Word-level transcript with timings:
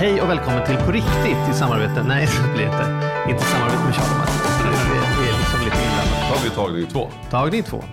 Hej 0.00 0.22
och 0.22 0.30
välkommen 0.30 0.66
till 0.66 0.76
På 0.76 0.92
riktigt 0.92 1.48
i 1.50 1.54
samarbete, 1.54 2.04
nej 2.08 2.26
det 2.26 2.54
blir 2.54 2.66
inte, 2.66 3.12
inte 3.30 3.44
samarbete 3.44 3.84
med 3.84 3.94
Charlie 3.94 4.18
Mattias. 4.18 4.60
Vi 5.20 5.28
är 5.28 5.38
liksom 5.38 5.60
lite 5.60 5.76
inblandade. 5.76 6.28
Då 6.28 6.34
har 6.34 6.44
vi 6.44 6.50
tagning 6.50 6.86
två. 6.86 7.08
Tagning 7.30 7.62
två. 7.62 7.84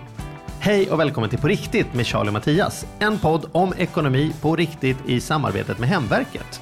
Hej 0.60 0.90
och 0.90 1.00
välkommen 1.00 1.30
till 1.30 1.38
På 1.38 1.48
riktigt 1.48 1.94
med 1.94 2.06
Charlie 2.06 2.28
och 2.28 2.32
Mattias. 2.32 2.86
En 2.98 3.18
podd 3.18 3.46
om 3.52 3.72
ekonomi 3.76 4.32
på 4.40 4.56
riktigt 4.56 4.96
i 5.06 5.20
samarbetet 5.20 5.78
med 5.78 5.88
Hemverket. 5.88 6.60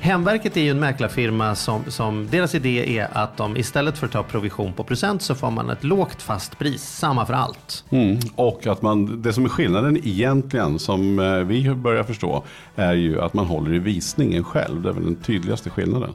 Hemverket 0.00 0.56
är 0.56 0.60
ju 0.60 0.70
en 0.70 0.80
mäklarfirma 0.80 1.54
som, 1.54 1.84
som 1.88 2.28
deras 2.30 2.54
idé 2.54 2.98
är 2.98 3.08
att 3.12 3.36
de 3.36 3.56
istället 3.56 3.98
för 3.98 4.06
att 4.06 4.12
ta 4.12 4.22
provision 4.22 4.72
på 4.72 4.84
procent 4.84 5.22
så 5.22 5.34
får 5.34 5.50
man 5.50 5.70
ett 5.70 5.84
lågt 5.84 6.22
fast 6.22 6.58
pris, 6.58 6.82
samma 6.82 7.26
för 7.26 7.34
allt. 7.34 7.84
Mm. 7.90 8.18
Och 8.34 8.66
att 8.66 8.82
man, 8.82 9.22
det 9.22 9.32
som 9.32 9.44
är 9.44 9.48
skillnaden 9.48 9.96
egentligen, 9.96 10.78
som 10.78 11.18
eh, 11.18 11.38
vi 11.38 11.74
börjar 11.74 12.02
förstå, 12.04 12.44
är 12.76 12.94
ju 12.94 13.20
att 13.20 13.34
man 13.34 13.46
håller 13.46 13.74
i 13.74 13.78
visningen 13.78 14.44
själv. 14.44 14.82
Det 14.82 14.88
är 14.88 14.92
väl 14.92 15.04
den 15.04 15.16
tydligaste 15.16 15.70
skillnaden. 15.70 16.14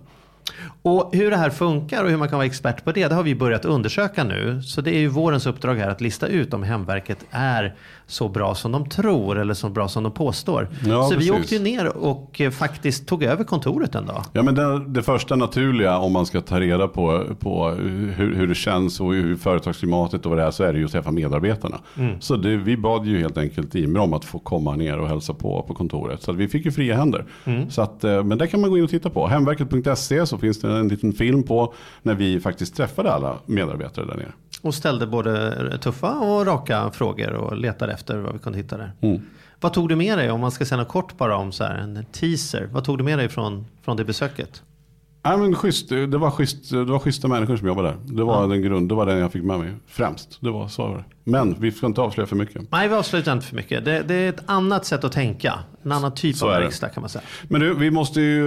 Och 0.82 1.10
hur 1.16 1.32
det 1.32 1.38
här 1.38 1.50
funkar 1.50 2.04
och 2.04 2.10
hur 2.10 2.18
man 2.18 2.30
kan 2.30 2.38
vara 2.38 2.46
expert 2.46 2.84
på 2.84 2.92
det, 2.92 3.08
det 3.08 3.16
har 3.16 3.24
vi 3.24 3.36
börjat 3.36 3.66
undersöka 3.66 4.24
nu. 4.24 4.62
Så 4.62 4.82
det 4.82 4.96
är 4.96 5.00
ju 5.00 5.08
vårens 5.08 5.46
uppdrag 5.46 5.76
här 5.76 5.90
att 5.90 6.02
lista 6.02 6.28
ut 6.28 6.54
om 6.54 6.64
Hemverket 6.64 7.26
är 7.32 7.76
så 8.12 8.30
bra 8.30 8.56
som 8.56 8.72
de 8.72 8.90
tror 8.90 9.40
eller 9.40 9.54
så 9.54 9.70
bra 9.70 9.88
som 9.88 10.04
de 10.04 10.12
påstår. 10.12 10.70
Ja, 10.86 11.04
så 11.04 11.10
vi 11.10 11.16
precis. 11.16 11.32
åkte 11.32 11.56
ju 11.56 11.62
ner 11.62 11.98
och 11.98 12.42
eh, 12.42 12.52
faktiskt 12.52 13.08
tog 13.08 13.24
över 13.24 13.44
kontoret 13.44 13.96
en 13.96 14.06
dag. 14.06 14.24
Ja, 14.34 14.44
men 14.44 14.56
det, 14.56 14.86
det 14.88 15.04
första 15.04 15.36
naturliga 15.36 15.98
om 15.98 16.14
man 16.14 16.26
ska 16.26 16.42
ta 16.42 16.60
reda 16.60 16.88
på, 16.88 17.24
på 17.40 17.70
hur, 17.70 18.36
hur 18.36 18.48
det 18.48 18.56
känns 18.56 19.00
och 19.00 19.14
hur 19.14 19.36
företagsklimatet 19.36 20.26
och 20.26 20.30
vad 20.30 20.40
det 20.40 20.44
är 20.44 20.52
så 20.52 20.64
är 20.64 20.74
det 20.74 20.80
ju 20.80 20.86
att 20.86 20.92
träffa 20.92 21.12
medarbetarna. 21.12 21.80
Så 22.20 22.36
det, 22.36 22.58
vi 22.58 22.78
bad 22.78 23.06
ju 23.06 23.20
helt 23.20 23.38
enkelt 23.38 23.76
Imre 23.76 24.02
om 24.02 24.14
att 24.14 24.26
få 24.26 24.40
komma 24.40 24.76
ner 24.76 25.00
och 25.00 25.08
hälsa 25.08 25.34
på 25.34 25.62
på 25.68 25.74
kontoret. 25.74 26.22
Så 26.22 26.32
vi 26.32 26.48
fick 26.48 26.66
ju 26.66 26.72
fria 26.72 26.96
händer. 26.96 27.26
Så 27.70 27.82
att, 27.82 28.04
eh, 28.04 28.24
men 28.24 28.38
det 28.38 28.48
kan 28.48 28.62
man 28.62 28.70
gå 28.70 28.78
in 28.78 28.84
och 28.84 28.90
titta 28.90 29.10
på. 29.10 29.28
Hemverket.se 29.28 30.26
så 30.26 30.38
finns 30.38 30.62
det 30.62 30.72
en 30.72 30.88
liten 30.88 31.14
film 31.14 31.44
på 31.44 31.74
när 32.02 32.16
vi 32.16 32.40
faktiskt 32.40 32.76
träffade 32.76 33.12
alla 33.12 33.36
medarbetare 33.46 34.06
där 34.06 34.16
nere. 34.16 34.32
Och 34.62 34.76
ställde 34.76 35.08
både 35.08 35.78
tuffa 35.78 36.20
och 36.20 36.46
raka 36.46 36.92
frågor 36.92 37.34
och 37.34 37.58
letade 37.58 37.94
efter 37.94 38.18
vad 38.18 38.34
vi 38.34 38.40
kunde 38.40 38.58
hitta 38.58 38.78
där. 38.78 38.92
Mm. 39.02 39.22
Vad 39.60 39.74
tog 39.74 39.90
du 39.90 39.96
med 39.96 40.18
dig, 40.18 40.32
om 40.32 40.40
man 40.40 40.52
ska 40.52 40.66
säga 40.66 40.78
något 40.78 40.88
kort 40.88 41.18
bara 41.18 41.38
om 41.38 41.52
så 41.52 41.64
här, 41.64 41.76
en 41.76 42.06
teaser. 42.12 42.70
Vad 42.72 42.84
tog 42.84 42.98
du 42.98 43.04
med 43.04 43.20
dig 43.20 43.30
från, 43.30 43.66
från 43.82 43.98
det 43.98 44.06
besöket? 44.06 44.64
Ja, 45.24 45.38
men 45.38 45.56
schysst, 45.56 45.90
det, 45.90 46.18
var 46.18 46.32
schysst, 46.32 46.70
det 46.70 46.84
var 46.84 47.00
schyssta 47.00 47.28
människor 47.28 47.58
som 47.58 47.68
jobbade 47.68 47.88
där. 47.88 47.98
Det 48.16 48.24
var, 48.24 48.48
den 48.48 48.62
grund, 48.62 48.90
det 48.90 48.96
var 48.96 49.06
den 49.06 49.18
jag 49.18 49.32
fick 49.32 49.44
med 49.44 49.60
mig 49.60 49.74
främst. 49.88 50.38
Det 50.40 50.50
var 50.50 50.68
så 50.68 50.88
var 50.88 50.98
det. 50.98 51.04
Men 51.24 51.56
vi 51.60 51.72
ska 51.72 51.86
inte 51.86 52.02
avslöja 52.02 52.28
för 52.28 52.36
mycket. 52.36 52.72
Nej, 52.72 52.88
vi 52.88 52.96
avslutar 52.96 53.34
inte 53.34 53.46
för 53.46 53.56
mycket. 53.56 53.86
Det, 53.86 54.04
det 54.08 54.14
är 54.14 54.30
ett 54.30 54.44
annat 54.46 54.86
sätt 54.86 55.04
att 55.04 55.12
tänka. 55.12 55.60
En 55.84 55.92
annan 55.92 56.14
typ 56.14 56.36
Så 56.36 56.46
av 56.46 56.52
verkstad 56.52 56.90
kan 56.90 57.02
man 57.02 57.10
säga. 57.10 57.24
Men 57.48 57.62
du, 57.62 57.74
vi 57.74 57.92
måste 57.92 58.22
ju, 58.22 58.44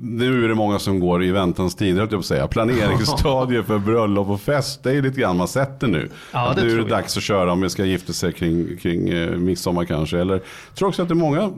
nu 0.00 0.44
är 0.44 0.48
det 0.48 0.54
många 0.54 0.78
som 0.78 1.00
går 1.00 1.24
i 1.24 1.30
väntans 1.30 1.74
tid, 1.74 1.94
höll 1.96 2.08
jag 2.10 2.18
på 2.18 2.22
säga. 2.22 2.46
Planeringsstadier 2.48 3.62
för 3.66 3.78
bröllop 3.78 4.28
och 4.28 4.40
fest, 4.40 4.82
det 4.82 4.92
är 4.92 5.02
lite 5.02 5.20
grann 5.20 5.36
man 5.36 5.48
sätter 5.48 5.86
nu. 5.86 6.08
Ja, 6.32 6.52
det 6.56 6.62
nu 6.62 6.70
är 6.70 6.74
det 6.76 6.80
jag. 6.80 6.88
dags 6.88 7.16
att 7.16 7.22
köra 7.22 7.52
om 7.52 7.60
vi 7.60 7.70
ska 7.70 7.84
gifta 7.84 8.12
sig 8.12 8.32
kring, 8.32 8.76
kring 8.76 9.08
eh, 9.08 9.30
midsommar 9.30 9.84
kanske. 9.84 10.18
Eller, 10.18 10.34
jag 10.34 10.74
tror 10.74 10.88
också 10.88 11.02
att 11.02 11.08
det 11.08 11.12
är 11.12 11.16
många 11.16 11.52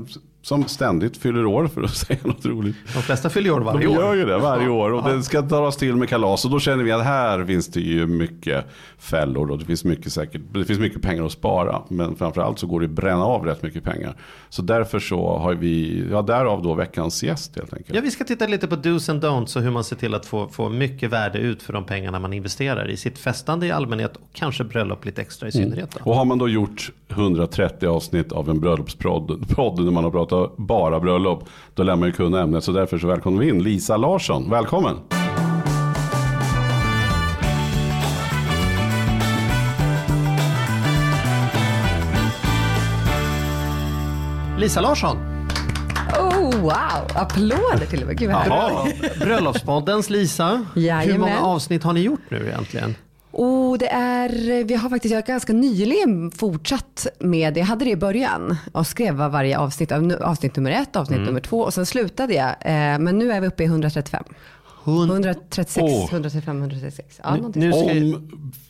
som 0.47 0.65
ständigt 0.65 1.17
fyller 1.17 1.47
år 1.47 1.67
för 1.67 1.83
att 1.83 1.91
säga 1.97 2.19
något 2.25 2.47
roligt. 2.47 2.77
De 2.95 3.03
flesta 3.03 3.31
fyller 3.31 3.51
år 3.51 3.61
varje 3.61 3.87
De 3.87 3.97
år. 3.97 4.03
gör 4.03 4.15
ju 4.15 4.25
det 4.25 4.39
varje 4.39 4.69
år 4.69 4.93
och 4.93 5.11
det 5.11 5.23
ska 5.23 5.41
dras 5.41 5.77
till 5.77 5.97
med 5.97 6.09
kalas. 6.09 6.45
Och 6.45 6.51
då 6.51 6.61
känner 6.61 6.85
vi 6.85 6.93
att 6.93 7.05
här 7.05 7.45
finns 7.45 7.69
det 7.69 7.81
ju 7.81 8.07
mycket 8.07 8.65
fällor 8.99 9.51
och 9.51 9.59
det 9.59 9.65
finns 9.65 9.85
mycket, 9.85 10.13
säkert, 10.13 10.41
det 10.53 10.65
finns 10.65 10.79
mycket 10.79 11.03
pengar 11.03 11.25
att 11.25 11.33
spara. 11.33 11.83
Men 11.89 12.17
framförallt 12.17 12.59
så 12.59 12.67
går 12.67 12.81
det 12.81 12.87
att 12.87 12.91
bränna 12.93 13.25
av 13.25 13.45
rätt 13.45 13.63
mycket 13.63 13.85
pengar. 13.85 14.17
Så 14.49 14.63
därför 14.63 14.99
så 14.99 15.39
har 15.39 15.55
vi, 15.55 16.05
ja 16.11 16.23
därav 16.23 16.63
då 16.63 16.75
veckans 16.75 17.23
gäst 17.23 17.57
helt 17.57 17.75
enkelt. 17.75 17.97
Ja, 17.97 18.01
vi 18.01 18.11
ska 18.11 18.25
titta 18.25 18.47
lite 18.47 18.67
på 18.67 18.77
dos 18.77 19.09
and 19.09 19.25
don'ts 19.25 19.57
och 19.57 19.63
hur 19.63 19.71
man 19.71 19.85
ser 19.85 19.97
till 19.97 20.15
att 20.15 20.27
få, 20.27 20.49
få 20.49 20.69
mycket 20.69 21.11
värde 21.13 21.39
ut 21.39 21.63
för 21.63 21.73
de 21.73 21.85
pengarna 21.85 22.19
man 22.19 22.33
investerar 22.33 22.91
i 22.91 22.97
sitt 22.97 23.19
festande 23.19 23.67
i 23.67 23.71
allmänhet 23.71 24.17
och 24.17 24.29
kanske 24.33 24.65
bröllop 24.65 25.05
lite 25.05 25.23
extra 25.23 25.49
i 25.49 25.53
synnerhet. 25.53 25.91
Då. 25.91 26.11
Och 26.11 26.17
har 26.17 26.25
man 26.25 26.39
då 26.39 26.49
gjort 26.49 26.93
130 27.09 27.89
avsnitt 27.89 28.33
av 28.33 28.51
en 28.51 28.61
bröllopspodd 28.61 29.49
podd 29.49 29.85
när 29.85 29.93
man 29.93 30.05
har 30.05 30.11
pratat 30.11 30.36
bara 30.57 31.01
bröllop. 31.01 31.45
Då 31.75 31.83
lär 31.83 31.97
man 31.97 32.09
ju 32.09 32.13
kunna 32.13 32.41
ämnet. 32.43 32.65
Så 32.65 32.73
därför 32.73 32.99
så 32.99 33.07
välkomnar 33.07 33.41
vi 33.41 33.49
in 33.49 33.63
Lisa 33.63 33.97
Larsson. 33.97 34.51
Välkommen! 34.51 34.97
Lisa 44.59 44.81
Larsson, 44.81 45.17
Oh 46.19 46.61
wow, 46.61 47.07
applåder 47.15 47.87
till 47.91 48.01
och 48.03 48.07
med. 48.07 48.19
Gud. 48.19 48.31
Bröllopspoddens 49.21 50.11
Lisa. 50.11 50.67
Hur 50.75 50.83
Jajamän. 50.83 51.21
många 51.21 51.41
avsnitt 51.41 51.83
har 51.83 51.93
ni 51.93 52.01
gjort 52.01 52.21
nu 52.29 52.47
egentligen? 52.47 52.95
Oh, 53.39 53.79
det 53.79 53.89
är, 53.93 54.65
vi 54.65 54.75
har 54.75 54.91
faktiskt 54.91 55.13
jag 55.13 55.19
har 55.23 55.27
ganska 55.27 55.53
nyligen 55.53 56.31
fortsatt 56.31 57.07
med 57.19 57.55
det. 57.55 57.61
Jag 57.61 57.67
hade 57.67 57.85
det 57.85 57.91
i 57.91 57.97
början 57.97 58.57
och 58.73 58.87
skrev 58.87 59.15
varje 59.15 59.59
avsnitt, 59.59 59.93
av- 59.93 60.17
avsnitt 60.21 60.57
nummer 60.57 60.71
ett, 60.71 60.97
avsnitt 60.97 61.19
nummer 61.27 61.41
två 61.41 61.61
och 61.61 61.75
sen 61.75 61.87
slutade 61.87 62.35
jag. 62.35 62.49
Eh, 62.49 62.99
men 62.99 63.19
nu 63.19 63.33
är 63.33 63.41
vi 63.41 63.47
uppe 63.47 63.63
i 63.63 63.67
135. 63.67 64.25
136, 64.87 65.83
Åh. 65.83 66.09
135, 66.13 66.59
136. 66.59 67.21
Ja, 67.23 67.37
Nu, 67.37 67.51
nu 67.55 67.73
ska, 67.73 68.19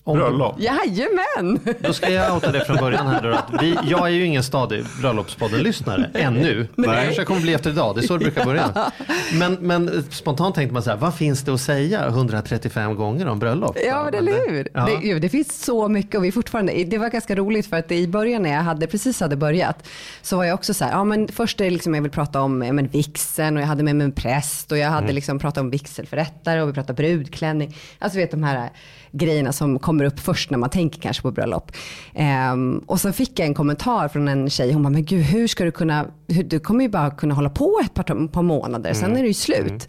Om 0.04 0.16
bröllop. 0.18 0.56
Jajamän! 0.58 1.60
då 1.80 1.92
ska 1.92 2.10
jag 2.10 2.34
outa 2.34 2.52
det 2.52 2.64
från 2.64 2.76
början 2.76 3.06
här 3.06 3.22
då. 3.22 3.28
Att 3.28 3.62
vi, 3.62 3.78
jag 3.84 4.06
är 4.06 4.10
ju 4.10 4.24
ingen 4.24 4.42
stadig 4.42 4.84
Bröllopspodden-lyssnare 5.00 6.10
ännu. 6.14 6.68
Det 6.76 6.84
kanske 6.84 7.14
jag 7.14 7.26
kommer 7.26 7.40
bli 7.40 7.54
efter 7.54 7.70
idag, 7.70 7.94
det 7.94 8.00
är 8.00 8.06
så 8.06 8.16
det 8.16 8.24
brukar 8.24 8.44
börja. 8.44 8.92
Men, 9.32 9.54
men 9.54 10.04
spontant 10.10 10.54
tänkte 10.54 10.72
man 10.74 10.82
så 10.82 10.90
här, 10.90 10.96
vad 10.96 11.14
finns 11.14 11.42
det 11.42 11.54
att 11.54 11.60
säga 11.60 12.06
135 12.06 12.94
gånger 12.96 13.28
om 13.28 13.38
bröllop? 13.38 13.76
Ja, 13.86 14.04
men 14.04 14.14
eller 14.14 14.48
hur? 14.48 14.68
Ja. 14.74 14.86
Det, 14.86 15.06
ju, 15.06 15.18
det 15.18 15.28
finns 15.28 15.64
så 15.64 15.88
mycket 15.88 16.14
och 16.14 16.24
vi 16.24 16.32
fortfarande, 16.32 16.84
det 16.84 16.98
var 16.98 17.08
ganska 17.08 17.34
roligt 17.34 17.66
för 17.66 17.76
att 17.76 17.92
i 17.92 18.08
början 18.08 18.42
när 18.42 18.52
jag 18.52 18.62
hade, 18.62 18.86
precis 18.86 19.20
hade 19.20 19.36
börjat 19.36 19.88
så 20.22 20.36
var 20.36 20.44
jag 20.44 20.54
också 20.54 20.74
så 20.74 20.84
här, 20.84 20.92
ja 20.92 21.04
men 21.04 21.28
först 21.28 21.60
är 21.60 21.64
det 21.64 21.70
liksom 21.70 21.94
jag 21.94 22.02
vill 22.02 22.10
prata 22.10 22.40
om 22.40 22.62
ja, 22.62 22.72
men 22.72 22.88
vixen 22.88 23.56
och 23.56 23.62
jag 23.62 23.66
hade 23.66 23.82
med 23.82 23.96
mig 23.96 24.04
en 24.04 24.12
präst 24.12 24.72
och 24.72 24.78
jag 24.78 24.90
hade 24.90 25.12
liksom 25.12 25.38
pratat 25.38 25.60
om 25.60 25.70
vigselförrättare 26.06 26.62
och 26.62 26.68
vi 26.68 26.72
pratade 26.72 26.94
brudklänning. 26.94 27.76
Alltså 27.98 28.18
vet 28.18 28.30
de 28.30 28.42
här 28.42 28.70
grejerna 29.12 29.52
som 29.52 29.78
kommer 29.78 30.04
upp 30.04 30.20
först 30.20 30.50
när 30.50 30.58
man 30.58 30.70
tänker 30.70 31.00
kanske 31.00 31.22
på 31.22 31.30
bröllop. 31.30 31.72
Ehm, 32.14 32.78
och 32.86 33.00
sen 33.00 33.12
fick 33.12 33.38
jag 33.38 33.46
en 33.46 33.54
kommentar 33.54 34.08
från 34.08 34.28
en 34.28 34.50
tjej, 34.50 34.72
hon 34.72 34.82
bara, 34.82 34.90
men 34.90 35.04
gud 35.04 35.22
hur 35.22 35.48
ska 35.48 35.64
du 35.64 35.72
kunna, 35.72 36.06
hur, 36.28 36.44
du 36.44 36.60
kommer 36.60 36.84
ju 36.84 36.88
bara 36.90 37.10
kunna 37.10 37.34
hålla 37.34 37.50
på 37.50 37.80
ett 37.84 37.94
par, 37.94 38.28
par 38.28 38.42
månader, 38.42 38.92
sen 38.94 39.16
är 39.16 39.22
det 39.22 39.28
ju 39.28 39.34
slut. 39.34 39.88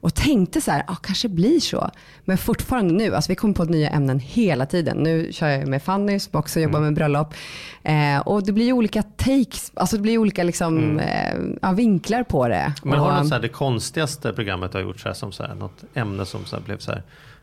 Och 0.00 0.14
tänkte 0.14 0.60
så 0.60 0.70
här, 0.70 0.84
ja 0.86 0.94
kanske 0.94 1.28
blir 1.28 1.60
så. 1.60 1.90
Men 2.24 2.38
fortfarande 2.38 2.94
nu, 2.94 3.14
alltså 3.14 3.32
vi 3.32 3.34
kommer 3.34 3.54
på 3.54 3.64
nya 3.64 3.90
ämnen 3.90 4.18
hela 4.20 4.66
tiden. 4.66 4.96
Nu 4.96 5.32
kör 5.32 5.48
jag 5.48 5.68
med 5.68 5.82
Fanny 5.82 6.18
som 6.18 6.38
också 6.38 6.60
jobbar 6.60 6.80
med 6.80 6.94
bröllop. 6.94 7.34
Eh, 7.82 8.18
och 8.18 8.42
det 8.46 8.52
blir 8.52 8.72
olika 8.72 9.02
takes, 9.02 9.72
alltså 9.74 9.96
det 9.96 10.02
blir 10.02 10.18
olika 10.18 10.42
liksom, 10.42 10.98
eh, 10.98 11.34
ja, 11.62 11.72
vinklar 11.72 12.22
på 12.22 12.48
det. 12.48 12.74
Men 12.82 12.98
har 12.98 13.10
du 13.10 13.16
något 13.18 13.28
så 13.28 13.34
här, 13.34 13.42
det 13.42 13.48
konstigaste 13.48 14.32
programmet 14.32 14.72
du 14.72 14.78
har 14.78 14.82
gjort 14.82 15.00
så 15.00 15.08
här, 15.08 15.14
som 15.14 15.32
så 15.32 15.42
här, 15.42 15.54
något 15.54 15.84
ämne 15.94 16.26
som 16.26 16.44
så 16.44 16.60
blev 16.60 16.78
så 16.78 16.92
här 16.92 17.02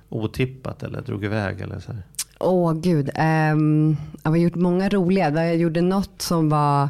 otippat 0.09 0.83
eller 0.83 1.01
drog 1.01 1.25
iväg 1.25 1.61
eller 1.61 1.79
så 1.79 1.91
här? 1.91 2.03
Åh 2.39 2.73
gud, 2.73 3.09
ehm, 3.15 3.97
jag 4.23 4.31
har 4.31 4.37
gjort 4.37 4.55
många 4.55 4.89
roliga. 4.89 5.45
Jag 5.45 5.57
gjorde 5.57 5.81
något 5.81 6.21
som 6.21 6.49
var 6.49 6.83
eh, 6.83 6.89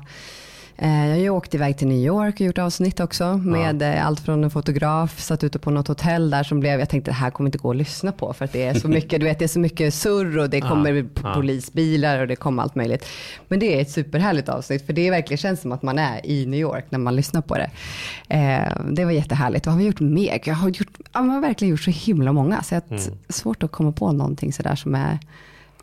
jag 0.79 1.09
har 1.09 1.15
ju 1.15 1.29
åkt 1.29 1.56
iväg 1.56 1.77
till 1.77 1.88
New 1.88 2.06
York 2.06 2.35
och 2.35 2.41
gjort 2.41 2.57
avsnitt 2.57 3.00
också 3.00 3.38
med 3.38 3.81
eh, 3.81 4.07
allt 4.07 4.19
från 4.19 4.44
en 4.44 4.50
fotograf, 4.50 5.19
satt 5.19 5.44
ute 5.44 5.59
på 5.59 5.71
något 5.71 5.88
hotell 5.88 6.29
där 6.29 6.44
som 6.44 6.59
blev, 6.59 6.79
jag 6.79 6.89
tänkte 6.89 7.12
det 7.12 7.15
här 7.15 7.29
kommer 7.29 7.47
inte 7.47 7.57
gå 7.57 7.69
att 7.69 7.75
lyssna 7.75 8.12
på 8.12 8.33
för 8.33 8.45
att 8.45 8.53
det 8.53 8.63
är 8.63 8.74
så 8.74 8.88
mycket, 8.97 9.19
du 9.19 9.25
vet 9.25 9.39
det 9.39 9.45
är 9.45 9.50
så 9.50 9.59
mycket 9.59 9.94
surr 9.94 10.38
och 10.38 10.50
det 10.50 10.62
kommer 10.62 11.06
ja. 11.24 11.33
polisbilar 11.33 12.19
och 12.19 12.27
det 12.27 12.35
kommer 12.35 12.63
allt 12.63 12.75
möjligt. 12.75 13.06
Men 13.47 13.59
det 13.59 13.77
är 13.77 13.81
ett 13.81 13.91
superhärligt 13.91 14.50
avsnitt 14.50 14.85
för 14.85 14.94
det 14.94 15.12
verkligen 15.12 15.38
känns 15.38 15.62
som 15.62 15.71
att 15.71 15.81
man 15.81 16.00
är 16.00 16.25
i 16.25 16.45
New 16.45 16.59
York 16.59 16.85
när 16.89 17.00
man 17.00 17.15
lyssnar 17.15 17.41
på 17.41 17.57
det. 17.57 17.69
Eh, 18.30 18.71
det 18.91 19.06
var 19.06 19.12
jättehärligt. 19.12 19.65
Vad 19.65 19.75
har 19.75 19.80
vi 19.80 19.88
gjort 19.88 20.00
mer? 20.00 20.39
Jag 20.44 20.56
har, 20.56 20.69
gjort, 20.69 20.97
ja, 21.13 21.21
man 21.21 21.30
har 21.30 21.41
verkligen 21.41 21.71
gjort 21.71 21.81
så 21.83 21.91
himla 21.91 22.33
många 22.33 22.63
så 22.63 22.75
att, 22.75 23.09
svårt 23.30 23.63
att 23.63 23.71
komma 23.71 23.91
på 23.91 24.12
någonting 24.12 24.53
sådär 24.53 24.75
som 24.75 24.95
är 24.95 25.19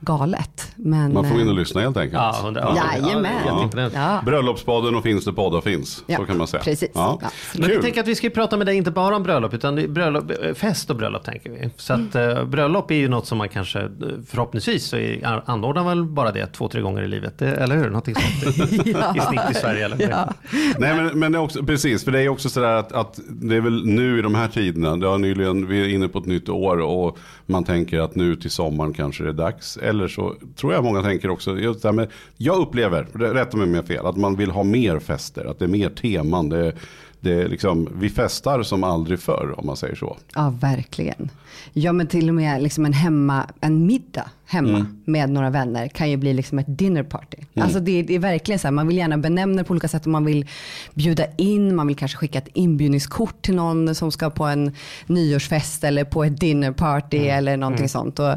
galet. 0.04 0.72
Men, 0.76 1.12
Man 1.12 1.28
får 1.30 1.40
in 1.40 1.46
och 1.46 1.52
eh, 1.52 1.58
lyssna 1.58 1.80
helt 1.80 1.96
enkelt. 1.96 2.14
Ja, 2.22 2.40
hundra, 2.42 2.60
ja, 2.76 3.02
Jajamän. 3.02 3.32
ja. 3.46 3.90
Ja. 3.94 4.20
Bröllopspodden 4.26 4.94
och 4.94 5.02
finns 5.02 5.24
det 5.24 5.32
poddar 5.32 5.60
finns. 5.60 6.04
Ja, 6.06 6.16
så 6.16 6.24
kan 6.24 6.38
man 6.38 6.46
säga. 6.46 6.62
precis. 6.62 6.90
Ja. 6.94 7.18
Ja. 7.22 7.28
Men 7.54 7.70
vi 7.70 7.76
tänker 7.82 8.00
att 8.00 8.08
vi 8.08 8.14
ska 8.14 8.30
prata 8.30 8.56
med 8.56 8.66
dig 8.66 8.76
inte 8.76 8.90
bara 8.90 9.16
om 9.16 9.22
bröllop 9.22 9.54
utan 9.54 9.94
bröllop, 9.94 10.30
eh, 10.42 10.54
fest 10.54 10.90
och 10.90 10.96
bröllop 10.96 11.24
tänker 11.24 11.50
vi. 11.50 11.70
Så 11.76 11.92
att 11.92 12.14
eh, 12.14 12.44
bröllop 12.44 12.90
är 12.90 12.94
ju 12.94 13.08
något 13.08 13.26
som 13.26 13.38
man 13.38 13.48
kanske 13.48 13.88
förhoppningsvis 14.26 14.84
så 14.84 14.96
är, 14.96 15.42
anordnar 15.46 15.84
väl 15.84 16.04
bara 16.04 16.32
det 16.32 16.46
två, 16.46 16.68
tre 16.68 16.80
gånger 16.80 17.02
i 17.02 17.08
livet. 17.08 17.42
Eller 17.42 17.76
hur? 17.76 17.86
Någonting 17.86 18.14
sånt 18.14 18.56
i 19.16 19.20
snitt 19.20 19.50
i 19.50 19.54
Sverige. 19.54 19.84
Eller? 19.84 20.08
Ja. 20.10 20.32
Nej 20.78 20.94
men, 20.96 21.18
men 21.18 21.32
det 21.32 21.38
är 21.38 21.42
också, 21.42 21.64
precis, 21.64 22.04
för 22.04 22.12
det 22.12 22.20
är 22.22 22.28
också 22.28 22.48
sådär 22.48 22.74
att, 22.74 22.92
att 22.92 23.18
det 23.28 23.56
är 23.56 23.60
väl 23.60 23.86
nu 23.86 24.18
i 24.18 24.22
de 24.22 24.34
här 24.34 24.48
tiderna, 24.48 24.96
det 24.96 25.06
har 25.06 25.18
nyligen, 25.18 25.66
vi 25.66 25.80
är 25.84 25.88
inne 25.88 26.08
på 26.08 26.18
ett 26.18 26.26
nytt 26.26 26.48
år 26.48 26.76
och 26.80 27.18
man 27.46 27.64
tänker 27.64 28.00
att 28.00 28.14
nu 28.14 28.36
till 28.36 28.50
sommaren 28.50 28.94
kanske 28.94 29.22
det 29.24 29.28
är 29.28 29.32
dags. 29.32 29.78
Eller 29.94 30.08
så 30.08 30.35
tror 30.56 30.73
jag 30.73 30.85
många 30.85 31.02
tänker 31.02 31.31
också, 31.31 31.58
just 31.58 31.82
det 31.82 31.88
här 31.88 31.93
med, 31.93 32.08
jag 32.37 32.56
upplever, 32.56 33.06
rätta 33.12 33.56
mig 33.56 33.64
om 33.64 33.75
jag 33.75 33.85
är 33.85 33.88
fel, 33.88 34.06
att 34.06 34.17
man 34.17 34.37
vill 34.37 34.50
ha 34.50 34.62
mer 34.62 34.99
fester, 34.99 35.44
att 35.44 35.58
det 35.58 35.64
är 35.64 35.69
mer 35.69 35.91
teman. 35.91 36.49
Det, 36.49 36.73
det 37.20 37.32
är 37.32 37.49
liksom, 37.49 37.88
vi 37.94 38.11
festar 38.11 38.62
som 38.62 38.85
aldrig 38.85 39.20
förr 39.20 39.55
om 39.56 39.67
man 39.67 39.76
säger 39.76 39.94
så. 39.94 40.17
Ja, 40.35 40.55
verkligen. 40.61 41.31
Ja, 41.72 41.92
men 41.92 42.06
till 42.06 42.28
och 42.28 42.34
med 42.34 42.62
liksom 42.62 42.84
en, 42.86 42.92
hemma, 42.92 43.46
en 43.60 43.86
middag 43.86 44.30
hemma 44.46 44.68
Mm. 44.68 44.86
med 45.04 45.30
några 45.30 45.50
vänner 45.50 45.88
kan 45.88 46.10
ju 46.10 46.16
bli 46.16 46.34
liksom 46.34 46.58
ett 46.58 46.66
dinner 46.78 47.02
party. 47.02 47.36
Alltså 47.56 47.80
det, 47.80 48.02
det 48.02 48.14
är 48.14 48.18
verkligen 48.18 48.58
så 48.58 48.66
här, 48.66 48.72
man 48.72 48.86
vill 48.88 48.96
gärna 48.96 49.18
benämna 49.18 49.58
det 49.58 49.64
på 49.64 49.70
olika 49.72 49.88
sätt 49.88 50.04
och 50.04 50.12
man 50.12 50.24
vill 50.24 50.46
bjuda 50.94 51.24
in, 51.36 51.76
man 51.76 51.86
vill 51.86 51.96
kanske 51.96 52.16
skicka 52.18 52.38
ett 52.38 52.48
inbjudningskort 52.54 53.42
till 53.42 53.54
någon 53.54 53.94
som 53.94 54.12
ska 54.12 54.30
på 54.30 54.44
en 54.44 54.72
nyårsfest 55.06 55.84
eller 55.84 56.04
på 56.04 56.24
ett 56.24 56.40
dinner 56.40 56.72
party 56.72 57.16
Mm. 57.16 57.38
eller 57.38 57.56
någonting 57.56 57.88
sånt. 57.88 58.18
Och 58.18 58.32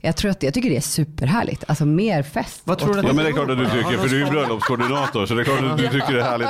jag, 0.00 0.16
tror 0.16 0.30
att, 0.30 0.42
jag 0.42 0.54
tycker 0.54 0.70
det 0.70 0.76
är 0.76 0.80
superhärligt. 0.80 1.64
Alltså 1.68 1.86
mer 1.86 2.22
fest. 2.22 2.60
Vad 2.64 2.78
tror 2.78 2.94
du 2.94 3.00
att 3.00 3.06
Ja 3.06 3.12
men 3.12 3.24
det 3.24 3.30
är 3.30 3.32
klart 3.32 3.50
att 3.50 3.58
du 3.58 3.64
tycker, 3.64 3.98
för 3.98 4.08
du 4.08 4.22
är 4.22 4.24
ju 4.26 4.30
bröllopskoordinator 4.30 5.26
så 5.26 5.34
det 5.34 5.42
är 5.42 5.44
klart 5.44 5.62
att 5.64 5.78
du 5.78 5.88
tycker 5.88 6.12
det 6.12 6.20
är 6.20 6.24
härligt. 6.24 6.48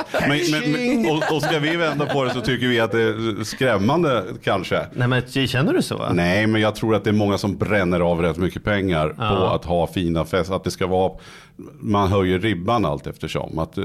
Men, 0.51 0.61
men, 0.71 0.71
men, 1.03 1.11
och, 1.11 1.35
och 1.35 1.41
ska 1.41 1.59
vi 1.59 1.75
vända 1.75 2.05
på 2.05 2.23
det 2.23 2.33
så 2.33 2.41
tycker 2.41 2.67
vi 2.67 2.79
att 2.79 2.91
det 2.91 3.01
är 3.01 3.43
skrämmande 3.43 4.23
kanske. 4.43 4.85
Nej 4.93 5.07
men 5.07 5.21
känner 5.47 5.73
du 5.73 5.81
så? 5.81 6.04
Nej, 6.13 6.47
men 6.47 6.61
jag 6.61 6.75
tror 6.75 6.95
att 6.95 7.03
det 7.03 7.09
är 7.09 7.13
många 7.13 7.37
som 7.37 7.57
bränner 7.57 7.99
av 7.99 8.21
rätt 8.21 8.37
mycket 8.37 8.63
pengar 8.63 9.09
på 9.09 9.45
att 9.45 9.65
ha 9.65 9.87
fina 9.87 10.25
fester. 10.25 10.55
Att 10.55 10.63
det 10.63 10.71
ska 10.71 10.87
vara, 10.87 11.11
man 11.79 12.07
höjer 12.11 12.39
ribban 12.39 12.85
allt 12.85 13.07
eftersom. 13.07 13.59
Att, 13.59 13.77
eh, 13.77 13.83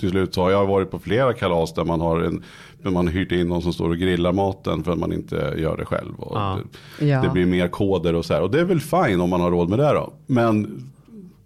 till 0.00 0.10
slut 0.10 0.34
så 0.34 0.42
har 0.42 0.50
jag 0.50 0.66
varit 0.66 0.90
på 0.90 0.98
flera 0.98 1.32
kalas 1.32 1.74
där 1.74 1.84
man 1.84 2.00
har, 2.00 2.20
en, 2.20 2.42
man 2.82 3.06
har 3.06 3.12
hyrt 3.14 3.32
in 3.32 3.48
någon 3.48 3.62
som 3.62 3.72
står 3.72 3.88
och 3.88 3.96
grillar 3.98 4.32
maten 4.32 4.84
för 4.84 4.92
att 4.92 4.98
man 4.98 5.12
inte 5.12 5.54
gör 5.56 5.76
det 5.76 5.84
själv. 5.84 6.14
Och 6.18 6.36
Ja. 6.36 6.58
det, 6.98 7.06
Ja. 7.06 7.22
det 7.22 7.28
blir 7.28 7.46
mer 7.46 7.68
koder 7.68 8.14
och 8.14 8.24
så 8.24 8.34
här. 8.34 8.42
Och 8.42 8.50
det 8.50 8.60
är 8.60 8.64
väl 8.64 8.80
fine 8.80 9.20
om 9.20 9.30
man 9.30 9.40
har 9.40 9.50
råd 9.50 9.68
med 9.68 9.78
det 9.78 9.92
då. 9.92 10.12
Men 10.26 10.82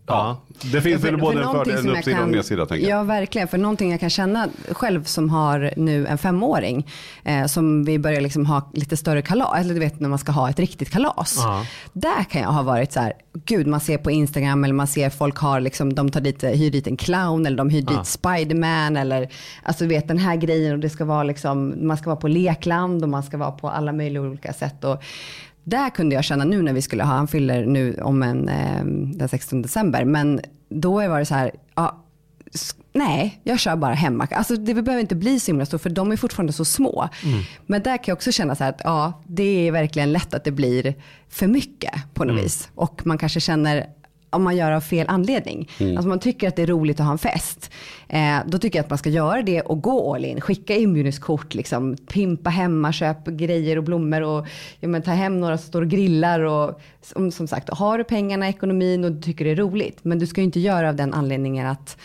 ja, 0.06 0.40
det 0.72 0.80
finns 0.80 1.04
väl 1.04 1.18
både 1.18 1.42
en 1.42 1.52
fördel, 1.52 1.78
som 1.78 1.88
en 1.88 1.96
uppsida 1.96 2.18
och 2.18 2.24
en 2.24 2.30
nedsida 2.30 2.66
tänker 2.66 2.88
jag. 2.88 2.98
Ja, 2.98 3.02
verkligen. 3.02 3.48
För 3.48 3.58
någonting 3.58 3.90
jag 3.90 4.00
kan 4.00 4.10
känna 4.10 4.48
själv 4.70 5.04
som 5.04 5.30
har 5.30 5.72
nu 5.76 6.06
en 6.06 6.18
femåring, 6.18 6.86
eh, 7.24 7.46
som 7.46 7.84
vi 7.84 7.98
börjar 7.98 8.20
liksom 8.20 8.46
ha 8.46 8.70
lite 8.72 8.96
större 8.96 9.22
kalas, 9.22 9.60
eller 9.60 9.74
du 9.74 9.80
vet 9.80 10.00
när 10.00 10.08
man 10.08 10.18
ska 10.18 10.32
ha 10.32 10.50
ett 10.50 10.58
riktigt 10.58 10.90
kalas. 10.90 11.34
Ja. 11.38 11.66
Där 11.92 12.24
kan 12.24 12.42
jag 12.42 12.48
ha 12.48 12.62
varit 12.62 12.92
så 12.92 13.00
här, 13.00 13.12
gud 13.44 13.66
man 13.66 13.80
ser 13.80 13.98
på 13.98 14.10
Instagram 14.10 14.64
eller 14.64 14.74
man 14.74 14.86
ser 14.86 15.10
folk 15.10 15.36
har 15.36 15.60
liksom, 15.60 15.94
de 15.94 16.10
tar 16.10 16.20
dit, 16.20 16.44
hyr 16.44 16.70
dit 16.70 16.86
en 16.86 16.96
clown 16.96 17.46
eller 17.46 17.56
de 17.56 17.70
hyr 17.70 17.82
dit 17.82 18.06
Spiderman 18.06 18.96
eller 18.96 19.28
alltså 19.62 19.84
du 19.84 19.88
vet 19.88 20.08
den 20.08 20.18
här 20.18 20.36
grejen 20.36 20.72
och 20.72 20.78
det 20.78 20.90
ska 20.90 21.04
vara 21.04 21.22
liksom, 21.22 21.74
man 21.86 21.96
ska 21.96 22.10
vara 22.10 22.20
på 22.20 22.28
lekland 22.28 23.02
och 23.02 23.08
man 23.08 23.22
ska 23.22 23.36
vara 23.36 23.52
på 23.52 23.70
alla 23.70 23.92
möjliga 23.92 24.22
olika 24.22 24.52
sätt. 24.52 24.84
Och, 24.84 25.02
där 25.64 25.90
kunde 25.90 26.14
jag 26.14 26.24
känna 26.24 26.44
nu 26.44 26.62
när 26.62 26.72
vi 26.72 26.82
skulle 26.82 27.04
ha, 27.04 27.14
han 27.14 27.28
fyller 27.28 27.66
nu 27.66 27.98
om 28.02 28.22
en, 28.22 28.48
eh, 28.48 28.84
den 29.16 29.28
16 29.28 29.62
december, 29.62 30.04
men 30.04 30.40
då 30.68 30.92
var 31.08 31.18
det 31.18 31.26
så 31.26 31.34
här, 31.34 31.50
ja, 31.74 32.04
nej, 32.92 33.40
jag 33.44 33.60
kör 33.60 33.76
bara 33.76 33.94
hemma. 33.94 34.28
Alltså 34.30 34.56
det 34.56 34.74
behöver 34.74 35.00
inte 35.00 35.14
bli 35.14 35.40
så 35.40 35.46
himla 35.46 35.66
stort 35.66 35.82
för 35.82 35.90
de 35.90 36.12
är 36.12 36.16
fortfarande 36.16 36.52
så 36.52 36.64
små. 36.64 37.08
Men 37.66 37.82
där 37.82 37.96
kan 37.96 38.04
jag 38.06 38.16
också 38.16 38.32
känna 38.32 38.54
så 38.54 38.64
här 38.64 38.70
att 38.70 38.80
ja, 38.84 39.22
det 39.26 39.68
är 39.68 39.72
verkligen 39.72 40.12
lätt 40.12 40.34
att 40.34 40.44
det 40.44 40.50
blir 40.50 40.94
för 41.28 41.46
mycket 41.46 41.92
på 42.14 42.24
något 42.24 42.44
vis. 42.44 42.68
Och 42.74 43.06
man 43.06 43.18
kanske 43.18 43.40
känner 43.40 43.86
om 44.32 44.42
man 44.42 44.56
gör 44.56 44.72
av 44.72 44.80
fel 44.80 45.06
anledning. 45.08 45.68
Alltså 45.80 46.08
man 46.08 46.20
tycker 46.20 46.48
att 46.48 46.56
det 46.56 46.62
är 46.62 46.66
roligt 46.66 47.00
att 47.00 47.06
ha 47.06 47.12
en 47.12 47.18
fest. 47.18 47.70
Eh, 48.08 48.36
då 48.46 48.58
tycker 48.58 48.78
jag 48.78 48.84
att 48.84 48.90
man 48.90 48.98
ska 48.98 49.10
göra 49.10 49.42
det 49.42 49.60
och 49.60 49.82
gå 49.82 50.14
all 50.14 50.24
in. 50.24 50.40
Skicka 50.40 50.76
inbjudningskort, 50.76 51.54
liksom, 51.54 51.96
pimpa 51.96 52.50
hemma, 52.50 52.92
köp 52.92 53.24
grejer 53.26 53.76
och 53.76 53.84
blommor 53.84 54.22
och 54.22 54.46
ja, 54.80 54.88
men, 54.88 55.02
ta 55.02 55.10
hem 55.10 55.40
några 55.40 55.58
som 55.58 55.68
står 55.68 55.82
och 55.82 55.88
grillar. 55.88 56.40
Och, 56.40 56.80
som, 57.02 57.30
som 57.30 57.46
sagt, 57.46 57.70
har 57.70 57.98
du 57.98 58.04
pengarna, 58.04 58.48
ekonomin 58.48 59.04
och 59.04 59.12
du 59.12 59.22
tycker 59.22 59.44
det 59.44 59.50
är 59.50 59.56
roligt. 59.56 59.98
Men 60.02 60.18
du 60.18 60.26
ska 60.26 60.40
ju 60.40 60.44
inte 60.44 60.60
göra 60.60 60.88
av 60.88 60.96
den 60.96 61.14
anledningen 61.14 61.66
att 61.66 61.96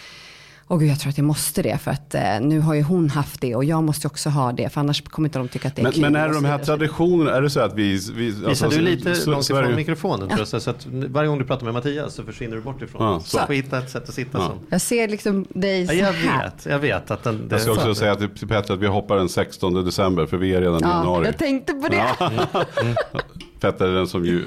Åh 0.69 0.79
gud, 0.79 0.89
jag 0.89 0.99
tror 0.99 1.09
att 1.09 1.17
jag 1.17 1.25
måste 1.25 1.61
det 1.61 1.77
för 1.77 1.91
att 1.91 2.15
eh, 2.15 2.21
nu 2.41 2.59
har 2.59 2.73
ju 2.73 2.81
hon 2.81 3.09
haft 3.09 3.41
det 3.41 3.55
och 3.55 3.63
jag 3.65 3.83
måste 3.83 4.07
också 4.07 4.29
ha 4.29 4.51
det 4.51 4.69
för 4.69 4.81
annars 4.81 5.01
kommer 5.01 5.27
inte 5.29 5.39
de 5.39 5.47
tycka 5.47 5.67
att 5.67 5.75
det 5.75 5.81
är 5.81 5.83
Men, 5.83 5.91
kul. 5.91 6.01
men 6.01 6.15
är 6.15 6.23
och 6.23 6.27
det 6.29 6.35
så 6.35 6.41
de 6.41 6.47
här 6.47 6.57
traditionerna, 6.57 7.31
är 7.37 7.41
det 7.41 7.49
så 7.49 7.59
att 7.59 7.73
vi... 7.75 7.99
vi 8.15 8.29
Visar 8.31 8.69
du 8.69 8.81
lite 8.81 9.11
S- 9.11 9.25
långt 9.25 9.45
Sverige- 9.45 9.61
ifrån 9.63 9.75
mikrofonen 9.75 10.29
tror 10.29 10.47
jag, 10.51 10.61
så 10.61 10.69
att 10.69 10.85
varje 10.85 11.27
gång 11.29 11.39
du 11.39 11.45
pratar 11.45 11.65
med 11.65 11.73
Mattias 11.73 12.13
så 12.13 12.23
försvinner 12.23 12.55
du 12.55 12.61
bort 12.61 12.81
ifrån. 12.81 13.01
Ja, 13.13 13.19
så 13.19 13.37
så. 13.37 13.45
får 13.45 13.53
hitta 13.53 13.77
ett 13.77 13.89
sätt 13.89 14.09
att 14.09 14.15
sitta 14.15 14.37
som. 14.37 14.59
Jag 14.69 14.81
ser 14.81 15.07
liksom 15.07 15.45
dig 15.49 15.81
Ja, 15.81 15.87
så 15.87 15.93
jag 15.95 16.13
här. 16.13 16.43
vet, 16.45 16.65
jag 16.65 16.79
vet 16.79 17.11
att 17.11 17.23
den... 17.23 17.47
Jag 17.51 17.61
ska 17.61 17.73
det- 17.73 17.77
också 17.79 17.95
säga 17.95 18.15
till 18.15 18.47
Petter 18.47 18.73
att 18.73 18.79
vi 18.79 18.87
hoppar 18.87 19.17
den 19.17 19.29
16 19.29 19.85
december 19.85 20.25
för 20.25 20.37
vi 20.37 20.53
är 20.53 20.61
redan 20.61 20.75
i 20.79 20.79
Ja, 20.81 20.89
januari. 20.97 21.25
jag 21.25 21.37
tänkte 21.37 21.73
på 21.73 21.87
det. 21.87 22.03
Petter 23.59 23.87
är 23.87 23.93
den 23.93 24.07
som 24.07 24.25
ju 24.25 24.41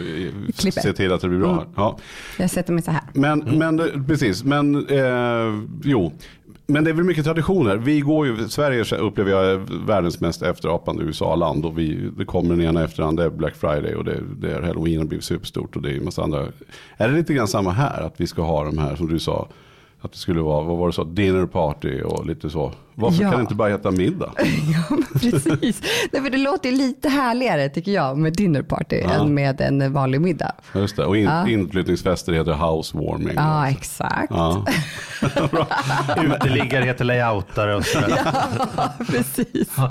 Klipper. 0.56 0.80
ser 0.80 0.92
till 0.92 1.12
att 1.12 1.20
det 1.20 1.28
blir 1.28 1.38
bra. 1.38 1.66
Ja. 1.76 1.98
Jag 2.38 2.50
sätter 2.50 2.72
mig 2.72 2.82
så 2.82 2.90
här. 2.90 3.02
Men, 3.12 3.38
men 3.38 3.76
det- 3.76 4.02
precis, 4.06 4.44
men 4.44 4.88
eh, 4.88 5.60
jo. 5.84 6.12
Men 6.66 6.84
det 6.84 6.90
är 6.90 6.94
väl 6.94 7.04
mycket 7.04 7.24
traditioner. 7.24 7.76
Vi 7.76 8.00
går 8.00 8.26
ju, 8.26 8.48
Sverige 8.48 8.96
upplever 8.96 9.30
jag 9.30 9.44
är 9.50 9.86
världens 9.86 10.20
mest 10.20 10.42
efterapande 10.42 11.02
USA-land. 11.04 11.64
Och 11.66 11.78
vi, 11.78 12.10
det 12.18 12.24
kommer 12.24 12.50
den 12.56 12.60
ena 12.66 12.84
efter 12.84 12.96
den 12.96 13.08
andra. 13.08 13.22
Det 13.22 13.28
är 13.34 13.36
Black 13.36 13.56
Friday 13.56 13.94
och 13.94 14.04
det, 14.04 14.20
det 14.40 14.52
är 14.52 14.62
Halloween 14.62 14.98
har 14.98 15.06
blivit 15.06 15.24
superstort. 15.24 15.76
Och 15.76 15.82
det 15.82 15.90
är 15.92 15.96
en 15.96 16.04
massa 16.04 16.22
andra. 16.22 16.46
Är 16.96 17.08
det 17.08 17.14
lite 17.14 17.34
grann 17.34 17.48
samma 17.48 17.70
här? 17.70 18.02
Att 18.02 18.14
vi 18.20 18.26
ska 18.26 18.42
ha 18.42 18.64
de 18.64 18.78
här 18.78 18.96
som 18.96 19.08
du 19.08 19.18
sa. 19.18 19.48
Att 20.02 20.12
det 20.12 20.18
skulle 20.18 20.40
vara, 20.40 20.64
vad 20.64 20.76
var 20.78 20.86
det 20.86 20.92
så, 20.92 21.04
dinner 21.04 21.46
party 21.46 22.00
och 22.02 22.26
lite 22.26 22.50
så. 22.50 22.72
Varför 22.94 23.22
Ja. 23.22 23.28
kan 23.30 23.38
det 23.38 23.42
inte 23.42 23.54
bara 23.54 23.68
heta 23.68 23.90
middag? 23.90 24.32
Ja, 24.90 24.96
precis. 25.12 25.82
Nej, 26.12 26.22
för 26.22 26.30
det 26.30 26.36
låter 26.38 26.72
lite 26.72 27.08
härligare 27.08 27.68
tycker 27.68 27.92
jag 27.92 28.18
med 28.18 28.32
dinner 28.32 28.62
party 28.62 28.96
än 29.00 29.34
med 29.34 29.60
en 29.60 29.92
vanlig 29.92 30.20
middag. 30.20 30.52
Just 30.74 30.96
det, 30.96 31.04
och 31.04 31.16
in, 31.16 31.24
Ja. 31.24 31.48
inflyttningsfester 31.48 32.32
heter 32.32 32.52
housewarming. 32.52 33.34
Ja, 33.36 33.68
exakt. 33.68 34.26
Ja. 34.30 34.64
Uteliggare 36.36 36.84
heter 36.84 37.04
layoutare 37.04 37.74
och 37.76 37.84
sådär. 37.84 38.18
Ja, 38.76 38.92
precis. 39.06 39.76
Men- 39.76 39.88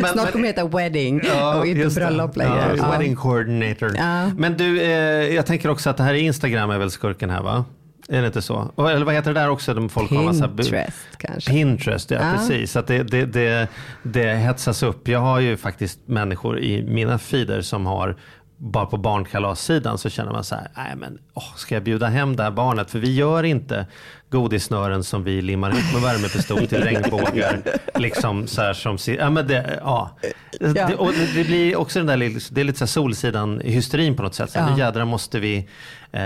men- 0.00 0.12
Snart 0.12 0.32
kommer 0.32 0.42
det 0.42 0.48
heta 0.48 0.66
wedding 0.76 1.22
och 1.58 1.66
inte 1.66 1.94
bröllop 1.94 2.36
längre. 2.36 2.74
Ja, 2.76 2.76
Ja. 2.76 2.90
Wedding 2.98 3.16
coordinator. 3.16 3.92
Ja. 3.96 4.26
Men 4.36 4.56
du, 4.56 4.82
eh, 4.82 4.90
jag 5.34 5.46
tänker 5.46 5.68
också 5.70 5.90
att 5.90 5.96
det 5.96 6.02
här 6.02 6.14
Instagram 6.14 6.70
är 6.70 6.78
väl 6.78 6.90
skurken 6.90 7.30
här 7.30 7.42
va? 7.42 7.64
Är 8.08 8.20
det 8.20 8.26
inte 8.26 8.42
så? 8.42 8.72
Eller 8.78 9.04
vad 9.04 9.14
heter 9.14 9.34
det 9.34 9.40
där 9.40 9.48
också? 9.50 9.74
De 9.74 9.88
folk 9.88 10.10
har 10.10 10.22
massa 10.22 10.48
Pinterest 10.48 10.96
kanske. 11.16 11.50
Pinterest, 11.50 12.10
ja, 12.10 12.18
Ja. 12.18 12.32
precis. 12.38 12.76
Att 12.76 12.86
det, 12.86 13.02
det, 13.02 13.26
det, 13.26 13.68
det 14.02 14.34
hetsas 14.34 14.82
upp. 14.82 15.08
Jag 15.08 15.20
har 15.20 15.40
ju 15.40 15.56
faktiskt 15.56 15.98
människor 16.06 16.58
i 16.60 16.82
mina 16.82 17.18
feeder 17.18 17.60
som 17.60 17.86
har 17.86 18.16
bara 18.58 18.86
på 18.86 18.96
barnkalassidan 18.96 19.98
så 19.98 20.10
känner 20.10 20.32
man 20.32 20.44
så 20.44 20.54
här, 20.54 20.68
nej 20.76 20.92
men 20.96 21.18
åh, 21.34 21.54
ska 21.56 21.74
jag 21.74 21.82
bjuda 21.84 22.06
hem 22.06 22.36
det 22.36 22.42
här 22.42 22.50
barnet? 22.50 22.90
För 22.90 22.98
vi 22.98 23.14
gör 23.14 23.42
inte 23.42 23.86
godissnören 24.30 25.04
som 25.04 25.24
vi 25.24 25.42
limmar 25.42 25.70
ihop 25.70 25.92
med 25.92 26.02
värmepistol 26.02 26.66
till 26.66 26.78
regnbågar. 26.82 27.60
liksom 27.94 28.46
så 28.46 28.62
här 28.62 28.72
som, 28.74 28.98
ser- 28.98 29.16
ja 29.18 29.30
men 29.30 29.46
det, 29.46 29.80
ja. 29.82 30.16
Det, 30.60 30.94
och 30.94 31.12
det 31.34 31.44
blir 31.46 31.76
också 31.76 31.98
den 31.98 32.06
där, 32.06 32.16
det 32.54 32.60
är 32.60 32.64
lite 32.64 32.78
så 32.78 32.84
här 32.84 32.88
solsidan 32.88 33.60
hysterin 33.64 34.16
på 34.16 34.22
något 34.22 34.34
sätt. 34.34 34.50
Så 34.50 34.58
här, 34.58 34.66
Ja. 34.68 34.74
Nu 34.74 34.80
jädrar 34.80 35.04
måste 35.04 35.40
vi, 35.40 35.68
eh, 36.12 36.22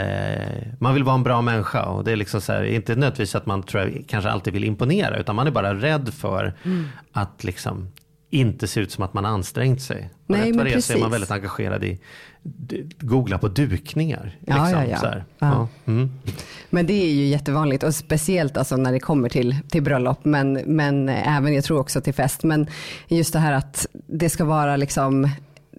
man 0.78 0.94
vill 0.94 1.04
vara 1.04 1.14
en 1.14 1.22
bra 1.22 1.42
människa 1.42 1.82
och 1.84 2.04
det 2.04 2.12
är 2.12 2.16
liksom 2.16 2.40
så 2.40 2.52
här, 2.52 2.62
inte 2.64 2.92
nödvändigtvis 2.92 3.34
att 3.34 3.46
man 3.46 3.62
tror 3.62 3.82
jag, 3.82 4.04
kanske 4.08 4.30
alltid 4.30 4.52
vill 4.52 4.64
imponera 4.64 5.16
utan 5.16 5.36
man 5.36 5.46
är 5.46 5.50
bara 5.50 5.74
rädd 5.74 6.14
för 6.14 6.52
Mm. 6.64 6.88
att 7.12 7.44
liksom 7.44 7.88
inte 8.30 8.68
se 8.68 8.80
ut 8.80 8.92
som 8.92 9.04
att 9.04 9.14
man 9.14 9.26
ansträngt 9.26 9.82
sig. 9.82 10.10
Nej, 10.26 10.40
rätt 10.40 10.46
vad 10.48 10.56
men 10.56 10.64
det 10.64 10.72
är 10.72 10.80
så 10.80 10.92
är 10.92 10.96
man 10.96 11.10
precis. 11.10 11.14
väldigt 11.14 11.30
engagerad 11.30 11.84
i, 11.84 11.98
googla 12.98 13.38
på 13.38 13.48
dukningar. 13.48 14.36
Liksom, 14.40 14.56
ja, 14.56 14.84
ja. 14.84 14.98
Ja. 15.02 15.22
Ja. 15.38 15.68
Mm. 15.86 16.10
Men 16.70 16.86
det 16.86 16.92
är 16.92 17.10
ju 17.12 17.26
jättevanligt 17.26 17.82
och 17.82 17.94
speciellt 17.94 18.56
alltså 18.56 18.76
när 18.76 18.92
det 18.92 19.00
kommer 19.00 19.28
till, 19.28 19.56
till 19.68 19.82
bröllop 19.82 20.24
men, 20.24 20.52
men 20.52 21.08
även 21.08 21.54
jag 21.54 21.64
tror 21.64 21.80
också 21.80 22.00
till 22.00 22.14
fest. 22.14 22.42
Men 22.42 22.66
just 23.08 23.32
det 23.32 23.38
här 23.38 23.52
att 23.52 23.86
det 23.92 24.30
ska 24.30 24.44
vara 24.44 24.76
liksom 24.76 25.28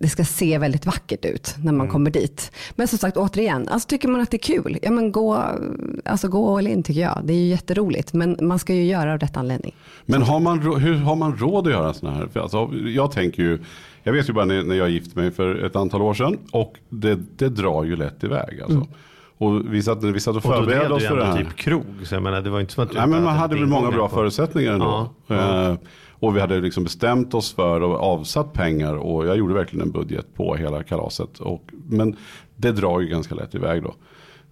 det 0.02 0.08
ska 0.10 0.26
se 0.26 0.58
väldigt 0.58 0.86
vackert 0.86 1.26
ut 1.26 1.56
när 1.64 1.72
man 1.74 1.88
kommer 1.88 2.12
dit. 2.12 2.52
Men 2.76 2.88
som 2.88 2.98
sagt 2.98 3.18
återigen, 3.18 3.68
alltså 3.68 3.88
tycker 3.88 4.08
man 4.08 4.22
att 4.22 4.32
det 4.32 4.38
är 4.38 4.54
kul, 4.56 4.78
ja 4.82 4.92
men 4.92 5.12
gå, 5.12 5.44
alltså 6.06 6.28
gå 6.28 6.58
all 6.58 6.68
in 6.68 6.84
tycker 6.84 7.02
jag. 7.02 7.20
Det 7.24 7.34
är 7.34 7.38
ju 7.38 7.48
jätteroligt 7.48 8.14
men 8.14 8.38
man 8.42 8.60
ska 8.60 8.74
ju 8.74 8.84
göra 8.84 9.14
av 9.14 9.20
rätt 9.20 9.38
anledning. 9.38 9.76
Men 10.06 10.22
har 10.22 10.40
man, 10.40 10.60
hur 10.80 10.96
har 10.96 11.16
man 11.16 11.38
råd 11.38 11.68
att 11.68 11.74
göra 11.74 11.94
sådana 11.94 12.18
här? 12.18 12.28
För 12.28 12.40
alltså, 12.40 12.70
jag 12.74 13.12
tänker 13.12 13.44
ju, 13.44 13.60
jag 14.04 14.14
vet 14.14 14.30
ju 14.30 14.34
bara 14.34 14.46
när, 14.46 14.76
jag 14.76 14.90
gifte 14.90 15.20
mig 15.20 15.32
för 15.32 15.66
ett 15.66 15.76
antal 15.76 16.02
år 16.02 16.14
sedan 16.14 16.38
och 16.52 16.74
det, 16.90 17.20
det 17.38 17.50
drar 17.50 17.84
ju 17.84 17.96
lätt 17.96 18.24
iväg. 18.24 18.62
Alltså. 18.62 18.88
Och 19.38 19.74
vi 19.74 19.84
satt, 19.84 20.04
vi 20.04 20.20
satt 20.20 20.36
och 20.36 20.46
Och 20.46 20.52
då 20.52 20.58
drev 20.62 20.66
förberedde 20.66 20.94
oss 20.94 21.02
du 21.02 21.08
för 21.08 21.16
det 21.18 21.24
ändå 21.24 21.36
här. 21.38 21.44
typ 21.44 21.56
krog. 21.56 21.86
Så 22.04 22.16
jag 22.16 22.24
menar, 22.24 22.42
det 22.42 22.50
var 22.50 22.60
inte 22.60 22.74
som 22.74 22.84
att 22.84 22.90
du 22.90 22.98
Nej 22.98 23.08
men 23.08 23.24
man 23.24 23.36
hade 23.36 23.56
väl 23.56 23.66
många 23.68 23.92
bra 23.92 24.08
på- 24.10 24.16
förutsättningar 24.16 24.74
ändå. 24.74 25.10
Ja, 25.28 25.36
ja. 25.36 25.78
Och 26.22 26.36
vi 26.36 26.40
hade 26.40 26.62
liksom 26.62 26.84
bestämt 26.84 27.34
oss 27.34 27.54
för 27.54 27.82
och 27.82 28.00
avsatt 28.00 28.54
pengar 28.54 28.96
och 28.96 29.28
jag 29.28 29.38
gjorde 29.38 29.54
verkligen 29.54 29.86
en 29.86 29.92
budget 29.92 30.36
på 30.36 30.56
hela 30.56 30.84
kalaset. 30.84 31.40
Och, 31.40 31.70
men 31.88 32.16
det 32.56 32.72
drar 32.72 33.00
ju 33.00 33.08
ganska 33.08 33.36
lätt 33.36 33.56
iväg 33.56 33.84
då. 33.84 33.96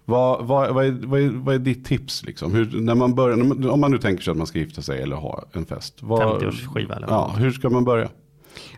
Vad, 0.04 0.46
vad, 0.46 0.74
vad, 0.74 0.84
är, 0.84 0.90
vad, 0.90 1.20
är, 1.20 1.28
vad 1.28 1.54
är 1.54 1.58
ditt 1.58 1.84
tips 1.84 2.24
liksom? 2.24 2.54
Hur, 2.54 2.80
när 2.80 2.94
man 2.94 3.14
börjar, 3.14 3.70
om 3.70 3.80
man 3.80 3.90
nu 3.90 3.98
tänker 3.98 4.22
sig 4.22 4.30
att 4.30 4.36
man 4.36 4.46
ska 4.46 4.58
gifta 4.58 4.82
sig 4.82 5.02
eller 5.02 5.16
ha 5.16 5.44
en 5.52 5.66
fest. 5.66 6.02
Vad, 6.02 6.42
50-årsskiva 6.42 6.96
eller 6.96 7.06
Ja, 7.08 7.34
hur 7.38 7.50
ska 7.50 7.70
man 7.70 7.84
börja? 7.84 8.08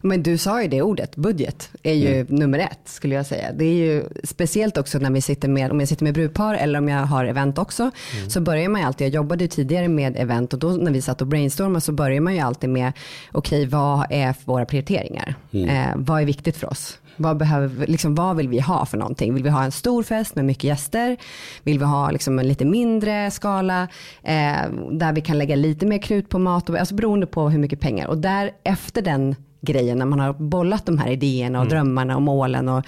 Men 0.01 0.23
du 0.23 0.39
sa 0.39 0.63
ju 0.63 0.69
det 0.69 0.83
ordet, 0.83 1.17
budget, 1.17 1.71
är 1.83 1.93
ju 1.93 2.27
nummer 2.29 2.59
ett 2.59 2.79
skulle 2.85 3.15
jag 3.15 3.27
säga. 3.27 3.53
Det 3.53 3.65
är 3.65 3.75
ju 3.75 4.05
speciellt 4.25 4.79
också 4.79 4.99
när 4.99 5.11
vi 5.11 5.21
sitter 5.21 5.49
med, 5.49 5.71
om 5.71 5.81
jag 5.81 5.89
sitter 5.89 6.05
med 6.05 6.15
brudpar 6.15 6.55
eller 6.55 6.79
om 6.79 6.89
jag 6.89 7.07
har 7.07 7.25
event 7.25 7.59
också, 7.59 7.91
så 8.29 8.41
börjar 8.41 8.69
man 8.69 8.81
ju 8.81 8.87
alltid, 8.87 9.07
jag 9.07 9.15
jobbade 9.15 9.45
ju 9.45 9.49
tidigare 9.49 9.89
med 9.89 10.17
event 10.17 10.53
och 10.53 10.59
då 10.59 10.69
när 10.69 10.91
vi 10.91 11.03
satt 11.03 11.21
och 11.21 11.27
brainstormade 11.27 11.81
så 11.81 11.93
börjar 11.93 12.21
man 12.21 12.35
ju 12.35 12.41
alltid 12.41 12.71
med, 12.71 12.93
okej 13.33 13.67
vad 13.67 14.07
är 14.11 14.35
våra 14.45 14.65
prioriteringar? 14.65 15.35
Eh, 15.53 15.87
vad 15.97 16.21
är 16.21 16.25
viktigt 16.27 16.57
för 16.57 16.71
oss? 16.71 16.99
Vad, 17.17 17.37
behöver, 17.37 17.87
liksom, 17.87 18.15
vad 18.15 18.37
vill 18.37 18.49
vi 18.49 18.61
ha 18.61 18.87
för 18.87 18.99
någonting? 18.99 19.35
Vill 19.35 19.43
vi 19.43 19.51
ha 19.51 19.65
en 19.65 19.73
stor 19.73 20.03
fest 20.03 20.35
med 20.35 20.45
mycket 20.45 20.65
gäster? 20.65 21.17
Vill 21.63 21.79
vi 21.79 21.85
ha 21.85 22.11
liksom, 22.11 22.39
en 22.39 22.49
lite 22.49 22.65
mindre 22.65 23.31
skala? 23.31 23.89
Eh, 24.23 24.71
där 24.91 25.13
vi 25.13 25.21
kan 25.21 25.39
lägga 25.39 25.57
lite 25.57 25.87
mer 25.87 25.99
krut 25.99 26.29
på 26.29 26.39
mat, 26.39 26.71
och, 26.71 26.77
alltså 26.79 26.95
beroende 26.95 27.27
på 27.27 27.49
hur 27.49 27.59
mycket 27.59 27.81
pengar. 27.81 28.07
Och 28.09 28.19
där 28.19 28.51
efter 28.65 29.03
den 29.03 29.37
grejen, 29.63 29.99
när 29.99 30.07
man 30.07 30.21
har 30.21 30.33
bollat 30.33 30.87
de 30.87 30.99
här 30.99 31.11
idéerna 31.11 31.61
och 31.61 31.69
drömmarna 31.69 32.17
och 32.17 32.23
målen 32.23 32.69
och 32.69 32.85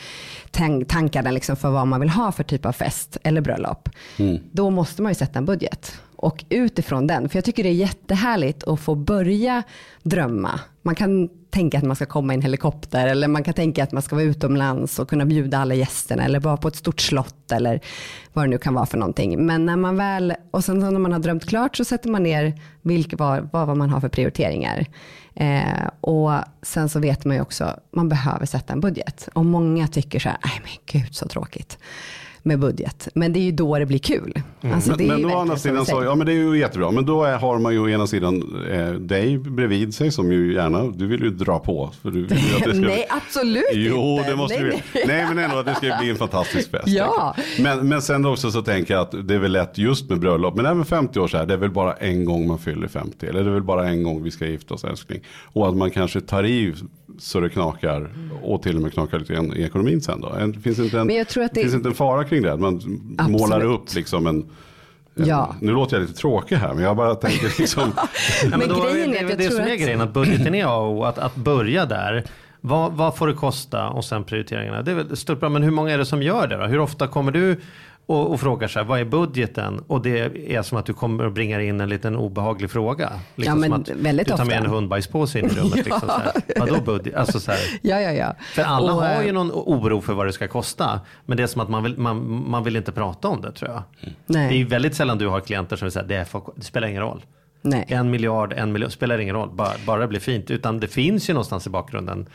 tan- 0.50 0.84
tankarna 0.84 1.30
liksom 1.30 1.56
för 1.56 1.70
vad 1.70 1.86
man 1.86 2.00
vill 2.00 2.10
ha 2.10 2.32
för 2.32 2.44
typ 2.44 2.66
av 2.66 2.72
fest 2.72 3.16
eller 3.22 3.40
bröllop. 3.40 3.88
Då 4.52 4.70
måste 4.70 5.02
man 5.02 5.10
ju 5.10 5.14
sätta 5.14 5.38
en 5.38 5.44
budget. 5.44 5.98
Och 6.16 6.44
utifrån 6.48 7.06
den, 7.06 7.28
för 7.28 7.36
jag 7.36 7.44
tycker 7.44 7.62
det 7.62 7.68
är 7.68 7.74
jättehärligt 7.74 8.64
att 8.64 8.80
få 8.80 8.94
börja 8.94 9.62
drömma. 10.02 10.60
Man 10.82 10.94
kan 10.94 11.28
tänka 11.50 11.78
att 11.78 11.84
man 11.84 11.96
ska 11.96 12.06
komma 12.06 12.32
i 12.32 12.36
en 12.36 12.42
helikopter 12.42 13.06
eller 13.06 13.28
man 13.28 13.44
kan 13.44 13.54
tänka 13.54 13.82
att 13.82 13.92
man 13.92 14.02
ska 14.02 14.16
vara 14.16 14.24
utomlands 14.24 14.98
och 14.98 15.08
kunna 15.08 15.24
bjuda 15.24 15.58
alla 15.58 15.74
gästerna 15.74 16.24
eller 16.24 16.40
vara 16.40 16.56
på 16.56 16.68
ett 16.68 16.76
stort 16.76 17.00
slott 17.00 17.52
eller 17.52 17.80
vad 18.32 18.44
det 18.44 18.50
nu 18.50 18.58
kan 18.58 18.74
vara 18.74 18.86
för 18.86 18.98
någonting. 18.98 19.46
Men 19.46 19.66
när 19.66 19.76
man 19.76 19.96
väl, 19.96 20.34
och 20.50 20.64
sen 20.64 20.78
när 20.78 20.98
man 20.98 21.12
har 21.12 21.18
drömt 21.18 21.46
klart 21.46 21.76
så 21.76 21.84
sätter 21.84 22.10
man 22.10 22.22
ner 22.22 22.60
vilka, 22.82 23.16
vad, 23.16 23.48
vad 23.52 23.76
man 23.76 23.90
har 23.90 24.00
för 24.00 24.08
prioriteringar. 24.08 24.86
Eh, 25.34 25.88
och 26.00 26.32
sen 26.62 26.88
så 26.88 27.00
vet 27.00 27.24
man 27.24 27.36
ju 27.36 27.42
också, 27.42 27.80
man 27.90 28.08
behöver 28.08 28.46
sätta 28.46 28.72
en 28.72 28.80
budget. 28.80 29.28
Och 29.32 29.44
många 29.44 29.88
tycker 29.88 30.18
så 30.18 30.28
här, 30.28 30.38
nej 30.44 30.60
men 30.62 31.00
gud 31.00 31.14
så 31.14 31.28
tråkigt 31.28 31.78
med 32.42 32.58
budget. 32.58 33.08
Men 33.14 33.32
det 33.32 33.38
är 33.38 33.44
ju 33.44 33.52
då 33.52 33.78
det 33.78 33.86
blir 33.86 33.98
kul. 33.98 34.42
Alltså, 34.72 34.94
Men, 34.98 35.06
men 35.06 35.24
å 35.24 35.38
andra 35.38 35.56
sidan 35.56 35.78
du 35.78 35.84
så, 35.84 36.04
ja 36.04 36.14
men 36.14 36.26
det 36.26 36.32
är 36.32 36.36
ju 36.36 36.58
jättebra. 36.58 36.90
Men 36.90 37.06
då 37.06 37.24
är, 37.24 37.38
har 37.38 37.58
man 37.58 37.72
ju 37.72 37.78
å 37.78 37.88
ena 37.88 38.06
sidan 38.06 38.64
eh, 38.70 38.90
dig 38.92 39.38
bredvid 39.38 39.94
sig 39.94 40.10
som 40.10 40.32
ju 40.32 40.54
gärna, 40.54 40.84
du 40.86 41.06
vill 41.06 41.20
ju 41.22 41.30
dra 41.30 41.58
på. 41.58 41.90
För 42.02 42.10
du 42.10 42.22
vill 42.26 42.32
att 42.56 42.64
det 42.64 42.74
ska, 42.74 42.80
Nej, 42.86 43.06
absolut 43.10 43.64
Jo, 43.72 44.16
inte. 44.18 44.30
det 44.30 44.36
måste 44.36 44.60
nej, 44.62 44.64
vi. 44.92 44.98
nej. 44.98 45.04
Nej, 45.06 45.26
men 45.34 45.44
ändå 45.44 45.56
att 45.58 45.66
det 45.66 45.74
ska 45.74 45.96
bli 46.00 46.10
en 46.10 46.16
fantastisk 46.16 46.70
fest. 46.70 46.88
Ja. 46.88 47.36
Men, 47.60 47.88
men 47.88 48.02
sen 48.02 48.26
också 48.26 48.50
så 48.50 48.62
tänker 48.62 48.94
jag 48.94 49.00
att 49.00 49.28
det 49.28 49.34
är 49.34 49.38
väl 49.38 49.52
lätt 49.52 49.78
just 49.78 50.10
med 50.10 50.20
bröllop. 50.20 50.54
Men 50.56 50.66
även 50.66 50.84
50 50.84 51.20
år 51.20 51.28
så 51.28 51.36
här, 51.36 51.46
det 51.46 51.54
är 51.54 51.58
väl 51.58 51.70
bara 51.70 51.92
en 51.92 52.24
gång 52.24 52.46
man 52.48 52.58
fyller 52.58 52.88
50. 52.88 53.26
Eller 53.26 53.44
det 53.44 53.50
är 53.50 53.54
väl 53.54 53.62
bara 53.62 53.88
en 53.88 54.02
gång 54.02 54.22
vi 54.22 54.30
ska 54.30 54.46
gifta 54.46 54.74
oss 54.74 54.84
älskling. 54.84 55.20
Och 55.44 55.68
att 55.68 55.76
man 55.76 55.90
kanske 55.90 56.20
tar 56.20 56.44
i 56.44 56.74
så 57.18 57.40
det 57.40 57.48
knakar 57.48 58.10
och 58.42 58.62
till 58.62 58.76
och 58.76 58.82
med 58.82 58.92
knakar 58.92 59.18
lite 59.18 59.32
grann 59.34 59.56
i 59.56 59.62
ekonomin 59.62 60.00
sen 60.00 60.20
då. 60.20 60.28
En, 60.28 60.60
finns 60.62 60.78
inte 60.78 61.00
en, 61.00 61.06
Men 61.06 61.16
jag 61.16 61.28
tror 61.28 61.44
att 61.44 61.54
det- 61.54 61.60
finns 61.62 61.74
inte 61.74 61.88
en 61.88 61.94
fara 61.94 62.24
kring 62.24 62.42
det? 62.42 62.52
Att 62.52 62.60
man 62.60 62.74
Absolut. 63.18 63.40
målar 63.40 63.64
upp 63.64 63.94
liksom 63.94 64.26
en 64.26 64.44
Ja. 65.14 65.54
Nu 65.60 65.72
låter 65.72 65.96
jag 65.96 66.00
lite 66.06 66.14
tråkig 66.20 66.56
här 66.56 66.74
men 66.74 66.84
jag 66.84 66.96
bara 66.96 67.14
tänker 67.14 67.58
liksom. 67.58 67.92
Ja, 68.50 68.56
Men 68.56 68.68
då 68.68 68.80
grejen 68.92 69.14
är 69.14 69.24
det, 69.24 69.28
jag 69.30 69.38
det 69.38 69.50
som 69.50 69.60
är 69.64 69.72
att- 69.72 69.80
grejen, 69.80 70.00
att 70.00 70.12
budgeten 70.12 70.54
är 70.54 70.64
A 70.66 70.76
och 70.76 71.08
att, 71.08 71.18
att 71.18 71.34
börja 71.34 71.86
där. 71.86 72.24
Vad, 72.60 72.92
vad 72.92 73.16
får 73.16 73.26
det 73.26 73.32
kosta 73.34 73.88
och 73.88 74.04
sen 74.04 74.24
prioriteringarna. 74.24 74.82
Det 74.82 74.90
är 74.90 74.94
väl 74.94 75.16
stort 75.16 75.40
bra, 75.40 75.48
men 75.48 75.62
hur 75.62 75.70
många 75.70 75.92
är 75.92 75.98
det 75.98 76.06
som 76.06 76.22
gör 76.22 76.46
det 76.46 76.56
då? 76.56 76.64
Hur 76.64 76.78
ofta 76.78 77.06
kommer 77.06 77.32
du 77.32 77.60
och, 78.06 78.32
och 78.32 78.40
frågar 78.40 78.68
så 78.68 78.78
här, 78.78 78.86
vad 78.86 79.00
är 79.00 79.04
budgeten? 79.04 79.84
Och 79.86 80.02
det 80.02 80.18
är 80.54 80.62
som 80.62 80.78
att 80.78 80.86
du 80.86 80.92
kommer 80.94 81.24
och 81.26 81.32
bringar 81.32 81.60
in 81.60 81.80
en 81.80 81.88
liten 81.88 82.16
obehaglig 82.16 82.70
fråga. 82.70 83.12
Liksom 83.36 83.62
Ja, 83.62 83.68
men 83.68 83.80
att 83.80 83.88
väldigt 83.88 84.26
du 84.26 84.30
tar 84.36 84.44
med 84.44 84.56
ofta. 84.56 84.64
en 84.64 84.70
hundbajspåse 84.70 85.38
in 85.38 85.44
i 85.44 85.48
rummet. 85.48 85.74
Liksom, 85.84 86.00
så 86.00 86.06
här. 86.06 86.32
Vadå 86.56 86.80
budget? 86.80 87.14
Alltså, 87.14 87.40
så 87.40 87.50
här. 87.50 87.60
Ja, 87.82 88.00
ja, 88.00 88.12
ja. 88.12 88.34
För 88.54 88.62
alla 88.62 88.92
Och, 88.92 89.02
har 89.02 89.22
ju 89.22 89.28
eh, 89.28 89.34
någon 89.34 89.50
oro 89.52 90.00
för 90.00 90.14
vad 90.14 90.26
det 90.26 90.32
ska 90.32 90.48
kosta. 90.48 91.00
Men 91.26 91.36
det 91.36 91.42
är 91.42 91.46
som 91.46 91.60
att 91.60 91.68
man 91.68 91.82
vill, 91.82 91.98
man, 91.98 92.48
man 92.50 92.64
vill 92.64 92.76
inte 92.76 92.92
prata 92.92 93.28
om 93.28 93.40
det 93.40 93.52
tror 93.52 93.70
jag. 93.70 93.82
Nej. 94.26 94.48
Det 94.48 94.54
är 94.54 94.58
ju 94.58 94.64
väldigt 94.64 94.94
sällan 94.94 95.18
du 95.18 95.26
har 95.28 95.40
klienter 95.40 95.76
som 95.76 95.90
säger, 95.90 96.06
det, 96.08 96.26
det 96.56 96.64
spelar 96.64 96.88
ingen 96.88 97.02
roll. 97.02 97.24
Nej. 97.62 97.84
En 97.88 98.10
miljard, 98.10 98.52
en 98.52 98.72
miljard, 98.72 98.92
spelar 98.92 99.18
ingen 99.18 99.34
roll. 99.34 99.50
Bara, 99.52 99.72
bara 99.86 100.00
det 100.00 100.08
blir 100.08 100.20
fint. 100.20 100.50
Utan 100.50 100.80
det 100.80 100.88
finns 100.88 101.30
ju 101.30 101.32
någonstans 101.34 101.66
i 101.66 101.70
bakgrunden 101.70 102.26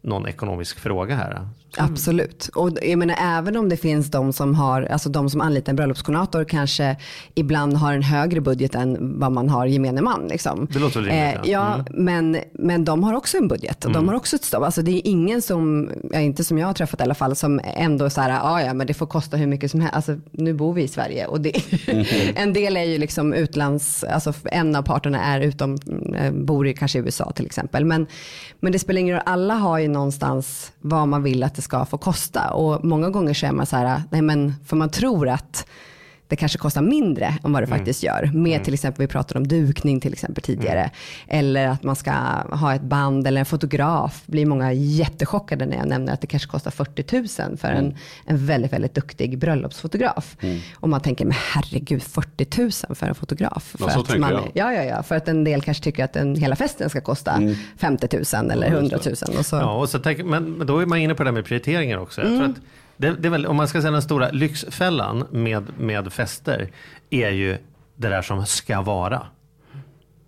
någon 0.00 0.28
ekonomisk 0.28 0.78
fråga 0.78 1.16
här. 1.16 1.48
Absolut. 1.76 2.48
Och 2.54 2.70
jag 2.82 2.98
menar 2.98 3.16
även 3.20 3.56
om 3.56 3.68
det 3.68 3.76
finns 3.76 4.10
de 4.10 4.32
som 4.32 4.54
har, 4.54 4.82
alltså 4.82 5.08
de 5.08 5.30
som 5.30 5.40
anlitar 5.40 5.72
en 5.72 5.76
bröllopskoordinator 5.76 6.44
kanske 6.44 6.96
ibland 7.34 7.76
har 7.76 7.92
en 7.92 8.02
högre 8.02 8.40
budget 8.40 8.74
än 8.74 9.18
vad 9.20 9.32
man 9.32 9.48
har 9.48 9.66
gemene 9.66 10.00
man. 10.00 10.26
Liksom. 10.28 10.68
Det 10.70 10.78
låter 10.78 11.00
rimligt, 11.00 11.14
Eh, 11.14 11.32
ja. 11.32 11.40
ja, 11.44 11.84
men, 11.90 12.36
men 12.52 12.84
de 12.84 13.04
har 13.04 13.14
också 13.14 13.36
en 13.36 13.48
budget 13.48 13.84
och 13.84 13.92
de 13.92 14.08
har 14.08 14.14
också 14.14 14.36
ett 14.36 14.44
stopp. 14.44 14.62
Alltså 14.62 14.82
det 14.82 14.90
är 14.90 15.02
ingen 15.04 15.42
som, 15.42 15.90
inte 16.14 16.44
som 16.44 16.58
jag 16.58 16.66
har 16.66 16.74
träffat 16.74 17.00
i 17.00 17.02
alla 17.02 17.14
fall, 17.14 17.36
som 17.36 17.60
ändå 17.64 18.10
så 18.10 18.20
här, 18.20 18.40
ah, 18.42 18.62
ja 18.62 18.74
men 18.74 18.86
det 18.86 18.94
får 18.94 19.06
kosta 19.06 19.36
hur 19.36 19.46
mycket 19.46 19.70
som 19.70 19.80
helst. 19.80 19.94
Alltså 19.94 20.16
nu 20.30 20.54
bor 20.54 20.74
vi 20.74 20.82
i 20.82 20.88
Sverige 20.88 21.26
och 21.26 21.40
det, 21.40 21.52
en 22.34 22.52
del 22.52 22.76
är 22.76 22.82
ju 22.84 22.98
liksom 22.98 23.32
utlands, 23.32 24.04
alltså 24.04 24.32
en 24.44 24.76
av 24.76 24.82
parterna 24.82 25.24
är 25.24 25.40
utom, 25.40 25.78
eh, 26.16 26.32
bor 26.32 26.66
i 26.66 26.74
kanske 26.74 26.98
USA 26.98 27.32
till 27.32 27.46
exempel. 27.46 27.84
Men, 27.84 28.06
men 28.60 28.72
det 28.72 28.78
spelar 28.78 29.00
ingen 29.00 29.14
roll, 29.14 29.22
alla 29.26 29.54
har 29.54 29.78
ju 29.78 29.88
någonstans 29.88 30.72
vad 30.80 31.08
man 31.08 31.22
vill 31.22 31.42
att 31.42 31.54
det 31.54 31.62
ska 31.64 31.84
få 31.84 31.98
kosta. 31.98 32.50
Och 32.50 32.84
många 32.84 33.10
gånger 33.10 33.34
så 33.34 33.46
är 33.46 33.52
man 33.52 33.66
så 33.66 33.76
här, 33.76 34.02
nej 34.10 34.22
men 34.22 34.54
för 34.66 34.76
man 34.76 34.90
tror 34.90 35.28
att 35.28 35.66
det 36.28 36.36
kanske 36.36 36.58
kostar 36.58 36.82
mindre 36.82 37.24
än 37.44 37.52
vad 37.52 37.62
det 37.62 37.66
Mm. 37.66 37.78
faktiskt 37.78 38.02
gör. 38.02 38.30
Med 38.34 38.64
till 38.64 38.74
exempel, 38.74 39.02
vi 39.02 39.06
pratade 39.12 39.38
om 39.40 39.48
dukning 39.48 40.00
till 40.00 40.12
exempel 40.12 40.42
tidigare. 40.44 40.80
Mm. 40.80 40.90
Eller 41.28 41.68
att 41.68 41.82
man 41.82 41.96
ska 41.96 42.10
ha 42.50 42.74
ett 42.74 42.82
band 42.82 43.26
eller 43.26 43.38
en 43.40 43.46
fotograf. 43.46 44.22
Blir 44.26 44.46
många 44.46 44.72
jättechockade 44.72 45.66
när 45.66 45.76
jag 45.76 45.88
nämner 45.88 46.12
att 46.12 46.20
det 46.20 46.26
kanske 46.26 46.48
kostar 46.48 46.70
40 46.70 47.40
000 47.48 47.56
för 47.58 47.68
Mm. 47.68 47.84
en, 47.84 47.94
en 48.26 48.46
väldigt, 48.46 48.72
väldigt 48.72 48.94
duktig 48.94 49.38
bröllopsfotograf. 49.38 50.36
Och 50.74 50.88
man 50.88 51.00
tänker, 51.00 51.24
men 51.24 51.34
herregud 51.52 52.02
40 52.02 52.46
000 52.88 52.96
för 52.96 53.06
en 53.06 53.14
fotograf. 53.14 53.76
Ja, 53.78 53.84
För 53.86 53.92
så 53.92 54.00
att 54.00 54.06
tänker 54.06 54.20
man, 54.20 54.32
jag. 54.32 54.42
Ja, 54.54 54.72
ja, 54.72 54.82
ja. 54.82 55.02
För 55.02 55.14
att 55.16 55.28
en 55.28 55.44
del 55.44 55.62
kanske 55.62 55.84
tycker 55.84 56.04
att 56.04 56.12
den, 56.12 56.36
hela 56.36 56.56
festen 56.56 56.90
ska 56.90 57.00
kosta 57.00 57.40
50 57.76 58.08
000 58.40 58.50
eller 58.50 58.66
Ja, 58.66 58.72
just 58.80 58.92
100 58.92 58.98
det. 59.04 59.28
000. 59.28 59.38
Och 59.38 59.46
så, 59.46 59.56
Ja, 59.56 59.72
och 59.74 59.88
så 59.88 59.98
tänk, 59.98 60.24
men, 60.24 60.52
men 60.52 60.66
då 60.66 60.78
är 60.78 60.86
man 60.86 60.98
inne 60.98 61.14
på 61.14 61.22
det 61.24 61.28
där 61.30 61.34
med 61.34 61.44
prioriteringar 61.44 61.98
också. 61.98 62.20
Jag 62.20 62.28
Mm. 62.30 62.40
tror 62.40 62.50
att 62.52 62.60
det, 62.96 63.10
det 63.10 63.28
är 63.28 63.30
väl, 63.30 63.46
om 63.46 63.56
man 63.56 63.68
ska 63.68 63.80
säga 63.80 63.90
den 63.90 64.02
stora 64.02 64.30
lyxfällan 64.30 65.24
med, 65.30 65.64
med 65.78 66.12
fester 66.12 66.70
är 67.10 67.30
ju 67.30 67.58
det 67.96 68.08
där 68.08 68.22
som 68.22 68.46
ska 68.46 68.82
vara. 68.82 69.26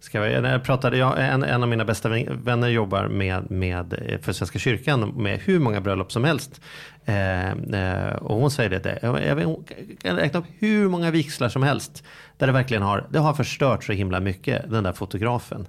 Ska 0.01 0.21
vi, 0.21 0.41
när 0.41 0.53
jag 0.53 0.65
pratade, 0.65 0.97
jag, 0.97 1.15
en, 1.19 1.45
en 1.45 1.63
av 1.63 1.69
mina 1.69 1.85
bästa 1.85 2.09
vänner 2.29 2.69
jobbar 2.69 3.09
med, 3.09 3.51
med, 3.51 4.19
för 4.23 4.33
Svenska 4.33 4.59
kyrkan 4.59 5.13
med 5.17 5.41
hur 5.41 5.59
många 5.59 5.81
bröllop 5.81 6.13
som 6.13 6.25
helst. 6.25 6.61
Eh, 7.05 7.51
eh, 7.51 8.15
och 8.17 8.37
hon 8.37 8.51
säger 8.51 8.71
det, 8.71 8.99
jag, 9.03 9.23
jag, 9.23 9.57
kan 10.03 10.17
räkna 10.17 10.41
upp 10.41 10.47
hur 10.59 10.89
många 10.89 11.11
vigslar 11.11 11.49
som 11.49 11.63
helst. 11.63 12.05
Där 12.37 12.47
det 12.47 12.53
verkligen 12.53 12.83
har, 12.83 13.07
det 13.11 13.19
har 13.19 13.35
förstört 13.35 13.85
så 13.85 13.93
himla 13.93 14.21
mycket, 14.21 14.71
den 14.71 14.85
där 14.85 14.93
fotografen. 14.93 15.67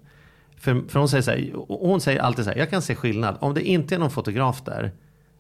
För, 0.59 0.81
för 0.89 0.99
hon 0.99 1.09
säger 1.09 1.21
så 1.21 1.31
här, 1.31 1.51
hon 1.67 2.01
säger 2.01 2.19
alltid 2.19 2.45
så 2.45 2.51
här, 2.51 2.57
jag 2.57 2.69
kan 2.69 2.81
se 2.81 2.95
skillnad. 2.95 3.37
Om 3.39 3.53
det 3.53 3.61
inte 3.61 3.95
är 3.95 3.99
någon 3.99 4.11
fotograf 4.11 4.61
där 4.65 4.91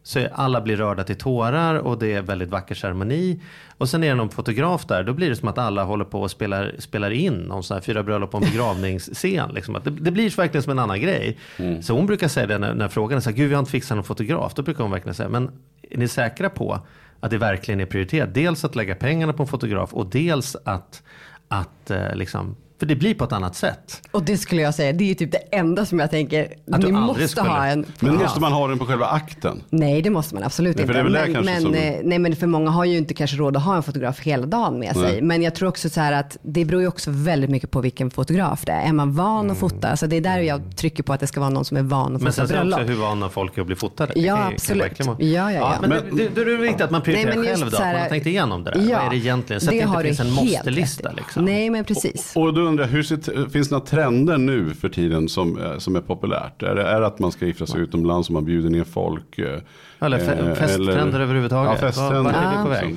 så 0.07 0.27
alla 0.33 0.61
blir 0.61 0.75
rörda 0.75 1.03
till 1.03 1.15
tårar 1.15 1.75
och 1.75 1.99
det 1.99 2.13
är 2.13 2.21
väldigt 2.21 2.49
vacker 2.49 2.75
ceremoni. 2.75 3.39
Och 3.77 3.89
sen 3.89 4.03
är 4.03 4.09
det 4.09 4.15
någon 4.15 4.29
fotograf 4.29 4.85
där, 4.85 5.03
då 5.03 5.13
blir 5.13 5.29
det 5.29 5.35
som 5.35 5.47
att 5.47 5.57
alla 5.57 5.83
håller 5.83 6.05
på 6.05 6.21
och 6.21 6.31
spelar, 6.31 6.75
spelar 6.79 7.11
in 7.11 7.33
någon 7.33 7.63
sån 7.63 7.75
här 7.75 7.81
fyra 7.81 8.03
bröllop 8.03 8.35
och 8.35 8.43
en 8.43 8.49
begravningsscen. 8.49 9.49
Liksom. 9.53 9.75
Att 9.75 9.83
det, 9.83 9.89
det 9.89 10.11
blir 10.11 10.37
verkligen 10.37 10.63
som 10.63 10.71
en 10.71 10.79
annan 10.79 11.01
grej. 11.01 11.37
Så 11.81 11.93
hon 11.93 12.05
brukar 12.05 12.27
säga 12.27 12.47
det 12.47 12.57
när, 12.57 12.73
när 12.73 12.87
frågan 12.87 13.17
är 13.17 13.21
så 13.21 13.29
här, 13.29 13.37
gud 13.37 13.49
vi 13.49 13.55
har 13.55 13.59
inte 13.59 13.71
fixat 13.71 13.95
någon 13.95 14.03
fotograf. 14.03 14.53
Då 14.53 14.61
brukar 14.61 14.83
hon 14.83 14.91
verkligen 14.91 15.15
säga, 15.15 15.29
men 15.29 15.51
är 15.89 15.97
ni 15.97 16.07
säkra 16.07 16.49
på 16.49 16.79
att 17.19 17.31
det 17.31 17.37
verkligen 17.37 17.79
är 17.79 17.85
prioriterat? 17.85 18.33
Dels 18.33 18.65
att 18.65 18.75
lägga 18.75 18.95
pengarna 18.95 19.33
på 19.33 19.43
en 19.43 19.49
fotograf 19.49 19.93
och 19.93 20.05
dels 20.05 20.55
att, 20.65 21.03
att 21.47 21.91
eh, 21.91 22.15
liksom 22.15 22.55
För 22.79 22.85
det 22.85 22.95
blir 22.95 23.13
på 23.15 23.23
ett 23.23 23.31
annat 23.31 23.55
sätt. 23.55 24.01
Och 24.11 24.23
det 24.23 24.37
skulle 24.37 24.61
jag 24.61 24.75
säga, 24.75 24.93
det 24.93 25.03
är 25.03 25.07
ju 25.07 25.13
typ 25.13 25.31
det 25.31 25.37
enda 25.37 25.85
som 25.85 25.99
jag 25.99 26.11
tänker, 26.11 26.47
Att 26.71 26.81
du 26.81 26.87
ni 26.87 26.93
måste 26.93 27.27
skulle- 27.27 27.49
ha 27.49 27.65
en 27.65 27.85
Men 27.99 28.15
måste 28.15 28.39
man 28.41 28.51
ha 28.51 28.67
den 28.67 28.79
på 28.79 28.85
själva 28.85 29.05
akten? 29.05 29.61
Nej 29.69 30.01
det 30.01 30.09
måste 30.09 30.35
man 30.35 30.43
absolut 30.43 30.75
Nej, 30.75 30.81
inte. 30.83 30.93
det 30.93 31.03
det 31.03 31.31
men, 31.33 31.45
men, 31.45 31.61
som- 31.61 31.73
eh, 31.73 31.93
nej 32.03 32.19
men 32.19 32.35
för 32.35 32.47
många 32.47 32.69
har 32.71 32.85
ju 32.85 32.97
inte 32.97 33.13
kanske 33.13 33.37
råd 33.37 33.57
att 33.57 33.63
ha 33.63 33.75
en 33.75 33.83
fotograf 33.83 34.19
hela 34.19 34.45
dagen 34.45 34.79
med 34.79 34.93
sig. 34.93 35.03
Nej. 35.11 35.21
Men 35.21 35.41
jag 35.41 35.55
tror 35.55 35.69
också 35.69 35.89
så 35.89 36.01
här 36.01 36.11
att 36.13 36.37
det 36.41 36.65
beror 36.65 36.81
ju 36.81 36.87
också 36.87 37.11
väldigt 37.13 37.49
mycket 37.49 37.71
på 37.71 37.81
vilken 37.81 38.11
fotograf 38.11 38.65
det 38.65 38.71
är. 38.71 38.87
Är 38.89 38.93
man 38.93 39.13
van 39.15 39.51
att 39.51 39.57
fota, 39.57 39.97
så 39.97 40.05
det 40.07 40.15
är 40.15 40.21
där 40.21 40.37
jag 40.39 40.75
trycker 40.77 41.03
på 41.03 41.13
att 41.13 41.19
det 41.19 41.27
ska 41.27 41.39
vara 41.39 41.49
någon 41.49 41.65
som 41.65 41.77
är 41.77 41.81
van 41.83 42.15
att 42.15 42.21
Men 42.21 42.31
fota 42.31 42.31
sen 42.31 42.47
så 42.47 42.53
är 42.53 42.57
det 42.57 42.61
bröllop. 42.63 42.79
också 42.79 42.91
hur 42.93 42.99
vana 43.01 43.29
folk 43.29 43.57
är 43.57 43.61
att 43.61 43.67
bli 43.67 43.75
fotade. 43.75 44.13
Det 44.13 44.19
Ja, 44.19 44.35
kan 44.35 44.43
kan 44.45 44.53
absolut. 44.53 44.83
verkligen 44.83 45.07
vara- 45.07 45.23
Ja, 45.23 45.51
ja, 45.51 45.59
ja. 45.59 45.75
men, 45.81 45.89
Men- 45.89 46.17
det, 46.17 46.29
det, 46.35 46.43
det 46.45 46.51
är 46.53 46.57
viktigt 46.57 46.81
att 46.81 46.91
man 46.91 47.01
prioriterar 47.01 47.35
Nej, 47.35 47.45
men 47.49 47.57
själv 47.57 47.71
då. 47.71 47.77
här- 47.77 47.93
man 47.93 48.01
har 48.01 48.09
tänkt 48.09 48.25
igenom 48.27 48.63
det 48.63 48.71
där. 48.71 48.79
Ja, 48.89 48.97
Vad 48.97 49.05
är 49.05 49.09
det 49.09 49.17
egentligen? 49.17 49.59
Så 49.61 49.65
att 49.67 49.71
det 49.71 49.77
inte 49.77 50.01
finns 50.03 50.19
en 50.19 50.31
måste-lista. 50.31 51.11
Liksom. 51.11 51.45
Nej 51.45 51.69
men 51.69 51.83
precis. 51.85 52.31
Och 52.35 52.53
då 52.53 52.66
jag, 52.75 52.87
hur 52.87 53.03
ser, 53.03 53.49
finns 53.49 53.69
det 53.69 53.75
några 53.75 53.85
trender 53.85 54.37
nu 54.37 54.73
för 54.73 54.89
tiden 54.89 55.29
som, 55.29 55.59
eh, 55.59 55.77
som 55.77 55.95
är 55.95 56.01
populärt? 56.01 56.63
Är 56.63 56.75
det, 56.75 56.83
är 56.83 57.01
det 57.01 57.07
att 57.07 57.19
man 57.19 57.31
ska 57.31 57.45
gifta 57.45 57.65
sig 57.65 57.81
utomlands 57.81 58.29
och 58.29 58.33
man 58.33 58.45
bjuder 58.45 58.69
ner 58.69 58.83
folk? 58.83 59.39
Eh, 59.99 60.05
Eller 60.05 60.19
fe- 60.19 60.55
festtrender 60.55 61.19
överhuvudtaget. 61.19 61.71
Ja, 61.81 61.87
festtrender. 61.87 62.15
Vad- 62.15 62.23
vad 62.33 62.35
är 62.43 62.57
det 62.57 62.63
på 62.63 62.69
väg? 62.69 62.95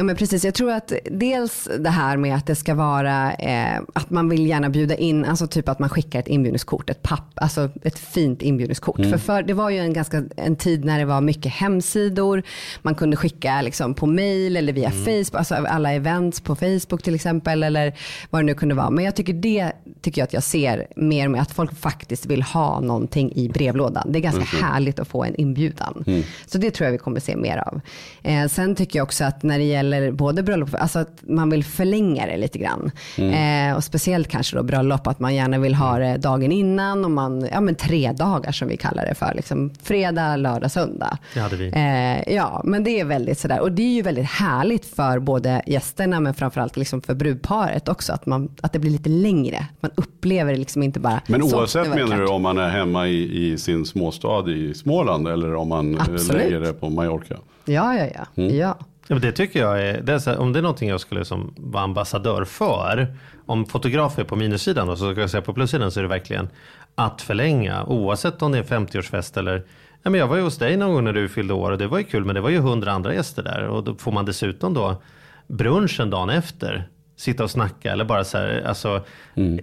Ja 0.00 0.04
men 0.04 0.16
precis, 0.16 0.44
jag 0.44 0.54
tror 0.54 0.72
att 0.72 0.92
dels 1.10 1.68
det 1.78 1.90
här 1.90 2.16
med 2.16 2.36
att 2.36 2.46
det 2.46 2.54
ska 2.54 2.74
vara 2.74 3.32
eh, 3.32 3.80
att 3.92 4.10
man 4.10 4.28
vill 4.28 4.46
gärna 4.46 4.68
bjuda 4.70 4.94
in, 4.94 5.24
alltså 5.24 5.46
typ 5.46 5.68
att 5.68 5.78
man 5.78 5.88
skickar 5.88 6.18
ett 6.18 6.28
inbjudningskort, 6.28 6.90
ett 6.90 7.02
papp, 7.02 7.30
alltså 7.34 7.70
ett 7.82 7.98
fint 7.98 8.42
inbjudningskort. 8.42 8.98
Mm. 8.98 9.10
För, 9.10 9.18
för 9.18 9.42
det 9.42 9.54
var 9.54 9.70
ju 9.70 9.78
en 9.78 9.92
ganska 9.92 10.22
en 10.36 10.56
tid 10.56 10.84
när 10.84 10.98
det 10.98 11.04
var 11.04 11.20
mycket 11.20 11.52
hemsidor, 11.52 12.42
man 12.82 12.94
kunde 12.94 13.16
skicka 13.16 13.62
liksom 13.62 13.94
på 13.94 14.06
mail 14.06 14.56
eller 14.56 14.72
via 14.72 14.90
Mm. 14.90 15.04
Facebook, 15.04 15.38
alltså 15.38 15.54
alla 15.54 15.92
events 15.92 16.40
på 16.40 16.56
Facebook 16.56 17.02
till 17.02 17.14
exempel 17.14 17.62
eller 17.62 17.92
vad 18.30 18.42
det 18.42 18.46
nu 18.46 18.54
kunde 18.54 18.74
vara. 18.74 18.90
Men 18.90 19.04
jag 19.04 19.16
tycker 19.16 19.32
det 19.32 19.72
tycker 20.02 20.20
jag 20.20 20.26
att 20.26 20.32
jag 20.32 20.42
ser 20.42 20.86
mer 20.96 21.28
med 21.28 21.42
att 21.42 21.50
folk 21.52 21.74
faktiskt 21.80 22.26
vill 22.26 22.42
ha 22.42 22.80
någonting 22.80 23.32
i 23.34 23.48
brevlådan. 23.48 24.12
Det 24.12 24.18
är 24.18 24.22
ganska 24.22 24.44
härligt 24.66 24.98
att 24.98 25.08
få 25.08 25.24
en 25.24 25.34
inbjudan. 25.34 26.04
Så 26.46 26.58
det 26.58 26.70
tror 26.70 26.84
jag 26.84 26.92
vi 26.92 26.98
kommer 26.98 27.20
se 27.20 27.36
mer 27.36 27.62
av. 27.66 27.80
Eh, 28.22 28.46
sen 28.46 28.74
tycker 28.74 28.98
jag 28.98 29.04
också 29.04 29.24
att 29.24 29.42
när 29.42 29.58
det 29.58 29.64
gäller 29.64 30.10
både 30.10 30.42
bröllop, 30.42 30.74
alltså 30.74 30.98
att 30.98 31.18
man 31.22 31.50
vill 31.50 31.64
förlänga 31.64 32.26
det 32.26 32.36
lite 32.36 32.58
grann. 32.58 32.90
Eh, 33.16 33.76
och 33.76 33.84
speciellt 33.84 34.28
kanske 34.28 34.56
då 34.56 34.62
bröllop, 34.62 35.06
att 35.06 35.20
man 35.20 35.34
gärna 35.34 35.58
vill 35.58 35.74
ha 35.74 35.98
det 35.98 36.16
dagen 36.16 36.52
innan 36.52 37.04
och 37.04 37.10
man, 37.10 37.48
ja 37.52 37.60
men 37.60 37.74
tre 37.74 38.12
dagar 38.12 38.52
som 38.52 38.68
vi 38.68 38.76
kallar 38.76 39.06
det 39.06 39.14
för. 39.14 39.32
Liksom 39.34 39.70
fredag, 39.82 40.36
lördag, 40.36 40.70
söndag. 40.70 41.18
Det 41.34 41.40
hade 41.40 41.56
vi. 41.56 41.66
Eh, 41.68 42.34
ja, 42.34 42.62
men 42.64 42.84
det 42.84 43.00
är 43.00 43.04
väldigt 43.04 43.38
sådär. 43.38 43.60
Och 43.60 43.72
det 43.72 43.82
är 43.82 43.94
ju 43.94 44.02
väldigt 44.02 44.30
härligt 44.30 44.86
för 44.86 45.18
både 45.18 45.62
gästerna 45.66 46.20
men 46.20 46.34
framförallt 46.34 46.76
liksom 46.76 47.00
för 47.02 47.14
brudparet 47.14 47.88
också. 47.88 48.12
Att, 48.12 48.26
man, 48.26 48.48
att 48.60 48.72
det 48.72 48.78
blir 48.78 48.90
lite 48.90 49.08
längre. 49.08 49.66
Man 49.80 49.90
upplever 49.94 50.52
det 50.52 50.58
liksom 50.58 50.82
inte 50.82 51.00
bara. 51.00 51.20
Men 51.26 51.42
oavsett 51.42 51.88
menar 51.88 52.18
du 52.18 52.26
om 52.26 52.42
man 52.42 52.58
är 52.58 52.68
hemma 52.68 53.08
i, 53.08 53.52
i 53.52 53.58
sin 53.58 53.84
småstad 53.84 54.50
i 54.50 54.74
Småland 54.74 55.28
eller 55.28 55.54
om 55.54 55.68
man 55.68 55.98
Absolut. 56.28 56.52
lägger 56.52 56.60
det 56.60 56.72
på 56.72 56.90
Mallorca? 56.90 57.36
Ja, 57.64 57.94
ja, 57.94 58.06
ja. 58.14 58.42
Mm. 58.42 58.56
ja. 58.56 58.78
Ja, 59.10 59.14
men 59.14 59.20
det 59.20 59.32
tycker 59.32 59.60
jag 59.60 59.82
är, 59.82 60.00
det 60.00 60.12
är 60.12 60.26
här, 60.26 60.38
om 60.38 60.52
det 60.52 60.58
är 60.58 60.62
någonting 60.62 60.88
jag 60.88 61.00
skulle 61.00 61.24
som 61.24 61.54
vara 61.56 61.82
ambassadör 61.82 62.44
för, 62.44 63.16
om 63.46 63.66
fotograf 63.66 64.18
är 64.18 64.24
på 64.24 64.36
minussidan 64.36 64.86
då, 64.86 64.96
så 64.96 65.12
ska 65.12 65.20
jag 65.20 65.30
säga 65.30 65.42
på 65.42 65.52
plussidan 65.52 65.90
så 65.90 66.00
är 66.00 66.02
det 66.02 66.08
verkligen 66.08 66.48
att 66.94 67.22
förlänga, 67.22 67.84
oavsett 67.84 68.42
om 68.42 68.52
det 68.52 68.58
är 68.58 68.72
en 68.74 68.86
50-årsfest 68.86 69.38
eller 69.38 69.64
Ja, 70.02 70.10
men 70.10 70.20
jag 70.20 70.28
var 70.28 70.36
ju 70.36 70.42
hos 70.42 70.58
dig 70.58 70.76
någon 70.76 70.94
gång 70.94 71.04
när 71.04 71.12
du 71.12 71.28
fyllde 71.28 71.54
år 71.54 71.70
och 71.70 71.78
det 71.78 71.86
var 71.86 71.98
ju 71.98 72.04
kul 72.04 72.24
men 72.24 72.34
det 72.34 72.40
var 72.40 72.50
ju 72.50 72.58
hundra 72.58 72.92
andra 72.92 73.14
gäster 73.14 73.42
där 73.42 73.66
och 73.66 73.84
då 73.84 73.94
får 73.94 74.12
man 74.12 74.24
dessutom 74.24 74.74
då 74.74 75.02
brunchen 75.46 76.10
dagen 76.10 76.30
efter 76.30 76.88
sitta 77.18 77.44
och 77.44 77.50
snacka 77.50 77.92
eller 77.92 78.04
bara 78.04 78.24
så 78.24 78.38
här, 78.38 78.62
alltså, 78.66 79.04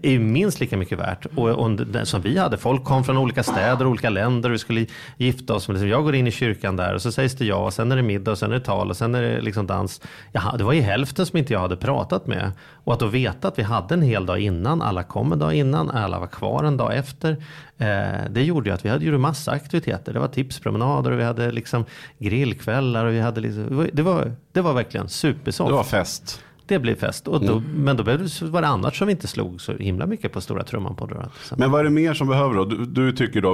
är 0.01 0.09
ju 0.09 0.19
minst 0.19 0.59
lika 0.59 0.77
mycket 0.77 0.99
värt. 0.99 1.25
Och, 1.35 1.49
och 1.49 1.71
det, 1.71 2.05
som 2.05 2.21
vi 2.21 2.37
hade, 2.37 2.57
folk 2.57 2.83
kom 2.83 3.03
från 3.03 3.17
olika 3.17 3.43
städer, 3.43 3.87
olika 3.87 4.09
länder 4.09 4.49
och 4.49 4.53
vi 4.53 4.59
skulle 4.59 4.85
gifta 5.17 5.53
oss. 5.53 5.67
Men 5.67 5.75
liksom, 5.75 5.89
jag 5.89 6.03
går 6.03 6.15
in 6.15 6.27
i 6.27 6.31
kyrkan 6.31 6.75
där 6.75 6.93
och 6.93 7.01
så 7.01 7.11
sägs 7.11 7.35
det 7.35 7.45
ja, 7.45 7.55
och 7.55 7.73
sen 7.73 7.91
är 7.91 7.95
det 7.95 8.01
middag 8.01 8.31
och 8.31 8.37
sen 8.37 8.51
är 8.51 8.55
det 8.55 8.65
tal 8.65 8.89
och 8.89 8.97
sen 8.97 9.15
är 9.15 9.21
det 9.21 9.41
liksom 9.41 9.67
dans. 9.67 10.01
Jaha, 10.31 10.57
det 10.57 10.63
var 10.63 10.73
ju 10.73 10.81
hälften 10.81 11.25
som 11.25 11.37
inte 11.37 11.53
jag 11.53 11.59
hade 11.59 11.77
pratat 11.77 12.27
med. 12.27 12.51
Och 12.83 12.93
att 12.93 12.99
då 12.99 13.07
veta 13.07 13.47
att 13.47 13.59
vi 13.59 13.63
hade 13.63 13.93
en 13.93 14.01
hel 14.01 14.25
dag 14.25 14.39
innan, 14.39 14.81
alla 14.81 15.03
kom 15.03 15.31
en 15.31 15.39
dag 15.39 15.53
innan, 15.53 15.89
alla 15.89 16.19
var 16.19 16.27
kvar 16.27 16.63
en 16.63 16.77
dag 16.77 16.97
efter. 16.97 17.31
Eh, 17.77 18.29
det 18.29 18.43
gjorde 18.43 18.69
ju 18.69 18.73
att 18.73 18.85
vi 18.85 18.89
hade 18.89 19.05
ju 19.05 19.17
massa 19.17 19.51
aktiviteter. 19.51 20.13
Det 20.13 20.19
var 20.19 20.27
tipspromenader 20.27 21.11
och 21.11 21.19
vi 21.19 21.23
hade 21.23 21.51
liksom 21.51 21.85
grillkvällar 22.17 23.05
och 23.05 23.13
vi 23.13 23.19
hade 23.19 23.41
liksom, 23.41 23.89
det 23.93 24.01
var, 24.01 24.31
det 24.51 24.61
var 24.61 24.73
verkligen 24.73 25.09
supersoft. 25.09 25.69
Det 25.69 25.75
var 25.75 25.83
fest. 25.83 26.41
Det 26.67 26.79
blir 26.79 26.95
fest. 26.95 27.27
Och 27.27 27.45
då, 27.45 27.61
Men 27.75 27.97
då 27.97 28.03
var 28.03 28.61
det 28.61 28.67
annat 28.67 28.95
som 28.95 29.07
vi 29.07 29.11
inte 29.11 29.27
slog 29.27 29.61
så 29.61 29.73
himla 29.73 30.05
mycket 30.05 30.31
på 30.31 30.41
stora 30.41 30.63
trumman 30.63 30.95
på. 30.95 31.05
Då. 31.05 31.15
Men 31.57 31.71
vad 31.71 31.79
är 31.79 31.83
det 31.83 31.89
mer 31.89 32.13
som 32.13 32.27
behöver 32.27 32.55
då? 32.55 32.65
Du, 32.65 32.85
du 32.85 33.11
tycker 33.11 33.41
då, 33.41 33.53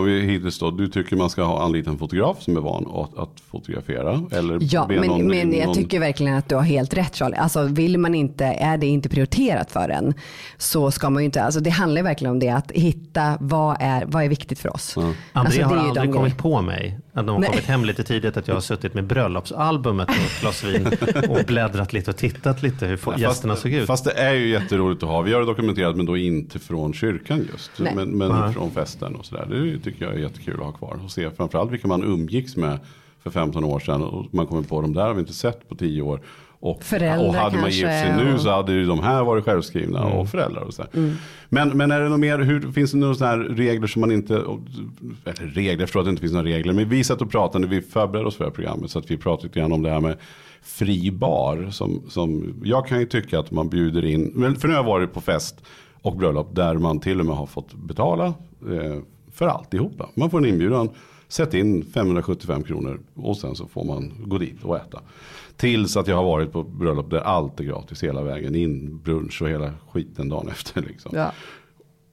då, 0.60 0.72
du 0.78 0.88
tycker 0.88 1.16
man 1.16 1.30
ska 1.30 1.44
ha 1.44 1.64
anlita 1.64 1.90
en 1.90 1.98
fotograf 1.98 2.42
som 2.42 2.58
är 2.58 2.62
van 2.62 2.88
att, 2.94 3.18
att 3.18 3.40
fotografera? 3.52 4.22
Eller 4.32 4.58
Ja, 4.62 4.86
men, 4.90 5.08
någon- 5.08 5.28
men 5.28 5.54
jag 5.54 5.66
någon- 5.66 5.76
tycker 5.76 6.00
verkligen 6.00 6.36
att 6.38 6.50
du 6.50 6.56
har 6.56 6.62
helt 6.62 6.94
rätt 6.94 7.16
Charlie. 7.16 7.36
Alltså 7.36 7.64
vill 7.64 7.98
man 7.98 8.16
inte, 8.16 8.46
är 8.46 8.78
det 8.78 8.88
inte 8.88 9.10
prioriterat 9.10 9.72
för 9.72 9.90
en 9.90 10.14
så 10.58 10.92
ska 10.92 11.10
man 11.10 11.22
ju 11.22 11.26
inte, 11.26 11.44
alltså 11.44 11.60
det 11.60 11.70
handlar 11.70 12.04
verkligen 12.04 12.32
om 12.32 12.40
det 12.40 12.50
att 12.50 12.72
hitta 12.72 13.38
vad 13.40 13.78
är, 13.80 14.06
vad 14.06 14.24
är 14.24 14.30
viktigt 14.30 14.60
för 14.60 14.74
oss. 14.74 14.98
André 14.98 15.14
Alltså, 15.34 15.58
det 15.60 15.64
är 15.64 15.68
har 15.68 15.88
aldrig 15.90 16.14
kommit 16.14 16.38
på 16.38 16.62
mig 16.62 17.00
att 17.14 17.26
de 17.28 17.30
har 17.34 17.40
Nej. 17.40 17.50
kommit 17.50 17.66
hem 17.66 17.86
lite 17.86 18.04
tidigt 18.04 18.38
att 18.38 18.48
jag 18.48 18.56
har 18.56 18.62
suttit 18.62 18.94
med 18.94 19.04
bröllopsalbumet 19.04 20.10
och 20.10 20.16
ett 20.16 20.42
glas 20.42 20.64
vin 20.64 20.88
och 21.30 21.46
bläddrat 21.48 21.94
lite 21.94 22.12
och 22.12 22.18
tittat 22.18 22.64
lite 22.64 22.86
hur 22.86 22.98
få- 22.98 23.14
gästerna 23.18 23.56
såg 23.56 23.72
ut. 23.74 23.88
Fast 23.88 24.06
det 24.06 24.12
är 24.12 24.34
ju 24.34 24.50
jätteroligt 24.50 25.04
att 25.04 25.10
ha. 25.10 25.22
Vi 25.22 25.34
har 25.34 25.40
det 25.40 25.46
dokumenterat 25.46 25.96
men 25.98 26.06
då 26.06 26.18
inte 26.18 26.60
från 26.60 26.94
kyrkan 26.94 27.48
just. 27.54 27.72
Nej. 27.78 27.96
Men, 27.96 28.10
men 28.18 28.54
från 28.54 28.72
festen 28.72 29.16
och 29.16 29.26
sådär. 29.26 29.48
Det 29.50 29.80
tycker 29.80 30.06
jag 30.06 30.14
är 30.14 30.20
jättekul 30.20 30.54
att 30.54 30.66
ha 30.66 30.72
kvar. 30.72 31.00
Och 31.06 31.12
se 31.12 31.32
framförallt 31.32 31.72
vilka 31.72 31.88
man 31.88 32.04
umgicks 32.04 32.56
med 32.56 32.80
för 33.24 33.30
15 33.30 33.64
år 33.64 33.80
sedan. 33.80 34.02
Och 34.04 34.34
man 34.34 34.48
kommer 34.48 34.62
på 34.64 34.82
de 34.82 34.94
där 34.94 35.02
har 35.08 35.14
vi 35.14 35.20
inte 35.20 35.34
sett 35.34 35.70
på 35.70 35.76
10 35.76 36.02
år. 36.02 36.22
Och, 36.62 36.84
Föräldrar 36.84 37.28
och 37.28 37.34
hade 37.34 37.58
man 37.58 37.70
gift 37.70 37.80
sig 37.82 38.16
nu 38.18 38.34
och- 38.34 38.42
så 38.42 38.50
hade 38.50 38.74
ju 38.74 38.86
de 38.86 39.00
här 39.00 39.24
varit 39.24 39.46
självskrivna 39.46 40.04
och 40.06 40.30
föräldrar 40.30 40.62
och 40.62 40.74
sådär. 40.74 40.90
Mm. 40.94 41.14
Men, 41.50 41.70
men 41.70 41.92
är 41.92 42.02
det 42.02 42.10
något 42.10 42.20
mer, 42.20 42.40
hur, 42.40 42.72
finns 42.72 42.92
det 42.92 42.98
några 42.98 43.14
sådana 43.16 43.44
här 43.44 43.50
regler 43.50 43.88
som 43.88 44.00
man 44.00 44.12
inte, 44.12 44.34
eller 45.26 45.54
regler, 45.54 45.72
jag 45.72 45.90
förstår 45.90 46.00
att 46.00 46.06
det 46.06 46.10
inte 46.10 46.22
finns 46.22 46.34
några 46.34 46.46
regler. 46.46 46.74
Men 46.74 46.90
vi 46.90 47.04
satt 47.04 47.22
och 47.22 47.32
pratade 47.32 47.60
när 47.60 47.68
vi 47.76 47.82
förberedde 47.82 48.28
oss 48.28 48.36
för 48.36 48.44
det 48.44 48.50
här 48.50 48.56
programmet. 48.56 48.92
Så 48.92 49.00
att 49.00 49.12
vi 49.12 49.18
pratade 49.18 49.48
lite 49.48 49.60
grann 49.60 49.72
om 49.72 49.82
det 49.84 49.90
här 49.90 50.00
med 50.00 50.18
fri 50.62 51.12
bar. 51.12 51.68
Som, 51.72 52.02
som, 52.10 52.54
jag 52.64 52.88
kan 52.88 53.00
ju 53.00 53.06
tycka 53.06 53.40
att 53.40 53.52
man 53.52 53.70
bjuder 53.70 54.06
in, 54.06 54.32
men 54.36 54.56
för 54.56 54.68
nu 54.68 54.74
har 54.74 54.80
jag 54.80 54.88
varit 54.88 55.14
på 55.14 55.22
fest 55.22 55.64
och 56.02 56.16
bröllop 56.18 56.56
där 56.56 56.74
man 56.76 57.00
till 57.00 57.20
och 57.20 57.26
med 57.26 57.36
har 57.36 57.46
fått 57.46 57.74
betala 57.74 58.26
eh, 58.26 58.98
för 59.34 59.48
alltihopa. 59.48 60.10
Man 60.16 60.30
får 60.30 60.38
en 60.38 60.46
inbjudan, 60.46 60.90
sätt 61.32 61.54
in 61.54 61.86
575 61.86 62.64
kronor 62.64 63.00
och 63.16 63.38
sen 63.38 63.56
så 63.56 63.68
får 63.68 63.84
man 63.86 64.14
gå 64.20 64.38
dit 64.38 64.64
och 64.64 64.78
äta. 64.78 65.02
Tills 65.58 65.98
att 65.98 66.08
jag 66.08 66.16
har 66.16 66.24
varit 66.24 66.52
på 66.52 66.64
bröllop 66.64 67.10
där 67.10 67.20
allt 67.20 67.60
är 67.60 67.64
gratis 67.64 68.04
hela 68.04 68.22
vägen 68.22 68.56
in, 68.56 69.00
brunch 69.04 69.42
och 69.42 69.50
hela 69.50 69.74
skiten 69.90 70.30
dagen 70.30 70.50
efter. 70.50 70.82
Liksom. 70.82 71.12
Ja. 71.16 71.32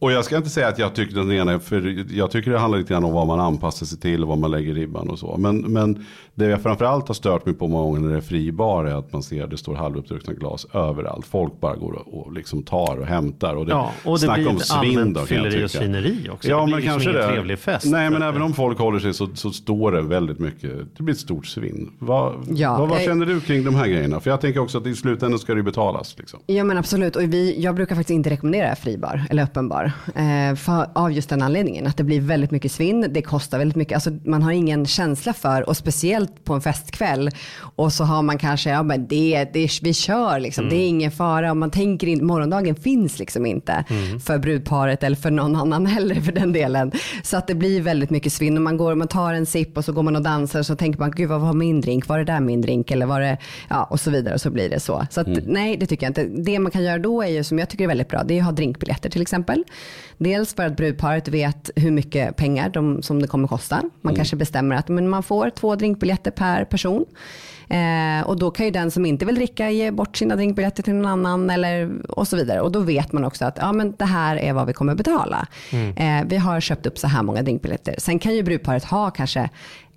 Och 0.01 0.13
jag 0.13 0.25
ska 0.25 0.37
inte 0.37 0.51
säga 0.51 0.69
att 0.69 0.79
jag 0.79 0.95
tycker 0.95 1.15
den 1.15 1.33
ena, 1.33 1.59
för 1.61 2.05
jag 2.15 2.31
tycker 2.31 2.51
det 2.51 2.59
handlar 2.59 2.79
lite 2.79 2.93
grann 2.95 3.05
om 3.05 3.13
vad 3.13 3.27
man 3.27 3.41
anpassar 3.41 3.87
sig 3.87 3.99
till 3.99 4.23
och 4.23 4.29
vad 4.29 4.39
man 4.39 4.51
lägger 4.51 4.75
ribban 4.75 5.11
och 5.11 5.19
så. 5.19 5.37
Men, 5.37 5.59
men 5.61 6.07
det 6.35 6.45
jag 6.47 6.63
framförallt 6.63 7.09
har 7.09 7.15
stört 7.15 7.47
mig 7.47 7.55
på 7.55 7.69
många 7.69 7.83
gånger 7.85 8.01
när 8.01 8.09
det 8.11 8.17
är 8.17 8.21
fri 8.21 8.53
bar 8.53 8.85
är 8.85 8.95
att 8.95 9.13
man 9.13 9.23
ser 9.23 9.47
det 9.47 9.57
står 9.59 9.75
halvuppdruckna 9.75 10.33
glas 10.35 10.67
överallt. 10.75 11.27
Folk 11.27 11.61
bara 11.61 11.77
går 11.77 11.93
och, 11.93 12.27
och 12.27 12.33
liksom 12.33 12.63
tar 12.63 12.97
och 13.01 13.07
hämtar. 13.07 13.55
Och 13.57 13.67
det, 13.67 13.73
Ja, 13.73 13.93
och 14.05 14.19
det 14.21 14.33
blir 14.35 14.49
om 14.49 14.57
ett 14.57 14.71
allmänt 14.71 15.21
fylleri 15.21 15.65
och 15.65 15.71
svineri 15.71 16.29
också. 16.33 16.49
Ja, 16.51 16.61
det 16.61 16.65
blir 16.65 16.75
men 16.75 16.81
liksom 16.83 16.93
kanske 16.93 17.11
ingen 17.11 17.23
det. 17.23 17.29
trevlig 17.33 17.59
fest. 17.59 17.87
Nej, 17.87 18.11
men 18.11 18.23
även 18.23 18.43
om 18.43 18.53
folk 18.53 18.79
håller 18.79 18.99
sig 18.99 19.15
så, 19.15 19.29
så 19.35 19.51
står 19.51 19.93
det 19.93 20.03
väldigt 20.03 20.39
mycket. 20.39 20.73
Det 20.97 21.03
blir 21.03 21.15
ett 21.15 21.21
stort 21.21 21.47
svinn. 21.47 21.91
Vad, 21.99 22.35
Ja, 22.51 22.79
vad, 22.79 22.89
vad 22.89 22.99
jag- 22.99 23.05
känner 23.05 23.27
du 23.27 23.41
kring 23.41 23.65
de 23.65 23.75
här 23.75 23.87
grejerna? 23.87 24.21
För 24.21 24.31
jag 24.31 24.41
tänker 24.41 24.61
också 24.61 24.79
att 24.79 24.87
i 24.87 24.95
slutändan 24.95 25.39
ska 25.39 25.53
det 25.55 25.59
ju 25.59 25.63
betalas. 25.65 26.15
Liksom. 26.19 26.41
Ja 26.47 26.65
men 26.65 26.79
absolut 26.79 27.17
och 27.17 27.23
vi, 27.23 27.61
jag 27.63 27.75
brukar 27.75 27.95
faktiskt 27.97 28.15
inte 28.15 28.31
rekommendera 28.31 28.77
fribar 28.77 29.23
eller 29.31 29.43
öppen 29.43 29.69
bar. 29.69 29.88
Eh, 30.15 30.55
för, 30.55 30.87
av 30.95 31.13
just 31.13 31.29
den 31.29 31.43
anledningen 31.43 31.87
att 31.87 31.97
det 31.97 32.05
blir 32.05 32.21
väldigt 32.21 32.51
mycket 32.51 32.73
svinn, 32.73 33.07
det 33.11 33.23
kostar 33.23 33.59
väldigt 33.59 33.77
mycket, 33.77 33.95
alltså, 33.95 34.11
man 34.25 34.43
har 34.43 34.53
ingen 34.53 34.87
känsla 34.87 35.33
för 35.33 35.69
och 35.69 35.77
speciellt 35.77 36.45
på 36.45 36.55
en 36.55 36.61
festkväll 36.61 37.31
och 37.61 37.93
så 37.93 38.05
har 38.05 38.23
man 38.23 38.39
kanske, 38.39 38.71
ja 38.71 38.83
men 38.83 39.07
det, 39.07 39.49
det, 39.53 39.69
vi 39.83 39.95
kör 39.95 40.41
liksom, 40.41 40.69
det 40.69 40.77
är 40.77 40.89
ingen 40.89 41.11
fara 41.11 41.51
och 41.51 41.57
man 41.57 41.71
tänker 41.71 42.07
inte, 42.07 42.25
morgondagen 42.25 42.75
finns 42.75 43.19
liksom 43.19 43.47
inte 43.47 43.85
för 44.25 44.39
brudparet 44.39 45.03
eller 45.03 45.17
för 45.17 45.31
någon 45.31 45.57
annan 45.57 45.87
heller 45.99 46.15
för 46.15 46.33
den 46.33 46.53
delen. 46.53 46.93
Så 47.23 47.37
att 47.37 47.47
det 47.47 47.55
blir 47.55 47.81
väldigt 47.81 48.11
mycket 48.11 48.33
svinn 48.33 48.57
och 48.57 48.63
man 48.63 48.77
går 48.77 48.95
man 48.95 49.09
tar 49.09 49.35
en 49.35 49.47
sipp 49.47 49.77
och 49.77 49.85
så 49.85 49.93
går 49.93 50.03
man 50.03 50.17
och 50.17 50.23
dansar 50.23 50.59
och 50.59 50.67
så 50.67 50.77
tänker 50.77 51.01
man, 51.01 51.11
gud 51.11 51.29
vad 51.29 51.41
var 51.41 51.53
min 51.53 51.81
drink, 51.81 52.09
var 52.09 52.19
det 52.19 52.25
där 52.25 52.41
min 52.41 52.61
drink 52.61 52.91
eller 52.91 53.07
var 53.07 53.21
det, 53.21 53.39
ja 53.69 53.85
och 53.85 54.01
så 54.01 54.11
vidare 54.11 54.35
och 54.35 54.41
så 54.41 54.51
blir 54.51 54.71
det 54.71 54.81
så. 54.81 55.07
Så 55.11 55.21
att, 55.21 55.29
nej 55.47 55.77
det 55.77 55.87
tycker 55.87 56.07
jag 56.07 56.11
inte. 56.11 56.25
Det 56.25 56.59
man 56.59 56.73
kan 56.73 56.83
göra 56.83 56.99
då 56.99 57.23
är 57.23 57.29
ju 57.29 57.45
som 57.45 57.59
jag 57.59 57.69
tycker 57.69 57.85
är 57.85 57.89
väldigt 57.89 58.09
bra, 58.09 58.23
det 58.25 58.35
är 58.35 58.39
att 58.39 58.45
ha 58.45 58.53
drinkbiljetter 58.53 59.11
till 59.11 59.23
exempel. 59.23 59.65
Dels 60.19 60.55
för 60.55 60.67
att 60.67 60.77
brudparet 60.77 61.29
vet 61.29 61.71
hur 61.77 61.91
mycket 61.91 62.37
pengar 62.37 62.69
de, 62.69 63.03
som 63.03 63.23
det 63.23 63.29
kommer 63.29 63.49
kosta. 63.49 63.83
Man 64.01 64.15
kanske 64.15 64.37
bestämmer 64.37 64.77
att 64.77 64.89
men 64.89 65.09
man 65.09 65.23
får 65.23 65.51
två 65.51 65.75
drinkbiljetter 65.75 66.31
per 66.31 66.65
person. 66.65 67.05
Eh, 67.69 68.29
och 68.29 68.39
då 68.39 68.51
kan 68.51 68.67
ju 68.67 68.73
den 68.73 68.91
som 68.91 69.07
inte 69.07 69.25
vill 69.25 69.35
dricka 69.35 69.71
ge 69.71 69.91
bort 69.91 70.17
sina 70.17 70.37
drinkbiljetter 70.37 70.83
till 70.83 70.95
någon 70.95 71.07
annan 71.07 71.51
eller, 71.51 71.91
och 72.09 72.29
så 72.29 72.37
vidare. 72.37 72.61
Och 72.61 72.73
då 72.73 72.81
vet 72.81 73.13
man 73.13 73.25
också 73.25 73.45
att 73.45 73.59
ja, 73.61 73.73
men 73.73 73.95
det 73.99 74.05
här 74.05 74.37
är 74.37 74.53
vad 74.53 74.67
vi 74.67 74.73
kommer 74.73 74.95
betala. 74.95 75.47
Eh, 75.97 76.25
vi 76.27 76.37
har 76.37 76.61
köpt 76.61 76.87
upp 76.87 76.99
så 76.99 77.07
här 77.07 77.23
många 77.23 77.43
drinkbiljetter. 77.43 77.95
Sen 77.99 78.19
kan 78.19 78.35
ju 78.35 78.43
brudparet 78.43 78.85
ha 78.85 79.11
kanske 79.11 79.51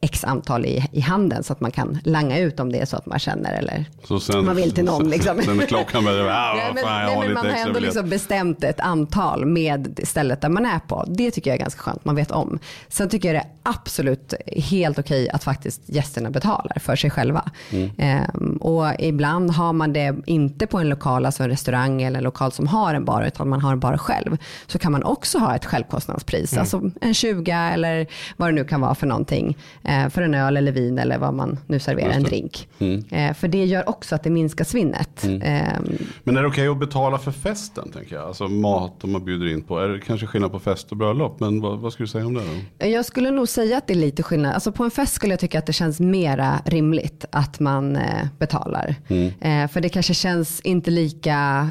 x 0.03 0.23
antal 0.23 0.65
i, 0.65 0.87
i 0.91 0.99
handen 0.99 1.43
så 1.43 1.53
att 1.53 1.61
man 1.61 1.71
kan 1.71 1.99
langa 2.03 2.39
ut 2.39 2.59
om 2.59 2.71
det 2.71 2.79
är 2.79 2.85
så 2.85 2.97
att 2.97 3.05
man 3.05 3.19
känner 3.19 3.53
eller 3.53 3.85
sen, 4.19 4.45
man 4.45 4.55
vill 4.55 4.71
till 4.71 4.83
någon. 4.85 5.09
Liksom. 5.09 5.41
Sen 5.41 5.59
klockan 5.67 6.03
börjar, 6.03 6.27
ah, 6.27 6.53
Nej, 6.55 6.71
men, 6.75 6.83
fan, 6.83 7.05
nej, 7.05 7.19
men 7.19 7.33
man 7.33 7.45
har 7.45 7.53
ändå 7.67 7.79
liksom 7.79 8.09
bestämt 8.09 8.63
ett 8.63 8.79
antal 8.79 9.45
med 9.45 9.99
stället 10.03 10.41
där 10.41 10.49
man 10.49 10.65
är 10.65 10.79
på. 10.79 11.05
Det 11.07 11.31
tycker 11.31 11.49
jag 11.49 11.55
är 11.55 11.59
ganska 11.59 11.81
skönt, 11.81 12.05
man 12.05 12.15
vet 12.15 12.31
om. 12.31 12.59
Sen 12.87 13.09
tycker 13.09 13.33
jag 13.33 13.35
det 13.35 13.47
är 13.47 13.51
absolut 13.63 14.33
helt 14.57 14.99
okej 14.99 15.29
att 15.29 15.43
faktiskt 15.43 15.81
gästerna 15.85 16.29
betalar 16.29 16.77
för 16.79 16.95
sig 16.95 17.09
själva. 17.09 17.51
Mm. 17.71 17.91
Ehm, 17.97 18.57
och 18.61 18.87
ibland 18.99 19.51
har 19.51 19.73
man 19.73 19.93
det 19.93 20.15
inte 20.25 20.67
på 20.67 20.77
en 20.77 20.89
lokal, 20.89 21.25
alltså 21.25 21.43
en 21.43 21.49
restaurang 21.49 22.01
eller 22.01 22.17
en 22.17 22.23
lokal 22.23 22.51
som 22.51 22.67
har 22.67 22.93
en 22.93 23.05
bar, 23.05 23.23
utan 23.23 23.49
man 23.49 23.61
har 23.61 23.71
en 23.71 23.79
bar 23.79 23.97
själv. 23.97 24.37
Så 24.67 24.79
kan 24.79 24.91
man 24.91 25.03
också 25.03 25.37
ha 25.39 25.55
ett 25.55 25.65
självkostnadspris, 25.65 26.51
Mm. 26.53 26.61
alltså 26.61 26.91
en 27.01 27.13
20 27.13 27.51
eller 27.51 28.07
vad 28.37 28.49
det 28.49 28.53
nu 28.53 28.63
kan 28.63 28.81
vara 28.81 28.95
för 28.95 29.07
någonting. 29.07 29.57
Eh, 29.91 30.10
för 30.10 30.21
en 30.21 30.34
öl 30.34 30.58
eller 30.58 30.71
vin 30.71 30.97
eller 30.97 31.17
vad 31.17 31.34
man 31.34 31.60
nu 31.67 31.80
serverar, 31.80 32.12
en 32.12 32.23
drink. 32.23 32.67
Mm. 32.80 33.04
Eh, 33.10 33.34
för 33.34 33.47
det 33.47 33.65
gör 33.65 33.89
också 33.89 34.15
att 34.15 34.23
det 34.23 34.30
minskar 34.30 34.65
svinnet. 34.65 35.23
Ehm, 35.23 35.97
Men 36.23 36.38
är 36.38 36.41
det 36.41 36.47
okej 36.47 36.67
att 36.67 36.80
betala 36.80 37.17
för 37.17 37.32
festen, 37.32 37.91
tänker 37.91 38.15
jag? 38.15 38.27
Alltså 38.27 38.47
mat 38.47 39.04
om 39.04 39.12
man 39.12 39.25
bjuder 39.25 39.47
in 39.47 39.62
på. 39.62 39.80
Är 39.80 39.89
det 39.89 39.99
kanske 39.99 40.27
skillnad 40.27 40.51
på 40.51 40.60
fest 40.60 40.91
och 40.91 40.97
bröllop? 40.97 41.39
Men 41.39 41.62
vad, 41.62 41.80
vad 41.80 41.93
skulle 41.93 42.06
du 42.06 42.12
säga 42.12 42.25
om 42.25 42.34
det 42.34 42.41
då? 42.80 42.86
Jag 42.88 43.06
skulle 43.06 43.32
nog 43.32 43.49
säga 43.49 43.77
att 43.77 43.88
det 43.88 43.93
är 43.93 43.97
lite 43.97 44.23
skillnad. 44.23 44.54
Alltså 44.54 44.71
på 44.71 44.84
en 44.84 44.91
fest 44.91 45.13
skulle 45.13 45.34
jag 45.34 45.39
tycka 45.39 45.60
att 45.60 45.65
det 45.65 45.73
känns 45.73 45.99
mera 45.99 46.62
rimligt 46.65 47.25
att 47.32 47.60
man 47.60 47.95
eh, 47.95 48.27
betalar. 48.39 48.95
Eh, 49.39 49.67
för 49.67 49.82
det 49.82 49.89
kanske 49.89 50.13
känns 50.13 50.62
inte 50.62 50.91
lika 50.91 51.69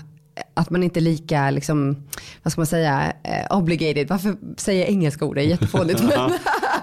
att 0.54 0.70
man 0.70 0.82
inte 0.82 1.00
är 1.00 1.02
lika, 1.02 1.50
liksom, 1.50 1.96
vad 2.42 2.52
ska 2.52 2.60
man 2.60 2.66
säga, 2.66 3.12
eh, 3.22 3.56
obligated. 3.56 4.08
Varför 4.08 4.36
säger 4.56 4.80
jag 4.80 4.88
engelska 4.90 5.24
ord? 5.24 5.34
Det 5.34 5.42
är 5.42 5.46
jättefånigt. 5.46 6.02
Men 6.16 6.30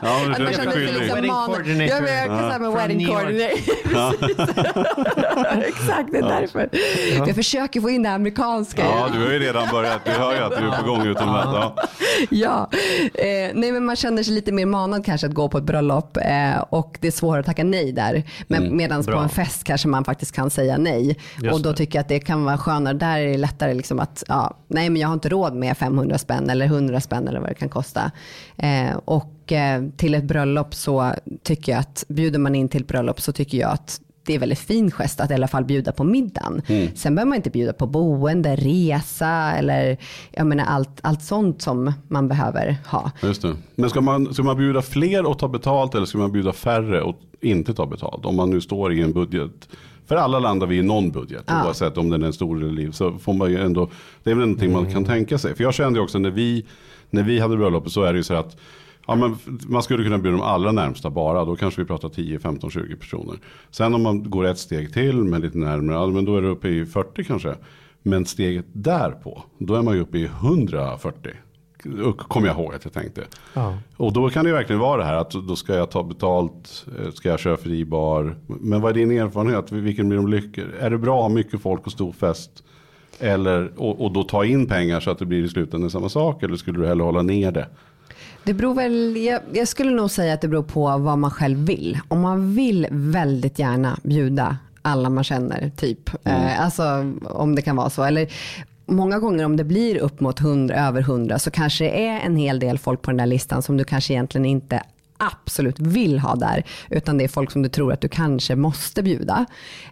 Ja, 0.02 0.22
att 0.32 0.40
man 0.40 0.54
sig 0.54 0.86
liksom 0.86 1.16
Wedding 1.16 1.32
manad. 1.32 1.46
coordinator. 1.56 1.96
Ja, 1.96 2.02
men 2.02 2.14
jag 2.16 2.28
kan 2.28 2.40
säga 2.50 2.60
med 2.60 2.72
wedding 2.72 3.06
coordinator. 3.08 3.58
Exakt, 5.68 6.12
det 6.12 6.18
är 6.18 6.40
därför. 6.42 6.70
Jag 7.28 7.36
försöker 7.36 7.82
få 7.82 7.90
in 7.90 8.04
det 8.04 8.10
amerikanska. 8.12 8.82
Ja, 8.86 9.08
du 9.14 9.20
har 9.26 9.32
ju 9.32 9.40
redan 9.40 9.68
börjat. 9.72 10.02
Vi 10.06 10.12
hör 10.12 10.34
ju 10.36 10.40
att 10.42 10.58
du 10.60 10.68
är 10.68 10.72
på 10.82 10.88
gång 10.92 11.06
utomlands. 11.08 11.54
Ja. 11.54 11.76
Ja, 12.30 12.70
eh, 13.14 13.52
nej 13.54 13.72
men 13.72 13.86
man 13.86 13.96
känner 13.96 14.24
sig 14.24 14.34
lite 14.34 14.52
mer 14.52 14.66
manad 14.66 15.06
kanske 15.06 15.28
att 15.28 15.34
gå 15.34 15.50
på 15.50 15.58
ett 15.58 15.64
bröllop 15.64 16.18
eh, 16.18 16.58
och 16.70 16.98
det 17.02 17.08
är 17.08 17.12
svårare 17.12 17.40
att 17.40 17.46
tacka 17.46 17.64
nej 17.64 17.92
där. 17.92 18.24
Men 18.48 18.64
Mm, 18.64 18.78
medan 18.78 19.04
på 19.04 19.12
en 19.18 19.30
fest 19.30 19.64
kanske 19.64 19.88
man 19.88 20.04
faktiskt 20.06 20.32
kan 20.32 20.50
säga 20.50 20.78
nej. 20.78 21.18
Just 21.42 21.54
och 21.56 21.62
då 21.62 21.72
det. 21.72 21.78
tycker 21.78 21.98
jag 21.98 22.02
att 22.02 22.10
det 22.10 22.20
kan 22.20 22.46
vara 22.46 22.58
skönare. 22.58 22.94
Där 22.94 23.20
är 23.20 23.28
det 23.28 23.38
lättare 23.38 23.74
liksom 23.74 24.00
att, 24.00 24.24
ja, 24.28 24.58
nej 24.68 24.90
men 24.90 25.02
jag 25.02 25.08
har 25.08 25.14
inte 25.14 25.30
råd 25.30 25.54
med 25.56 25.78
500 25.78 26.18
spänn 26.18 26.50
eller 26.50 26.66
100 26.66 27.02
spänn 27.02 27.28
eller 27.28 27.40
vad 27.40 27.50
det 27.50 27.54
kan 27.56 27.70
kosta. 27.70 28.12
Eh, 28.58 28.98
och 29.06 29.34
eh, 29.52 29.84
till 29.98 30.14
ett 30.14 30.24
bröllop 30.24 30.76
så 30.76 31.14
tycker 31.44 31.72
jag 31.72 31.80
att, 31.80 32.06
bjuder 32.08 32.40
man 32.40 32.56
in 32.56 32.70
till 32.70 32.82
ett 32.82 32.88
bröllop 32.88 33.22
så 33.22 33.32
tycker 33.32 33.58
jag 33.58 33.72
att 33.72 34.02
det 34.28 34.36
är 34.36 34.40
väldigt 34.40 34.60
fin 34.60 34.92
gest 34.92 35.20
att 35.20 35.32
i 35.32 35.34
alla 35.34 35.48
fall 35.48 35.66
bjuda 35.66 35.92
på 35.92 36.04
middagen. 36.04 36.62
Mm. 36.68 36.88
Sen 36.96 37.16
behöver 37.16 37.30
man 37.30 37.36
inte 37.36 37.50
bjuda 37.50 37.74
på 37.74 37.88
boende, 37.88 38.56
resa 38.56 39.54
eller 39.54 39.98
jag 40.32 40.48
menar 40.48 40.66
allt, 40.66 41.00
allt 41.02 41.24
sånt 41.24 41.62
som 41.62 41.94
man 42.08 42.28
behöver 42.28 42.76
ha. 42.86 43.12
Just 43.24 43.42
det. 43.42 43.56
Men 43.76 43.90
ska 43.90 44.02
man, 44.02 44.34
ska 44.34 44.44
man 44.44 44.58
bjuda 44.58 44.82
fler 44.82 45.26
och 45.26 45.40
ta 45.40 45.48
betalt 45.48 45.96
eller 45.96 46.06
ska 46.06 46.18
man 46.18 46.32
bjuda 46.32 46.54
färre 46.54 47.02
och 47.02 47.20
inte 47.42 47.74
ta 47.74 47.86
betalt? 47.86 48.26
Om 48.26 48.36
man 48.36 48.50
nu 48.50 48.62
står 48.62 48.94
i 48.94 49.02
en 49.02 49.14
budget. 49.14 49.70
För 50.06 50.16
alla 50.16 50.40
landar 50.40 50.68
vi 50.68 50.78
i 50.78 50.82
någon 50.82 51.12
budget. 51.12 51.44
Ja. 51.48 51.66
Oavsett 51.66 51.98
om 51.98 52.10
den 52.10 52.24
är 52.24 52.32
stor 52.32 52.58
eller 52.62 52.72
liten. 52.72 52.94
Så 52.94 53.18
får 53.18 53.34
man 53.34 53.52
ju 53.52 53.60
ändå, 53.60 53.90
det 54.24 54.32
är 54.32 54.36
väl 54.36 54.48
någonting 54.48 54.72
man 54.72 54.92
kan 54.92 55.06
tänka 55.06 55.38
sig. 55.38 55.56
För 55.56 55.64
jag 55.64 55.74
kände 55.74 56.00
också 56.00 56.20
när 56.20 56.32
vi, 56.32 56.66
när 57.10 57.24
vi 57.24 57.40
hade 57.40 57.58
bröllopet 57.58 57.92
så 57.92 58.04
är 58.04 58.14
det 58.14 58.18
ju 58.18 58.24
så 58.24 58.34
att 58.34 58.58
Ja, 59.08 59.16
men 59.16 59.38
man 59.68 59.84
skulle 59.84 60.04
kunna 60.04 60.18
bjuda 60.18 60.38
de 60.38 60.44
allra 60.44 60.72
närmsta 60.72 61.10
bara. 61.10 61.46
Då 61.46 61.56
kanske 61.56 61.82
vi 61.82 61.88
pratar 61.88 62.10
10, 62.10 62.40
15, 62.40 62.72
20 62.72 62.96
personer. 62.96 63.36
Sen 63.72 63.94
om 63.94 64.04
man 64.04 64.30
går 64.30 64.46
ett 64.46 64.58
steg 64.58 64.94
till 64.94 65.16
men 65.16 65.42
lite 65.42 65.58
närmare. 65.58 66.12
Men 66.12 66.26
då 66.26 66.38
är 66.38 66.42
det 66.42 66.48
uppe 66.48 66.70
i 66.70 66.86
40 66.86 67.24
kanske. 67.24 67.56
Men 68.04 68.26
steget 68.26 68.66
därpå. 68.74 69.44
Då 69.58 69.76
är 69.76 69.82
man 69.82 69.96
ju 69.96 70.02
uppe 70.02 70.18
i 70.18 70.26
140. 70.26 71.32
Kommer 72.18 72.48
jag 72.48 72.58
ihåg 72.58 72.74
att 72.74 72.84
jag 72.84 72.94
tänkte. 72.94 73.24
Ja. 73.54 73.78
Och 73.98 74.14
då 74.14 74.30
kan 74.30 74.46
det 74.46 74.52
verkligen 74.52 74.80
vara 74.80 74.98
det 74.98 75.06
här 75.06 75.14
att 75.16 75.32
då 75.32 75.56
ska 75.56 75.76
jag 75.76 75.92
ta 75.92 76.04
betalt, 76.04 76.86
eh, 77.00 77.12
ska 77.12 77.30
jag 77.30 77.40
köra 77.40 77.58
fri 77.58 77.86
bar. 77.86 78.36
Men 78.48 78.82
vad 78.82 78.90
är 78.90 78.94
din 78.94 79.12
erfarenhet? 79.12 79.72
Vilken 79.72 80.10
blir 80.10 80.18
de 80.18 80.28
lyckor? 80.28 80.76
Är 80.80 80.90
det 80.90 80.98
bra 80.98 81.18
att 81.18 81.22
ha 81.22 81.30
mycket 81.30 81.62
folk 81.62 81.86
och 81.86 81.92
stor 81.92 82.12
fest? 82.12 82.64
Eller, 83.20 83.72
och, 83.78 84.06
och 84.06 84.12
då 84.12 84.24
ta 84.24 84.46
in 84.46 84.68
pengar 84.68 85.00
så 85.00 85.12
att 85.12 85.20
det 85.20 85.26
blir 85.26 85.44
i 85.44 85.50
slutändan 85.50 85.90
samma 85.90 86.10
sak? 86.10 86.44
Eller 86.44 86.56
skulle 86.56 86.80
du 86.80 86.88
hellre 86.88 87.04
hålla 87.04 87.22
ner 87.22 87.52
det? 87.52 87.68
Det 88.48 88.54
beror 88.54 88.74
väl, 88.74 89.18
jag, 89.18 89.42
jag 89.54 89.68
skulle 89.68 89.92
nog 89.92 90.12
säga 90.12 90.34
att 90.34 90.42
det 90.42 90.48
beror 90.48 90.64
på 90.64 90.98
vad 90.98 91.18
man 91.18 91.32
själv 91.32 91.58
vill. 91.58 92.00
Om 92.08 92.22
man 92.22 92.56
vill 92.56 92.88
väldigt 92.92 93.60
gärna 93.60 94.00
bjuda 94.04 94.58
alla 94.82 95.10
man 95.10 95.24
känner, 95.24 95.72
typ. 95.78 96.10
Eh, 96.24 96.62
alltså 96.62 97.14
om 97.24 97.56
det 97.56 97.62
kan 97.62 97.76
vara 97.76 97.90
så. 97.90 98.04
Eller 98.04 98.28
många 98.86 99.20
gånger 99.20 99.46
om 99.46 99.58
det 99.58 99.64
blir 99.64 99.98
upp 99.98 100.20
mot 100.20 100.40
100, 100.40 100.76
över 100.76 101.02
100 101.02 101.40
så 101.40 101.52
kanske 101.52 101.84
det 101.84 102.08
är 102.08 102.20
en 102.20 102.36
hel 102.36 102.60
del 102.60 102.78
folk 102.78 103.02
på 103.02 103.12
den 103.12 103.18
där 103.18 103.26
listan 103.26 103.62
som 103.62 103.78
du 103.78 103.84
kanske 103.84 104.14
egentligen 104.14 104.46
inte 104.46 104.84
absolut 105.18 105.80
vill 105.80 106.20
ha 106.20 106.36
där. 106.36 106.64
Utan 106.90 107.18
det 107.18 107.24
är 107.24 107.28
folk 107.28 107.52
som 107.52 107.62
du 107.62 107.70
tror 107.70 107.94
att 107.94 108.02
du 108.02 108.10
kanske 108.10 108.56
måste 108.56 109.04
bjuda. 109.04 109.46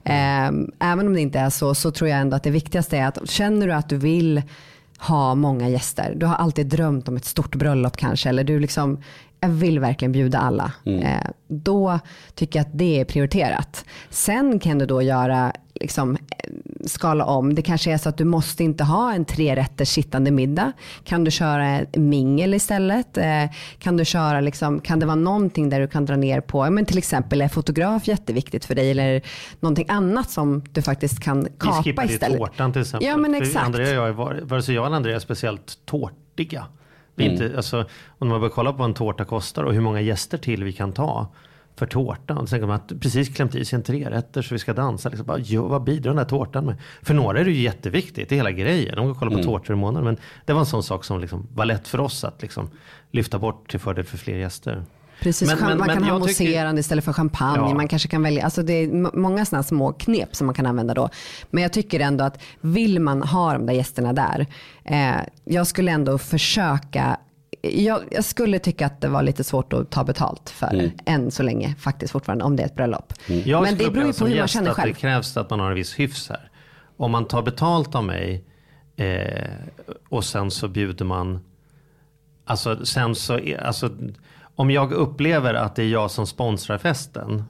Eh, 0.04 0.48
även 0.80 1.08
om 1.08 1.14
det 1.14 1.22
inte 1.22 1.40
är 1.40 1.50
så, 1.50 1.76
så 1.76 1.92
tror 1.92 2.10
jag 2.10 2.20
ändå 2.20 2.36
att 2.36 2.44
det 2.44 2.52
viktigaste 2.52 2.98
är 2.98 3.08
att 3.08 3.30
känner 3.30 3.68
du 3.68 3.74
att 3.74 3.90
du 3.90 3.98
vill 3.98 4.42
ha 4.98 5.36
många 5.36 5.70
gäster. 5.70 6.14
Du 6.16 6.26
har 6.26 6.36
alltid 6.36 6.68
drömt 6.68 7.08
om 7.08 7.16
ett 7.16 7.26
stort 7.26 7.56
bröllop 7.56 7.98
kanske. 7.98 8.30
Eller 8.30 8.44
du 8.44 8.60
liksom, 8.60 9.02
jag 9.40 9.50
vill 9.50 9.80
verkligen 9.80 10.12
bjuda 10.12 10.40
alla. 10.40 10.72
Eh, 10.86 11.30
då 11.48 12.00
tycker 12.36 12.60
jag 12.60 12.66
att 12.66 12.78
det 12.78 13.00
är 13.00 13.06
prioriterat. 13.06 13.86
Sen 14.10 14.60
kan 14.60 14.78
du 14.80 14.86
då 14.86 15.02
göra, 15.02 15.54
liksom, 15.74 16.16
eh, 16.16 16.50
skala 16.86 17.26
om. 17.26 17.56
Det 17.56 17.62
kanske 17.62 17.92
är 17.92 17.98
så 17.98 18.10
att 18.10 18.18
du 18.18 18.24
måste 18.24 18.64
inte 18.64 18.84
ha 18.84 19.14
en 19.14 19.26
tre 19.26 19.56
rätter 19.56 19.86
sittande 19.86 20.32
middag. 20.32 20.72
Kan 21.04 21.24
du 21.24 21.32
köra 21.32 21.80
mingel 21.94 22.54
istället? 22.54 23.18
Eh, 23.18 23.44
kan 23.80 23.98
du 23.98 24.06
köra, 24.06 24.42
liksom, 24.42 24.80
kan 24.80 25.00
det 25.00 25.06
vara 25.06 25.16
någonting 25.16 25.70
där 25.70 25.80
du 25.80 25.88
kan 25.88 26.06
dra 26.06 26.16
ner 26.16 26.42
på, 26.42 26.70
men 26.70 26.86
till 26.86 26.98
exempel 26.98 27.42
är 27.42 27.48
fotograf 27.48 28.08
jätteviktigt 28.08 28.66
för 28.66 28.76
dig 28.76 28.92
eller 28.92 29.22
någonting 29.60 29.86
annat 29.90 30.30
som 30.30 30.64
du 30.72 30.82
faktiskt 30.82 31.20
kan 31.24 31.44
Vi 31.44 31.50
kapa 31.60 31.84
skippade 31.84 32.08
ju 32.08 32.14
istället. 32.14 32.38
tårtan 32.38 32.72
till 32.74 32.82
exempel. 32.82 33.08
Ja 33.08 33.18
men 33.18 33.36
exakt. 33.36 33.66
Andrea 33.66 34.02
och 34.02 34.08
jag, 34.08 34.14
var, 34.14 34.40
vare 34.44 34.62
sig 34.62 34.76
jag 34.76 34.86
eller 34.86 34.96
Andrea 34.96 35.16
är 35.16 35.20
speciellt 35.20 35.78
tårtiga. 35.86 36.66
Är 37.18 37.22
Mm. 37.30 37.34
inte, 37.34 37.58
alltså, 37.58 37.86
om 38.20 38.28
man 38.28 38.40
börjar 38.40 38.52
kolla 38.54 38.72
på 38.72 38.78
vad 38.78 38.88
en 38.90 38.94
tårta 38.94 39.26
kostar 39.26 39.64
och 39.64 39.74
hur 39.74 39.82
många 39.82 40.02
gäster 40.02 40.38
till 40.38 40.64
vi 40.64 40.74
kan 40.74 40.92
ta 40.94 41.28
för 41.76 41.86
tårtan. 41.86 42.38
Och 42.38 42.50
så 42.50 42.54
tänker 42.54 42.68
man 42.68 42.76
att 42.76 43.02
precis 43.02 43.30
klämt 43.36 43.56
i 43.56 43.66
sig 43.66 43.78
en 43.78 43.84
trerätter 43.84 44.42
så 44.42 44.56
vi 44.56 44.60
ska 44.60 44.74
dansa. 44.74 45.10
Liksom 45.10 45.26
bara, 45.28 45.38
jo, 45.38 45.68
vad 45.68 45.84
bidrar 45.84 46.12
den 46.12 46.18
här 46.18 46.26
tårtan 46.26 46.66
med? 46.66 46.76
För 47.04 47.14
några 47.14 47.40
är 47.40 47.46
det 47.46 47.52
ju 47.52 47.62
jätteviktigt, 47.62 48.30
det 48.30 48.36
är 48.36 48.38
hela 48.38 48.52
grejen. 48.52 48.96
De 48.96 49.06
kan 49.06 49.16
kolla 49.16 49.32
på 49.32 49.38
Mm. 49.38 49.46
tårtor 49.46 49.74
i 49.76 49.80
månaden. 49.80 50.06
Men 50.06 50.18
det 50.46 50.54
var 50.54 50.60
en 50.60 50.66
sån 50.66 50.84
sak 50.84 51.04
som 51.04 51.20
liksom 51.20 51.48
var 51.54 51.66
lätt 51.66 51.88
för 51.88 52.00
oss 52.00 52.24
att 52.24 52.42
liksom 52.42 52.70
lyfta 53.12 53.40
bort 53.40 53.70
till 53.72 53.80
fördel 53.80 54.04
för 54.04 54.18
fler 54.18 54.36
gäster. 54.38 54.84
Precis, 55.22 55.48
Men- 55.50 55.58
men- 55.60 55.78
man 55.78 55.88
men 55.88 55.96
kan 55.96 56.04
ha 56.04 56.10
jag 56.20 56.28
tycker- 56.28 56.44
mousserande 56.44 56.80
istället 56.80 57.06
för 57.06 57.14
champagne. 57.14 57.70
Ja. 57.70 57.74
Man 57.76 57.88
kanske 57.88 58.08
kan 58.08 58.24
välja, 58.24 58.44
alltså 58.44 58.64
det 58.64 58.74
är 58.74 59.18
många 59.18 59.46
sådana 59.46 59.64
små 59.64 59.94
knep 59.94 60.36
som 60.36 60.48
man 60.48 60.54
kan 60.54 60.66
använda 60.66 60.94
då. 60.94 61.10
Men 61.52 61.64
jag 61.64 61.74
tycker 61.74 62.00
ändå 62.00 62.24
att 62.24 62.42
vill 62.62 63.00
man 63.00 63.22
ha 63.24 63.54
de 63.54 63.66
där 63.66 63.74
gästerna 63.74 64.14
där, 64.14 64.46
eh, 64.86 65.16
jag 65.46 65.68
skulle 65.68 65.92
ändå 65.92 66.18
försöka 66.18 67.18
jag, 67.62 68.02
jag 68.12 68.24
skulle 68.26 68.60
tycka 68.60 68.86
att 68.86 69.02
det 69.02 69.08
var 69.08 69.24
lite 69.24 69.44
svårt 69.44 69.74
att 69.74 69.90
ta 69.90 70.04
betalt 70.04 70.50
för 70.50 70.74
Mm. 70.74 70.92
än 71.06 71.32
så 71.32 71.44
länge 71.44 71.76
faktiskt 71.80 72.12
fortfarande 72.12 72.44
om 72.44 72.56
det 72.56 72.64
är 72.64 72.68
ett 72.68 72.76
bröllop. 72.76 73.14
Jag 73.28 73.62
Men 73.64 73.78
det 73.78 73.92
beror 73.92 74.08
ju 74.08 74.14
på 74.14 74.26
hur 74.28 74.38
man 74.40 74.48
känner 74.48 74.72
själv. 74.74 74.94
Det 74.94 75.00
krävs 75.00 75.38
att 75.38 75.50
man 75.50 75.60
har 75.60 75.70
en 75.70 75.76
viss 75.76 76.00
hyfs 76.00 76.30
här. 76.30 76.50
Om 76.98 77.12
man 77.12 77.26
tar 77.28 77.42
betalt 77.42 77.96
av 77.96 78.04
mig 78.04 78.44
eh, 78.96 79.50
och 80.10 80.24
sen 80.24 80.52
så 80.52 80.68
bjuder 80.68 81.06
man. 81.06 81.40
Alltså 82.46 82.86
sen 82.86 83.16
så, 83.16 83.40
är- 83.40 83.64
alltså, 83.64 83.90
om 84.56 84.72
jag 84.72 84.92
upplever 84.92 85.54
att 85.54 85.76
det 85.76 85.84
är 85.84 85.88
jag 85.88 86.12
som 86.12 86.28
sponsrar 86.28 86.78
festen 86.78 87.44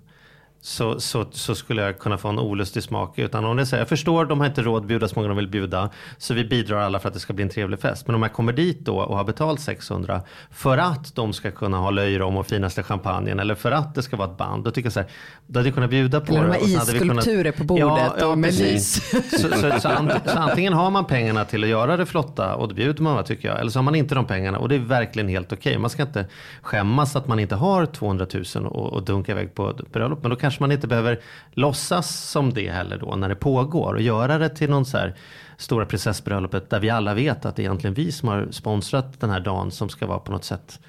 så, 0.66 1.00
så, 1.00 1.26
så 1.32 1.56
skulle 1.56 1.82
jag 1.82 2.00
kunna 2.00 2.18
få 2.18 2.28
en 2.28 2.40
olustig 2.40 2.84
smak. 2.84 3.20
Utan 3.20 3.46
om 3.46 3.58
det 3.58 3.66
säger, 3.66 3.82
jag 3.82 3.90
förstår, 3.90 4.26
de 4.26 4.40
har 4.40 4.48
inte 4.48 4.62
råd 4.62 4.82
att 4.82 4.88
bjuda 4.88 5.08
så 5.08 5.16
många 5.16 5.28
de 5.28 5.38
vill 5.38 5.48
bjuda. 5.48 5.90
Så 6.18 6.34
vi 6.34 6.46
bidrar 6.46 6.80
alla 6.80 7.00
för 7.00 7.08
att 7.08 7.14
det 7.14 7.20
ska 7.20 7.34
bli 7.34 7.44
en 7.44 7.50
trevlig 7.50 7.80
fest. 7.80 8.08
Men 8.08 8.16
om 8.16 8.22
jag 8.22 8.34
kommer 8.34 8.54
dit 8.54 8.80
då 8.80 8.98
och 8.98 9.18
har 9.18 9.24
betalt 9.24 9.60
600 9.60 10.22
för 10.52 10.78
att 10.78 11.16
de 11.16 11.34
ska 11.34 11.52
kunna 11.52 11.78
ha 11.78 11.90
löjrom 11.90 12.38
och 12.38 12.48
finaste 12.48 12.84
champagnen 12.84 13.40
eller 13.40 13.56
för 13.56 13.72
att 13.72 13.96
det 13.96 14.02
ska 14.04 14.18
vara 14.18 14.32
ett 14.32 14.38
band. 14.38 14.64
Då 14.64 14.72
tycker 14.72 14.86
jag 14.86 14.94
så 14.94 15.00
här, 15.00 15.10
då 15.48 15.60
hade 15.60 15.68
jag 15.70 15.76
kunnat 15.76 15.90
bjuda 15.90 16.22
på 16.22 16.34
Eller 16.34 16.42
de 16.42 16.48
det. 16.48 16.54
här 16.54 16.62
och 16.64 16.70
så 16.70 16.80
hade 16.80 16.92
vi 16.92 16.98
isskulpturer 16.98 17.52
på 17.52 17.64
bordet 17.64 17.86
ja, 17.86 18.16
ja, 18.20 18.28
och 18.28 18.38
med 18.38 18.54
lys. 18.54 19.10
Så, 19.12 19.50
så, 19.50 19.80
så, 19.80 19.90
ant, 19.90 20.12
så 20.26 20.40
antingen 20.40 20.74
har 20.74 20.92
man 20.92 21.06
pengarna 21.06 21.46
till 21.46 21.64
att 21.64 21.70
göra 21.70 21.98
det 21.98 22.06
flotta 22.06 22.56
och 22.56 22.68
då 22.68 22.76
bjuder 22.76 23.04
man 23.04 23.24
tycker 23.24 23.48
jag. 23.48 23.60
Eller 23.60 23.72
så 23.72 23.80
har 23.80 23.84
man 23.84 23.96
inte 23.96 24.16
de 24.16 24.26
pengarna 24.26 24.58
och 24.60 24.70
det 24.70 24.76
är 24.76 24.80
verkligen 24.80 25.30
helt 25.30 25.54
okej. 25.54 25.78
Man 25.78 25.90
ska 25.90 26.04
inte 26.04 26.26
skämmas 26.62 27.16
att 27.16 27.28
man 27.28 27.40
inte 27.40 27.56
har 27.56 27.86
200 27.86 28.28
000 28.56 28.66
och, 28.66 28.94
och 28.94 29.04
dunka 29.04 29.32
iväg 29.32 29.56
på 29.56 29.74
bröllop. 29.92 30.20
Men 30.22 30.30
då 30.30 30.36
kanske 30.36 30.55
man 30.60 30.72
inte 30.72 30.88
behöver 30.88 31.20
låtsas 31.52 32.30
som 32.30 32.54
det 32.54 32.72
heller 32.72 32.98
då 32.98 33.16
när 33.16 33.30
det 33.30 33.36
pågår 33.36 33.94
och 33.94 34.02
göra 34.02 34.38
det 34.38 34.50
till 34.50 34.70
någon 34.70 34.86
så 34.86 34.98
här 34.98 35.16
stora 35.58 35.86
prinsessbröllopet 35.86 36.70
där 36.70 36.80
vi 36.80 36.90
alla 36.90 37.14
vet 37.14 37.46
att 37.46 37.56
det 37.56 37.62
är 37.62 37.64
egentligen 37.64 37.94
vi 37.94 38.12
som 38.12 38.30
har 38.30 38.48
sponsrat 38.52 39.20
den 39.20 39.30
här 39.30 39.40
dagen 39.40 39.72
som 39.72 39.90
ska 39.90 40.08
vara 40.08 40.20
på 40.20 40.32
något 40.32 40.44
sätt 40.44 40.80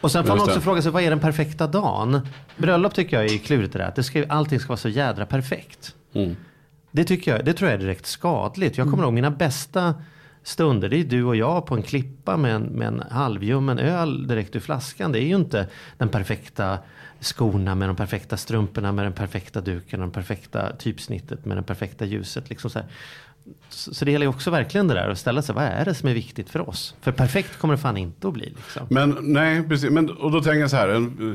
och 0.00 0.12
sen 0.12 0.24
får 0.24 0.36
man 0.36 0.48
också 0.48 0.60
fråga 0.60 0.82
sig, 0.82 0.90
vad 0.92 1.02
är 1.02 1.10
den 1.10 1.20
perfekta 1.20 1.66
dagen? 1.66 2.28
Bröllop 2.56 2.94
tycker 2.94 3.22
jag 3.22 3.32
är 3.32 3.38
klurigt 3.38 3.72
det 3.72 3.78
där. 3.78 3.86
Att 3.86 3.96
det 3.96 4.02
ska, 4.02 4.24
allting 4.28 4.60
ska 4.60 4.68
vara 4.68 4.76
så 4.76 4.88
jädra 4.88 5.26
perfekt. 5.26 5.94
Det, 6.90 7.04
tycker 7.04 7.36
jag, 7.36 7.44
det 7.44 7.52
tror 7.52 7.70
jag 7.70 7.80
är 7.80 7.82
direkt 7.84 8.06
skadligt. 8.06 8.78
Jag 8.78 8.90
kommer 8.90 9.02
ihåg 9.02 9.12
mina 9.12 9.30
bästa 9.30 9.94
stunder. 10.46 10.88
Det 10.88 10.96
är 10.96 11.04
du 11.04 11.24
och 11.24 11.36
jag 11.36 11.66
på 11.66 11.74
en 11.74 11.82
klippa 11.82 12.36
med 12.36 12.54
en, 12.54 12.62
med 12.62 12.88
en 12.88 13.02
halvljummen 13.10 13.78
öl 13.78 14.26
direkt 14.26 14.56
ur 14.56 14.60
flaskan. 14.60 15.12
Det 15.12 15.18
är 15.18 15.26
ju 15.26 15.34
inte 15.34 15.68
den 15.98 16.08
perfekta 16.08 16.78
skorna 17.20 17.74
med 17.74 17.88
de 17.88 17.96
perfekta 17.96 18.36
strumporna 18.36 18.92
med 18.92 19.04
den 19.04 19.12
perfekta 19.12 19.60
duken 19.60 20.00
och 20.00 20.08
det 20.08 20.14
perfekta 20.14 20.76
typsnittet 20.76 21.44
med 21.44 21.56
det 21.56 21.62
perfekta 21.62 22.04
ljuset. 22.04 22.48
Liksom 22.48 22.70
så, 22.70 22.78
här. 22.78 22.88
så 23.68 23.94
så 23.94 24.04
det 24.04 24.10
gäller 24.10 24.26
ju 24.26 24.30
också 24.30 24.50
verkligen 24.50 24.88
det 24.88 24.94
där 24.94 25.08
att 25.08 25.18
ställa 25.18 25.42
sig, 25.42 25.54
vad 25.54 25.64
är 25.64 25.84
det 25.84 25.94
som 25.94 26.08
är 26.08 26.14
viktigt 26.14 26.50
för 26.50 26.68
oss? 26.68 26.94
För 27.00 27.12
perfekt 27.12 27.58
kommer 27.58 27.74
det 27.74 27.80
fan 27.80 27.96
inte 27.96 28.28
att 28.28 28.34
bli. 28.34 28.46
Liksom. 28.46 28.86
Men 28.90 29.16
nej, 29.20 29.68
precis. 29.68 29.90
Men, 29.90 30.10
och 30.10 30.30
då 30.30 30.40
tänker 30.40 30.60
jag 30.60 30.70
så 30.70 30.76
här, 30.76 30.88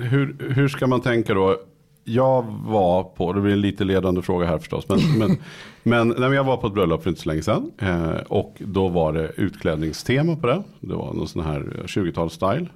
hur, 0.03 0.53
hur 0.53 0.67
ska 0.67 0.87
man 0.87 1.01
tänka 1.01 1.33
då? 1.33 1.57
Jag 2.03 2.45
var 2.65 3.03
på, 3.03 3.33
det 3.33 3.41
blir 3.41 3.53
en 3.53 3.61
lite 3.61 3.83
ledande 3.83 4.21
fråga 4.21 4.45
här 4.45 4.57
förstås, 4.57 4.89
men, 4.89 5.17
men, 5.17 5.37
men 5.83 6.07
nej, 6.07 6.19
men 6.19 6.33
jag 6.33 6.43
var 6.43 6.57
på 6.57 6.67
ett 6.67 6.73
bröllop 6.73 7.03
för 7.03 7.09
inte 7.09 7.21
så 7.21 7.29
länge 7.29 7.41
sedan. 7.41 7.71
Eh, 7.77 8.15
och 8.27 8.55
då 8.59 8.87
var 8.87 9.13
det 9.13 9.31
utklädningstema 9.37 10.35
på 10.35 10.47
det. 10.47 10.63
Det 10.79 10.95
var 10.95 11.13
någon 11.13 11.27
sån 11.27 11.45
här 11.45 11.83
20-talsstyle. 11.85 12.67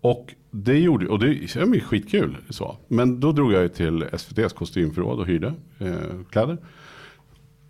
Och 0.00 0.34
det 0.50 0.78
gjorde, 0.78 1.08
och 1.08 1.18
det 1.18 1.26
är 1.26 1.74
ju 1.74 1.80
skitkul 1.80 2.36
så. 2.50 2.76
Men 2.88 3.20
då 3.20 3.32
drog 3.32 3.52
jag 3.52 3.74
till 3.74 4.04
SVTs 4.12 4.52
kostymförråd 4.52 5.18
och 5.18 5.26
hyrde 5.26 5.54
eh, 5.78 6.24
kläder. 6.30 6.58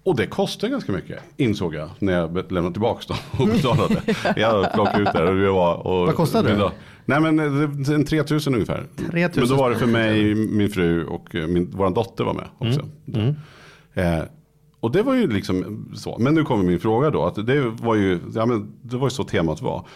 Och 0.02 0.16
det 0.16 0.26
kostar 0.26 0.68
ganska 0.68 0.92
mycket, 0.92 1.18
insåg 1.36 1.74
jag 1.74 1.90
när 1.98 2.12
jag 2.12 2.52
lämnade 2.52 2.72
tillbaka 2.72 3.02
dem 3.08 3.16
och 3.40 3.46
betalade. 3.46 4.02
jag 4.36 4.72
plockade 4.72 5.02
ut 5.02 5.12
där 5.12 5.26
och 5.26 5.36
det 5.36 5.50
var... 5.50 5.86
Och, 5.86 6.06
Vad 6.06 6.14
kostade 6.14 6.54
det? 6.54 6.70
Nej 7.10 7.32
men 7.32 7.38
eh, 7.38 7.94
en 7.94 8.04
3000 8.04 8.54
ungefär. 8.54 8.86
3000 8.96 9.30
Men 9.34 9.48
då 9.48 9.54
var 9.54 9.70
det 9.70 9.76
för 9.76 9.86
mig, 9.86 10.34
min 10.34 10.70
fru 10.70 11.04
och 11.04 11.34
eh, 11.34 11.46
min, 11.46 11.70
vår 11.72 11.90
dotter 11.90 12.24
var 12.24 12.34
med 12.34 12.48
också. 12.58 12.88
Mm. 13.14 13.34
Eh, 13.94 14.24
och 14.80 14.92
det 14.92 15.02
var 15.02 15.14
ju 15.14 15.26
liksom 15.32 15.86
så. 15.94 16.18
Men 16.18 16.34
nu 16.34 16.44
kommer 16.44 16.64
min 16.64 16.80
fråga 16.80 17.10
då. 17.10 17.24
Att 17.24 17.46
det 17.46 17.60
var 17.60 17.94
ju, 17.94 18.18
ja, 18.34 18.46
men 18.46 18.72
det 18.82 18.96
var 18.96 19.06
ju 19.06 19.10
så 19.10 19.24
temat 19.24 19.62
var. 19.62 19.86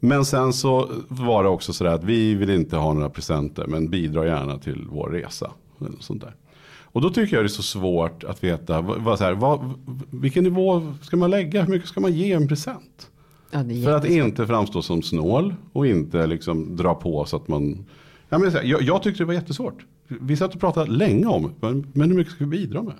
Men 0.00 0.24
sen 0.24 0.52
så 0.52 0.90
var 1.08 1.42
det 1.42 1.48
också 1.48 1.72
sådär 1.72 1.90
att 1.90 2.04
vi 2.04 2.34
vill 2.34 2.50
inte 2.50 2.76
ha 2.76 2.92
några 2.92 3.10
presenter 3.10 3.66
men 3.66 3.90
bidrar 3.90 4.24
gärna 4.24 4.58
till 4.58 4.86
vår 4.90 5.08
resa. 5.08 5.50
Eller 5.80 5.92
sånt 6.00 6.20
där. 6.22 6.34
Och 6.82 7.00
då 7.00 7.10
tycker 7.10 7.36
jag 7.36 7.44
det 7.44 7.46
är 7.46 7.48
så 7.48 7.62
svårt 7.62 8.24
att 8.24 8.44
veta 8.44 8.80
vad, 8.80 9.02
vad, 9.02 9.18
så 9.18 9.24
här, 9.24 9.32
vad, 9.32 9.74
vilken 10.10 10.44
nivå 10.44 10.94
ska 11.02 11.16
man 11.16 11.30
lägga? 11.30 11.62
Hur 11.62 11.70
mycket 11.70 11.88
ska 11.88 12.00
man 12.00 12.12
ge 12.12 12.32
en 12.32 12.48
present? 12.48 13.10
Ja, 13.50 13.58
är 13.58 13.84
För 13.84 13.92
att 13.92 14.04
inte 14.04 14.46
framstå 14.46 14.82
som 14.82 15.02
snål 15.02 15.54
och 15.72 15.86
inte 15.86 16.26
liksom 16.26 16.76
dra 16.76 16.94
på 16.94 17.24
så 17.24 17.36
att 17.36 17.48
man... 17.48 17.86
Ja, 18.28 18.38
men 18.38 18.52
jag, 18.68 18.82
jag 18.82 19.02
tyckte 19.02 19.22
det 19.22 19.26
var 19.26 19.34
jättesvårt. 19.34 19.84
Vi 20.08 20.36
satt 20.36 20.54
och 20.54 20.60
pratade 20.60 20.90
länge 20.90 21.26
om, 21.26 21.52
men 21.92 22.10
hur 22.10 22.16
mycket 22.16 22.32
ska 22.32 22.44
vi 22.44 22.50
bidra 22.50 22.82
med? 22.82 22.94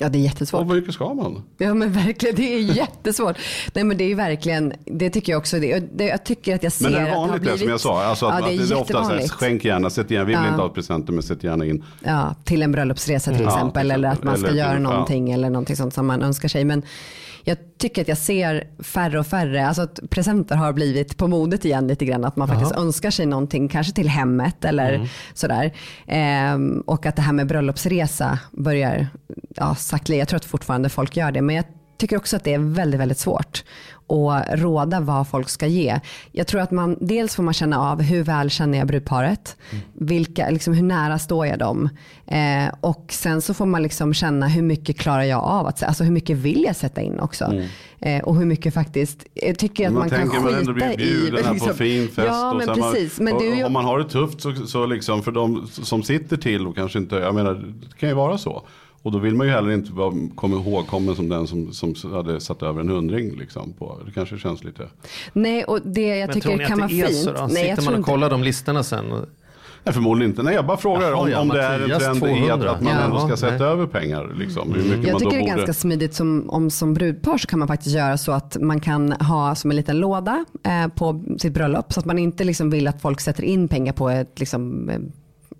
Ja, 0.00 0.08
det 0.08 0.18
är 0.18 0.20
jättesvårt. 0.20 0.60
Och 0.60 0.66
hur 0.66 0.74
mycket 0.74 0.94
ska 0.94 1.14
man? 1.14 1.42
Ja 1.58 1.74
men 1.74 1.92
verkligen, 1.92 2.36
det 2.36 2.54
är 2.54 2.58
jättesvårt. 2.76 3.36
Nej 3.74 3.84
men 3.84 3.96
det 3.96 4.04
är 4.04 4.14
verkligen, 4.14 4.72
det 4.84 5.10
tycker 5.10 5.32
jag 5.32 5.38
också. 5.38 5.58
Det, 5.58 5.78
det, 5.96 6.04
jag 6.04 6.24
tycker 6.24 6.54
att 6.54 6.62
jag 6.62 6.72
ser 6.72 6.90
Men 6.90 6.94
är 6.94 7.02
att 7.02 7.06
det 7.06 7.10
har 7.14 7.20
vanligt 7.26 7.34
det 7.34 7.40
blivit, 7.40 7.60
som 7.60 7.68
jag 7.68 7.80
sa? 7.80 8.04
Alltså 8.04 8.26
att, 8.26 8.40
ja, 8.40 8.46
det 8.46 8.54
är 8.54 8.62
att 8.62 8.68
det 8.68 8.74
är 8.74 8.80
ofta 8.80 9.04
så 9.04 9.10
här, 9.10 9.28
skänk 9.28 9.64
gärna, 9.64 9.90
sätt 9.90 10.10
gärna, 10.10 10.24
vi 10.24 10.32
vill 10.34 10.42
Ja. 10.44 10.48
inte 10.50 10.62
ha 10.62 10.68
presenter 10.68 11.12
men 11.12 11.22
sätt 11.22 11.44
gärna 11.44 11.64
in. 11.66 11.84
Ja, 12.04 12.34
till 12.44 12.62
en 12.62 12.72
bröllopsresa 12.72 13.30
till 13.30 13.40
Ja, 13.42 13.48
exempel. 13.54 13.82
till 13.82 13.90
Eller 13.90 14.08
att 14.08 14.14
exempel. 14.14 14.30
man 14.30 14.38
ska 14.38 14.48
Eller 14.48 14.58
göra 14.58 14.72
ja. 14.72 14.78
någonting 14.78 15.30
eller 15.30 15.50
någonting 15.50 15.76
sånt 15.76 15.94
som 15.94 16.06
man 16.06 16.22
önskar 16.22 16.48
sig. 16.48 16.64
Men 16.64 16.82
jag 17.44 17.56
tycker 17.78 18.02
att 18.02 18.08
jag 18.08 18.18
ser 18.18 18.64
färre 18.82 19.18
och 19.18 19.26
färre, 19.26 19.66
alltså 19.66 19.82
att 19.82 20.00
presenter 20.10 20.56
har 20.56 20.72
blivit 20.72 21.16
på 21.16 21.28
modet 21.28 21.64
igen 21.64 21.86
lite 21.86 22.04
grann. 22.04 22.24
Att 22.24 22.36
man 22.36 22.48
faktiskt 22.48 22.72
önskar 22.76 23.10
sig 23.10 23.26
någonting, 23.26 23.68
kanske 23.68 23.92
till 23.92 24.08
hemmet 24.08 24.64
eller 24.64 24.94
Mm. 24.94 25.06
sådär. 25.34 25.72
Ehm, 26.06 26.80
och 26.86 27.06
att 27.06 27.16
det 27.16 27.22
här 27.22 27.32
med 27.32 27.46
bröllopsresa 27.46 28.38
börjar, 28.52 29.06
ja 29.56 29.74
sakteliga, 29.74 30.18
jag 30.20 30.28
tror 30.28 30.36
att 30.36 30.44
fortfarande 30.44 30.88
folk 30.88 31.16
gör 31.16 31.32
det. 31.32 31.42
Men 31.42 31.56
jag 31.56 31.64
tycker 31.98 32.16
också 32.16 32.36
att 32.36 32.44
det 32.44 32.54
är 32.54 32.58
väldigt, 32.58 33.00
väldigt 33.00 33.18
svårt 33.18 33.64
att 34.10 34.44
råda 34.52 35.00
vad 35.00 35.28
folk 35.28 35.48
ska 35.48 35.66
ge. 35.66 36.00
Jag 36.32 36.46
tror 36.46 36.60
att 36.60 36.70
man, 36.70 36.96
dels 37.00 37.34
får 37.34 37.42
man 37.42 37.54
känna 37.54 37.90
av 37.90 38.02
hur 38.02 38.22
väl 38.22 38.50
känner 38.50 38.78
jag 38.78 38.86
brudparet? 38.86 39.56
Vilka, 39.92 40.50
liksom, 40.50 40.74
hur 40.74 40.82
nära 40.82 41.18
står 41.18 41.46
jag 41.46 41.58
dem? 41.58 41.88
Eh, 42.26 42.74
och 42.80 43.04
sen 43.10 43.42
så 43.42 43.54
får 43.54 43.66
man 43.66 43.82
liksom 43.82 44.14
känna 44.14 44.48
hur 44.48 44.62
mycket 44.62 44.98
klarar 44.98 45.22
jag 45.22 45.40
av 45.44 45.66
att, 45.66 45.82
alltså 45.82 46.04
hur 46.04 46.12
mycket 46.12 46.36
vill 46.36 46.62
jag 46.66 46.76
sätta 46.76 47.00
in 47.00 47.20
också? 47.20 47.54
Eh, 48.00 48.22
och 48.24 48.36
hur 48.36 48.46
mycket 48.46 48.74
faktiskt, 48.74 49.26
jag 49.34 49.58
tycker 49.58 49.86
att 49.86 49.92
Man, 49.92 50.00
man, 50.00 50.10
kan 50.10 50.18
tänker 50.18 50.40
man 50.40 50.54
ändå 50.54 50.74
skita 50.74 50.86
blir 50.86 50.96
bjuden 50.96 51.38
i. 51.38 51.42
här 51.42 51.52
liksom- 51.52 51.68
på 51.68 51.74
fin 51.74 52.08
fest. 52.08 52.28
Ja 52.28 52.50
och 52.50 52.56
men 52.56 52.66
precis. 52.68 53.18
Man, 53.20 53.24
Men 53.24 53.34
och, 53.34 53.40
du, 53.42 53.54
ju- 53.56 53.64
Om 53.64 53.72
man 53.72 53.84
har 53.84 53.98
det 53.98 54.04
tufft 54.08 54.40
så, 54.40 54.54
så 54.54 54.86
liksom 54.86 55.22
för 55.22 55.32
de 55.32 55.66
som 55.66 56.02
sitter 56.02 56.36
till 56.36 56.66
och 56.66 56.76
kanske 56.76 56.98
inte, 56.98 57.16
jag 57.16 57.34
menar 57.34 57.54
det 57.54 57.96
kan 58.00 58.08
ju 58.08 58.14
vara 58.14 58.38
så. 58.38 58.62
Och 59.02 59.12
då 59.12 59.18
vill 59.18 59.34
man 59.34 59.46
ju 59.46 59.52
heller 59.52 59.70
inte 59.70 59.92
vara 59.92 60.14
komma 60.34 60.56
ihågkommen 60.56 61.16
som 61.16 61.28
den 61.28 61.46
som, 61.46 61.72
som 61.72 61.94
hade 62.12 62.40
satt 62.40 62.62
över 62.62 62.80
en 62.80 62.88
hundring. 62.88 63.36
Liksom 63.38 63.72
på. 63.72 63.98
Det 64.06 64.12
kanske 64.12 64.38
känns 64.38 64.64
lite. 64.64 64.88
nej 65.32 65.64
och 65.64 65.78
det 65.84 66.00
jag 66.18 66.26
Men 66.28 66.40
tror 66.40 66.40
tycker 66.52 66.56
ni 66.58 66.64
kan 66.64 66.72
att 66.72 66.78
vara 66.80 66.88
det 66.88 67.00
är 67.02 67.06
fint. 67.06 67.18
så 67.24 67.32
då? 67.32 67.46
Nej, 67.52 67.68
Sitter 67.70 67.82
man 67.84 67.94
och 67.94 67.98
inte- 67.98 68.10
kollar 68.10 68.30
de 68.30 68.42
listorna 68.42 68.82
sen? 68.82 69.12
och- 69.12 69.26
Nej 69.84 69.94
förmodligen 69.94 70.30
inte. 70.30 70.42
Nej 70.42 70.54
jag 70.54 70.66
bara 70.66 70.76
frågar 70.76 71.10
Jaha, 71.10 71.16
om, 71.16 71.30
ja, 71.30 71.40
om 71.40 71.48
det 71.48 71.62
är 71.62 71.80
en 71.80 71.98
trend 72.00 72.00
i 72.00 72.50
att, 72.50 72.60
200. 72.60 72.70
att 72.70 72.82
man 72.82 72.92
Ja. 72.92 73.00
ändå 73.00 73.18
ska 73.26 73.36
sätta 73.36 73.64
nej. 73.64 73.72
över 73.72 73.86
pengar. 73.86 74.34
Liksom, 74.38 74.72
hur 74.72 74.82
mycket 74.82 75.04
Jag 75.04 75.12
man 75.12 75.18
tycker 75.20 75.24
då 75.24 75.30
det 75.30 75.36
är 75.36 75.40
borde. 75.40 75.50
ganska 75.56 75.72
smidigt 75.72 76.14
som, 76.14 76.50
om 76.50 76.70
som 76.70 76.94
brudpar 76.94 77.38
så 77.38 77.46
kan 77.46 77.58
man 77.58 77.68
faktiskt 77.68 77.94
göra 77.96 78.18
så 78.18 78.32
att 78.32 78.56
man 78.60 78.80
kan 78.80 79.12
ha 79.12 79.54
som 79.54 79.70
en 79.70 79.76
liten 79.76 79.98
låda 79.98 80.44
eh, 80.66 80.88
på 80.94 81.24
sitt 81.38 81.52
bröllop 81.54 81.92
så 81.92 82.00
att 82.00 82.06
man 82.06 82.18
inte 82.18 82.44
liksom 82.44 82.70
vill 82.70 82.88
att 82.88 83.02
folk 83.02 83.20
sätter 83.20 83.42
in 83.44 83.68
pengar 83.68 83.92
på 83.92 84.08
ett 84.10 84.40
liksom, 84.40 84.88
eh, 84.88 84.98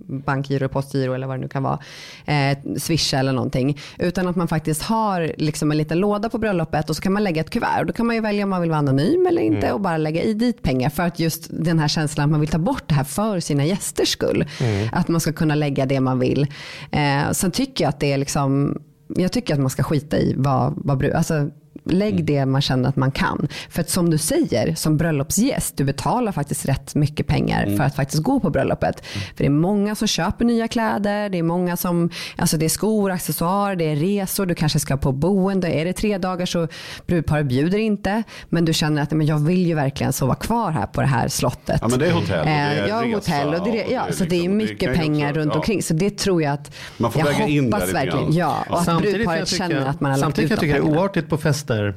bankgiro, 0.06 0.68
postgiro 0.68 1.12
eller 1.14 1.26
vad 1.26 1.36
det 1.36 1.40
nu 1.40 1.48
kan 1.48 1.62
vara, 1.62 1.78
eh, 2.24 2.58
swisha 2.76 3.18
eller 3.18 3.32
någonting. 3.32 3.78
Utan 3.98 4.28
att 4.28 4.36
man 4.36 4.48
faktiskt 4.48 4.82
har 4.82 5.32
liksom 5.36 5.70
en 5.70 5.76
liten 5.76 5.98
låda 5.98 6.28
på 6.28 6.38
bröllopet 6.38 6.90
och 6.90 6.96
så 6.96 7.02
kan 7.02 7.12
man 7.12 7.24
lägga 7.24 7.40
ett 7.40 7.50
kuvert. 7.50 7.80
Och 7.80 7.86
då 7.86 7.92
kan 7.92 8.06
man 8.06 8.16
ju 8.16 8.22
välja 8.22 8.44
om 8.44 8.50
man 8.50 8.60
vill 8.60 8.70
vara 8.70 8.78
anonym 8.78 9.26
eller 9.26 9.42
inte 9.42 9.72
och 9.72 9.80
bara 9.80 9.96
lägga 9.96 10.22
i 10.22 10.34
dit 10.34 10.62
pengar. 10.62 10.90
För 10.90 11.02
att 11.02 11.18
just 11.18 11.48
den 11.50 11.78
här 11.78 11.88
känslan 11.88 12.24
att 12.24 12.30
man 12.30 12.40
vill 12.40 12.48
ta 12.48 12.58
bort 12.58 12.82
det 12.86 12.94
här 12.94 13.04
för 13.04 13.40
sina 13.40 13.64
gästers 13.64 14.08
skull. 14.08 14.44
Att 14.92 15.08
man 15.08 15.20
ska 15.20 15.32
kunna 15.32 15.54
lägga 15.54 15.86
det 15.86 16.00
man 16.00 16.18
vill. 16.18 16.46
Eh, 16.90 17.30
sen 17.32 17.50
tycker 17.50 17.84
jag 17.84 17.88
att 17.88 18.00
det 18.00 18.12
är 18.12 18.18
liksom, 18.18 18.78
jag 19.16 19.32
tycker 19.32 19.54
att 19.54 19.60
man 19.60 19.70
ska 19.70 19.82
skita 19.82 20.18
i 20.18 20.34
vad, 20.36 20.72
vad 20.76 20.98
brud, 20.98 21.12
alltså 21.12 21.50
Lägg 21.84 22.24
det 22.24 22.46
man 22.46 22.62
känner 22.62 22.88
att 22.88 22.96
man 22.96 23.10
kan. 23.10 23.48
För 23.70 23.80
att 23.80 23.90
som 23.90 24.10
du 24.10 24.18
säger, 24.18 24.74
som 24.74 24.96
bröllopsgäst, 24.96 25.76
du 25.76 25.84
betalar 25.84 26.32
faktiskt 26.32 26.66
rätt 26.66 26.94
mycket 26.94 27.26
pengar 27.26 27.76
för 27.76 27.84
att 27.84 27.96
faktiskt 27.96 28.22
gå 28.22 28.40
på 28.40 28.50
bröllopet. 28.50 29.06
För 29.06 29.34
det 29.36 29.46
är 29.46 29.50
många 29.50 29.94
som 29.94 30.08
köper 30.08 30.44
nya 30.44 30.68
kläder, 30.68 31.28
det 31.28 31.38
är 31.38 31.42
många 31.42 31.76
som, 31.76 32.10
alltså 32.36 32.56
det 32.56 32.64
är 32.64 32.68
skor, 32.68 33.10
accessoarer, 33.10 33.76
det 33.76 33.84
är 33.84 33.96
resor, 33.96 34.46
du 34.46 34.54
kanske 34.54 34.80
ska 34.80 34.96
på 34.96 35.12
boende, 35.12 35.68
är 35.68 35.84
det 35.84 35.92
tre 35.92 36.18
dagar 36.18 36.46
så 36.46 36.68
brudparet 37.06 37.46
bjuder 37.46 37.78
inte. 37.78 38.22
Men 38.48 38.64
du 38.64 38.72
känner 38.72 39.02
att 39.02 39.10
men 39.10 39.26
jag 39.26 39.38
vill 39.38 39.66
ju 39.66 39.74
verkligen 39.74 40.12
sova 40.12 40.34
kvar 40.34 40.70
här 40.70 40.86
på 40.86 41.00
det 41.00 41.06
här 41.06 41.28
slottet. 41.28 41.78
Ja 41.82 41.88
men 41.88 41.98
det 41.98 42.06
är 42.06 42.12
hotell 42.12 42.38
och 42.40 42.44
det 42.46 42.50
är 42.50 42.82
Eh, 42.82 42.88
ja, 42.88 43.02
resa. 43.02 43.14
hotell 43.16 43.54
och 43.60 43.66
det, 43.66 43.86
ja, 43.90 44.02
så 44.12 44.24
det 44.24 44.36
är 44.36 44.40
liksom- 44.40 44.56
mycket 44.56 44.78
kan 44.80 44.92
ju 44.92 44.98
pengar 45.00 45.28
också- 45.30 45.40
runt 45.40 45.52
ja. 45.52 45.58
omkring. 45.58 45.82
Så 45.82 45.94
det 45.94 46.18
tror 46.18 46.42
jag 46.42 46.52
att 46.52 46.70
Man 46.96 47.12
får 47.12 47.20
jag 47.22 47.26
väga 47.32 47.46
in 47.46 47.70
det 47.70 47.76
hoppas 47.76 47.88
lite 47.92 48.04
verkligen. 48.04 48.32
Ja, 48.32 48.64
och 48.70 48.78
att 48.78 48.84
Samtidigt 48.84 49.12
kan 49.14 49.18
brudparet 49.18 49.38
jag 49.38 49.48
tycka- 49.48 49.68
känner 49.68 49.86
att 49.86 50.00
man 50.00 50.10
har 50.10 50.18
lagt 50.18 50.24
Samtidigt 50.24 50.52
ut 50.52 50.58
kan 50.58 50.68
de 50.68 50.72
jag 50.74 50.76
tycka 50.82 50.90
det 50.92 50.96
är 50.98 51.00
oartigt 51.02 51.28
på 51.28 51.36
fester. 51.70 51.94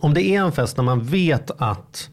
Om 0.00 0.14
det 0.14 0.22
är 0.22 0.40
en 0.40 0.52
fest 0.52 0.76
när 0.76 0.84
man 0.84 1.04
vet 1.04 1.50
att, 1.58 2.10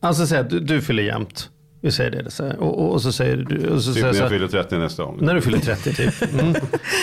alltså 0.00 0.26
säg 0.26 0.38
att 0.38 0.50
du, 0.50 0.60
du 0.60 0.80
fyller 0.80 1.02
jämnt. 1.02 1.50
Vi 1.80 1.92
säger 1.92 2.10
det. 2.10 2.30
Så 2.30 2.44
här, 2.44 2.56
och, 2.56 2.78
och, 2.78 2.92
och 2.92 3.02
så 3.02 3.12
säger 3.12 3.36
du, 3.36 3.68
och 3.68 3.82
så 3.82 3.92
Typ 3.92 4.02
säger 4.02 4.12
när 4.12 4.20
jag 4.20 4.30
fyller 4.30 4.48
30 4.48 4.76
nästa 4.76 5.04
gång. 5.04 5.18
när 5.20 5.34
du 5.34 5.40
fyller 5.40 5.58
30 5.58 5.94
typ. 5.94 6.32
Mm. 6.32 6.54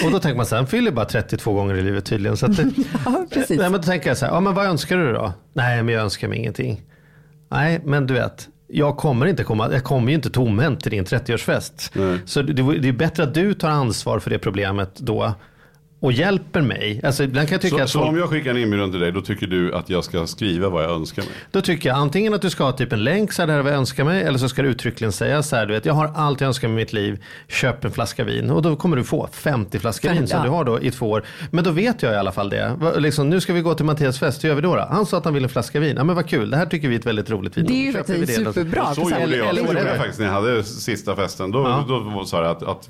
Och 0.06 0.12
då 0.12 0.20
tänker 0.20 0.38
man 0.38 0.46
så 0.46 0.56
här, 0.56 0.62
han 0.62 0.68
fyller 0.68 0.92
bara 0.92 1.06
32 1.06 1.54
gånger 1.54 1.76
i 1.76 1.82
livet 1.82 2.06
tydligen. 2.06 2.38
Så 2.38 2.46
att 2.46 2.58
det, 2.58 2.64
Ja, 3.06 3.26
precis. 3.32 3.60
Nej, 3.60 3.70
men 3.70 3.82
då 3.82 3.84
tänker 3.84 4.10
jag 4.10 4.18
så 4.18 4.26
här, 4.26 4.34
ja, 4.34 4.40
men 4.40 4.54
vad 4.54 4.66
önskar 4.66 4.98
du 4.98 5.14
då? 5.14 5.34
Nej, 5.54 5.84
men 5.84 5.94
jag 5.94 6.04
önskar 6.04 6.28
mig 6.28 6.40
ingenting. 6.40 6.82
Nej, 7.50 7.82
men 7.86 8.08
du 8.08 8.14
vet, 8.14 8.48
jag 8.68 8.98
kommer 8.98 9.26
inte 9.26 9.44
komma, 9.44 9.70
jag 9.72 9.84
kommer 9.84 10.10
ju 10.10 10.16
inte 10.16 10.30
tomhänt 10.30 10.82
till 10.82 10.92
din 10.92 11.06
30-årsfest. 11.06 11.92
Nej. 11.94 12.20
Så 12.26 12.42
det, 12.42 12.54
det 12.80 12.88
är 12.88 12.94
bättre 12.94 13.24
att 13.24 13.34
du 13.34 13.54
tar 13.54 13.70
ansvar 13.70 14.20
för 14.20 14.30
det 14.30 14.40
problemet 14.40 14.96
då 15.00 15.34
och 16.02 16.12
hjälper 16.12 16.62
mig. 16.62 17.02
Alltså 17.04 17.24
ibland 17.24 17.48
kan 17.48 17.56
jag 17.56 17.62
tycka 17.62 17.78
Så, 17.78 17.84
att 17.84 17.90
så 17.90 18.00
folk, 18.00 18.10
om 18.12 18.18
jag 18.18 18.30
skickar 18.30 18.52
en 18.52 18.58
inbjudan 18.58 18.92
till 18.92 19.00
dig, 19.00 19.12
då 19.12 19.22
tycker 19.22 19.48
du 19.48 19.74
att 19.76 19.90
jag 19.90 20.04
ska 20.04 20.28
skriva 20.28 20.70
vad 20.70 20.84
jag 20.84 20.92
önskar 20.92 21.22
mig? 21.22 21.32
då 21.52 21.62
tycker 21.62 21.90
jag 21.90 21.98
antingen 21.98 22.34
att 22.34 22.42
du 22.42 22.50
ska 22.50 22.64
ha 22.64 22.72
typ 22.72 22.94
en 22.94 23.04
länk 23.04 23.34
så 23.34 23.42
här, 23.42 23.48
det 23.48 23.54
här 23.54 23.60
är 23.60 23.64
vad 23.64 23.72
jag 23.72 23.78
önskar 23.80 24.04
mig. 24.04 24.24
Eller 24.24 24.38
så 24.40 24.50
ska 24.50 24.62
du 24.62 24.70
uttryckligen 24.70 25.12
säga 25.12 25.44
så 25.44 25.56
här, 25.56 25.66
du 25.66 25.74
vet 25.74 25.86
jag 25.86 25.94
har 25.94 26.12
allt 26.16 26.42
jag 26.42 26.48
önskar 26.48 26.68
mig 26.68 26.74
i 26.78 26.82
mitt 26.82 26.94
liv. 26.94 27.24
Köp 27.48 27.86
en 27.86 27.92
flaska 27.92 28.24
vin. 28.24 28.50
Och 28.50 28.62
då 28.62 28.76
kommer 28.76 28.98
du 28.98 29.04
få 29.04 29.30
50 29.32 29.80
flaskor 29.80 30.10
vin 30.10 30.28
som 30.28 30.44
du 30.44 30.50
har 30.50 30.64
då 30.64 30.82
i 30.82 30.92
två 30.92 31.10
år. 31.12 31.24
Men 31.52 31.64
då 31.64 31.72
vet 31.72 32.02
jag 32.02 32.14
i 32.14 32.16
alla 32.16 32.32
fall 32.32 32.50
det. 32.50 32.78
Liksom, 32.98 33.30
nu 33.30 33.42
ska 33.42 33.54
vi 33.54 33.62
gå 33.62 33.74
till 33.74 33.86
Mattias 33.86 34.20
fest, 34.20 34.44
hur 34.44 34.50
gör 34.50 34.56
vi 34.56 34.62
då? 34.62 34.76
då? 34.76 34.88
Han 34.90 35.06
sa 35.06 35.18
att 35.18 35.26
han 35.26 35.34
ville 35.34 35.46
en 35.46 35.50
flaska 35.50 35.80
vin. 35.80 35.94
Ja 35.98 36.04
men 36.04 36.16
vad 36.16 36.28
kul, 36.30 36.50
det 36.50 36.58
här 36.58 36.66
tycker 36.66 36.88
vi 36.88 36.96
är 36.96 37.00
ett 37.00 37.06
väldigt 37.06 37.30
roligt 37.30 37.58
vin. 37.58 37.66
Det 37.66 37.74
är 37.74 37.86
ju 37.86 37.94
faktiskt 37.94 38.28
det. 38.28 38.34
superbra. 38.34 38.94
Så 38.96 39.02
så 39.06 39.10
här- 39.10 39.22
gjorde 39.22 39.36
jag, 39.38 39.46
så 39.46 39.50
eller- 39.50 39.62
gjorde 39.62 39.80
eller- 39.80 39.90
jag 39.90 39.98
faktiskt 39.98 40.20
när 40.20 40.26
jag 40.28 40.34
hade 40.34 40.64
sista 40.64 41.16
festen. 41.16 41.52
Då, 41.52 41.60
Ja. 41.60 41.86
då 41.88 42.26
sa 42.26 42.42
jag 42.44 42.52
att, 42.52 42.64
att 42.64 42.90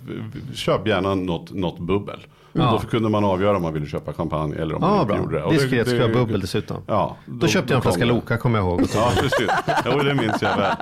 köp 0.53 0.87
gärna 0.87 1.15
något, 1.15 1.53
något 1.53 1.79
bubbel. 1.79 2.19
Ja. 2.53 2.71
Då 3.01 3.05
kunde 3.05 3.21
man 3.21 3.31
avgöra 3.31 3.55
om 3.57 3.63
man 3.63 3.73
ville 3.73 3.85
köpa 3.85 4.13
champagne 4.13 4.55
eller 4.55 4.75
om 4.75 4.81
man 4.81 4.93
inte 4.93 5.05
bra, 5.05 5.17
gjorde 5.17 5.37
det. 5.37 5.43
Och 5.43 5.53
diskret 5.53 5.87
ska 5.87 6.01
ha 6.01 6.07
bubbel 6.07 6.41
dessutom. 6.41 6.77
Ja, 6.87 7.17
Då, 7.25 7.47
köpte 7.47 7.73
jag 7.73 7.77
en 7.77 7.81
flaska. 7.81 8.05
Loka 8.05 8.37
kommer 8.37 8.59
jag 8.59 8.67
ihåg. 8.67 8.81
Ja, 8.95 9.11
precis. 9.15 9.47
Jo, 9.85 9.99
det 9.99 10.13
minns 10.13 10.41
jag 10.41 10.57
väl. 10.57 10.71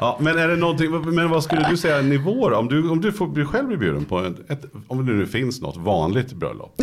Ja, 0.00 0.16
men 0.20 0.38
är 0.38 0.48
det 0.48 0.56
någonting, 0.56 0.90
men 1.14 1.30
vad 1.30 1.44
skulle 1.44 1.68
du 1.70 1.76
säga 1.76 2.02
nivå 2.02 2.48
då? 2.48 2.56
Om 2.56 2.68
du, 2.68 2.90
om 2.90 3.00
du 3.00 3.12
får 3.12 3.26
bli 3.26 3.44
själv 3.44 3.68
bli 3.68 3.76
bjuden 3.76 4.04
på 4.04 4.18
ett, 4.20 4.50
ett, 4.50 4.64
om 4.88 5.06
det 5.06 5.12
nu 5.12 5.26
finns 5.26 5.60
något 5.60 5.76
vanligt 5.76 6.32
bröllop. 6.32 6.82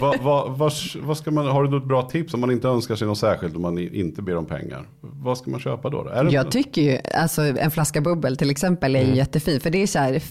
vad, 0.00 0.18
vad, 0.22 0.50
vad, 0.58 0.72
vad 1.02 1.16
ska 1.16 1.30
man, 1.30 1.46
har 1.46 1.62
du 1.64 1.70
något 1.70 1.84
bra 1.84 2.02
tips 2.02 2.34
om 2.34 2.40
man 2.40 2.50
inte 2.50 2.68
önskar 2.68 2.94
sig 2.96 3.06
något 3.08 3.18
särskilt 3.18 3.56
om 3.56 3.62
man 3.62 3.78
inte 3.78 4.22
ber 4.22 4.36
om 4.36 4.46
pengar? 4.46 4.86
Vad 5.00 5.38
ska 5.38 5.50
man 5.50 5.60
köpa 5.60 5.90
då? 5.90 6.02
då? 6.02 6.10
Är 6.10 6.24
det, 6.24 6.30
Jag 6.30 6.50
tycker 6.50 6.82
ju, 6.82 6.98
alltså 7.14 7.42
en 7.42 7.70
flaska 7.70 8.00
bubbel 8.00 8.36
till 8.36 8.50
exempel 8.50 8.96
är 8.96 9.00
Mm. 9.02 9.12
ju 9.12 9.18
jättefin. 9.18 9.60
För 9.60 9.70
det 9.70 9.82
är 9.82 9.86
så 9.86 9.98
här, 9.98 10.22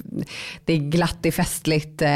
det 0.66 0.74
är 0.74 0.78
glatt, 0.78 1.18
det 1.22 1.30
är 1.30 1.34
festligt. 1.34 2.02
Eh, 2.02 2.10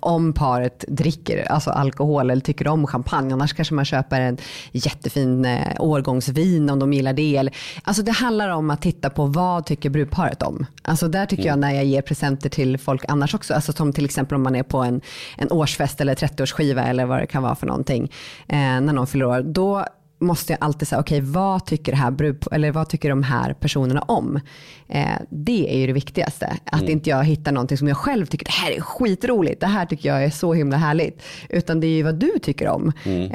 om 0.00 0.32
paret 0.32 0.67
dricker 0.88 1.52
alltså 1.52 1.70
alkohol 1.70 2.30
eller 2.30 2.40
tycker 2.42 2.68
om 2.68 2.86
champagne. 2.86 3.32
Annars 3.32 3.52
kanske 3.52 3.74
man 3.74 3.84
köper 3.84 4.20
en 4.20 4.36
jättefin 4.72 5.44
eh, 5.44 5.76
årgångsvin 5.78 6.70
om 6.70 6.78
de 6.78 6.92
gillar 6.92 7.12
det. 7.12 7.36
Eller, 7.36 7.56
alltså 7.82 8.02
det 8.02 8.12
handlar 8.12 8.48
om 8.48 8.70
att 8.70 8.82
titta 8.82 9.10
på 9.10 9.26
vad 9.26 9.66
tycker 9.66 9.90
brudparet 9.90 10.42
om. 10.42 10.66
Alltså 10.82 11.08
där 11.08 11.26
tycker 11.26 11.42
Mm. 11.42 11.50
jag 11.50 11.58
när 11.58 11.74
jag 11.76 11.84
ger 11.84 12.02
presenter 12.02 12.48
till 12.48 12.78
folk 12.78 13.04
annars 13.08 13.34
också. 13.34 13.54
Alltså 13.54 13.72
som 13.72 13.92
till 13.92 14.04
exempel 14.04 14.36
om 14.36 14.42
man 14.42 14.56
är 14.56 14.62
på 14.62 14.78
en, 14.78 15.00
en 15.36 15.52
årsfest 15.52 16.00
eller 16.00 16.14
30-årsskiva 16.14 16.82
eller 16.88 17.04
vad 17.06 17.18
det 17.18 17.26
kan 17.26 17.42
vara 17.42 17.54
för 17.54 17.66
någonting. 17.66 18.12
Eh, 18.48 18.56
när 18.58 18.92
någon 18.92 19.06
fyller 19.06 19.26
år. 19.26 19.42
Då 19.42 19.84
måste 20.20 20.52
jag 20.52 20.58
alltid 20.62 20.88
säga, 20.88 21.00
okej 21.00 21.20
vad 21.20 21.66
tycker 21.66 21.92
här 21.92 22.10
brud, 22.10 22.44
eller 22.52 22.72
vad 22.72 22.88
tycker 22.88 23.08
de 23.08 23.22
här 23.22 23.52
personerna 23.54 24.00
om? 24.00 24.40
Eh, 24.88 25.08
det 25.30 25.74
är 25.74 25.78
ju 25.78 25.86
det 25.86 25.92
viktigaste. 25.92 26.56
Att 26.64 26.80
Mm. 26.80 26.92
inte 26.92 27.10
jag 27.10 27.24
hittar 27.24 27.52
någonting 27.52 27.78
som 27.78 27.88
jag 27.88 27.96
själv 27.96 28.26
tycker, 28.26 28.44
det 28.44 28.50
här 28.52 28.70
är 28.72 28.80
skitroligt, 28.80 29.60
det 29.60 29.66
här 29.66 29.86
tycker 29.86 30.08
jag 30.08 30.24
är 30.24 30.30
så 30.30 30.52
himla 30.54 30.76
härligt. 30.76 31.22
Utan 31.48 31.80
det 31.80 31.86
är 31.86 31.96
ju 31.96 32.02
vad 32.02 32.14
du 32.14 32.30
tycker 32.42 32.68
om. 32.68 32.92
Eh, 33.04 33.12
Mm. 33.12 33.30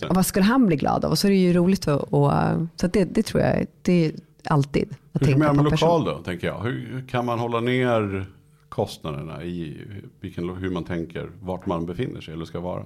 det. 0.00 0.06
och 0.06 0.14
vad 0.14 0.26
skulle 0.26 0.44
han 0.44 0.66
bli 0.66 0.76
glad 0.76 1.04
av? 1.04 1.10
Och 1.10 1.18
så 1.18 1.26
är 1.26 1.30
det 1.30 1.36
ju 1.36 1.52
roligt 1.52 1.88
att, 1.88 2.02
och, 2.02 2.32
så 2.76 2.86
det, 2.86 3.04
det 3.04 3.22
tror 3.22 3.42
jag, 3.42 3.66
det 3.82 4.06
är 4.06 4.12
alltid 4.44 4.88
att 5.12 5.22
hur 5.22 5.36
man 5.36 5.40
tänka 5.40 5.48
på 5.48 5.62
med 5.62 5.72
lokal 5.72 6.04
då, 6.04 6.18
tänker 6.18 6.46
jag? 6.46 6.60
Hur 6.62 7.04
kan 7.10 7.26
man 7.26 7.38
hålla 7.38 7.60
ner 7.60 8.26
kostnaderna 8.68 9.44
i 9.44 9.76
vilken, 10.20 10.48
hur 10.56 10.70
man 10.70 10.84
tänker, 10.84 11.30
vart 11.42 11.66
man 11.66 11.86
befinner 11.86 12.20
sig 12.20 12.34
eller 12.34 12.44
ska 12.44 12.60
vara? 12.60 12.82